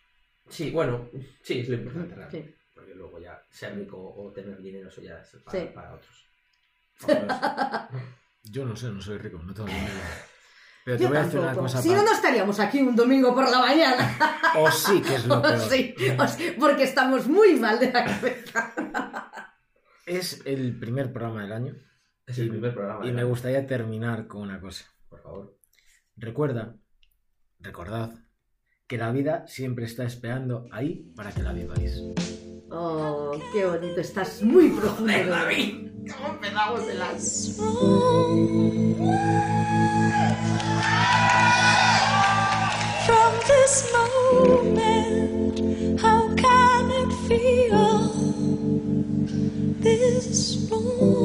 Sí, 0.48 0.70
bueno, 0.70 1.10
sí, 1.42 1.62
es 1.62 1.70
lo 1.70 1.76
importante 1.78 2.14
realmente. 2.14 2.50
Sí. 2.50 2.56
Porque 2.76 2.94
luego 2.94 3.20
ya 3.20 3.42
ser 3.50 3.76
rico 3.78 3.98
o 4.16 4.32
tener 4.32 4.62
dinero, 4.62 4.90
eso 4.90 5.02
ya 5.02 5.20
es 5.22 5.30
para, 5.44 5.60
Sí. 5.60 5.70
Para 5.74 5.94
otros. 5.96 6.28
Yo 8.44 8.64
no 8.66 8.76
sé, 8.76 8.90
no 8.90 9.02
soy 9.02 9.18
rico, 9.18 9.40
no 9.44 9.54
tengo 9.56 9.70
dinero. 9.70 10.00
Pero 10.84 10.98
te 10.98 11.04
Yo 11.04 11.10
voy 11.10 11.18
a 11.18 11.24
decir 11.24 11.40
una 11.40 11.48
tampoco. 11.50 11.66
cosa. 11.68 11.82
Si 11.82 11.90
no, 11.90 12.04
no 12.04 12.12
estaríamos 12.12 12.60
aquí 12.60 12.82
un 12.82 12.96
domingo 12.96 13.34
por 13.36 13.50
la 13.50 13.60
mañana. 13.60 14.18
O 14.58 14.70
sí, 14.72 15.02
que 15.02 15.16
es 15.16 15.26
lo 15.28 15.42
peor. 15.42 15.60
Sí, 15.60 15.96
o 16.18 16.28
sí, 16.28 16.56
porque 16.60 16.84
estamos 16.84 17.28
muy 17.28 17.56
mal 17.56 17.80
de 17.80 17.92
la 17.92 18.04
cabeza. 18.06 18.74
Es 20.06 20.42
el 20.46 20.78
primer 20.80 21.14
programa 21.14 21.44
del 21.44 21.52
año 21.54 21.76
Es 22.26 22.40
el 22.40 22.50
primer 22.50 22.74
programa. 22.74 23.06
y 23.06 23.12
me 23.12 23.24
gustaría 23.24 23.66
terminar 23.68 24.28
con 24.28 24.42
una 24.42 24.60
cosa. 24.60 24.86
Por 25.10 25.22
favor. 25.22 25.58
Recuerda, 26.18 26.76
recordad, 27.60 28.12
que 28.88 28.98
la 28.98 29.12
vida 29.12 29.46
siempre 29.48 29.86
está 29.86 30.04
esperando 30.04 30.66
ahí 30.72 31.12
para 31.16 31.32
que 31.32 31.44
la 31.44 31.54
viváis. 31.54 32.02
Oh, 32.72 33.32
qué 33.54 33.66
bonito. 33.66 34.02
Estás 34.02 34.42
muy 34.42 34.70
profundo. 34.70 35.12
de 35.14 35.24
verdad. 35.24 35.48
¿Cómo 36.18 36.34
empezamos 36.34 36.82
el. 36.90 37.02
From 39.92 40.00
this 43.46 43.92
moment, 43.92 45.60
how 46.00 46.34
can 46.36 46.92
it 46.92 47.12
feel 47.28 48.08
this 49.82 50.56
wrong? 50.72 51.21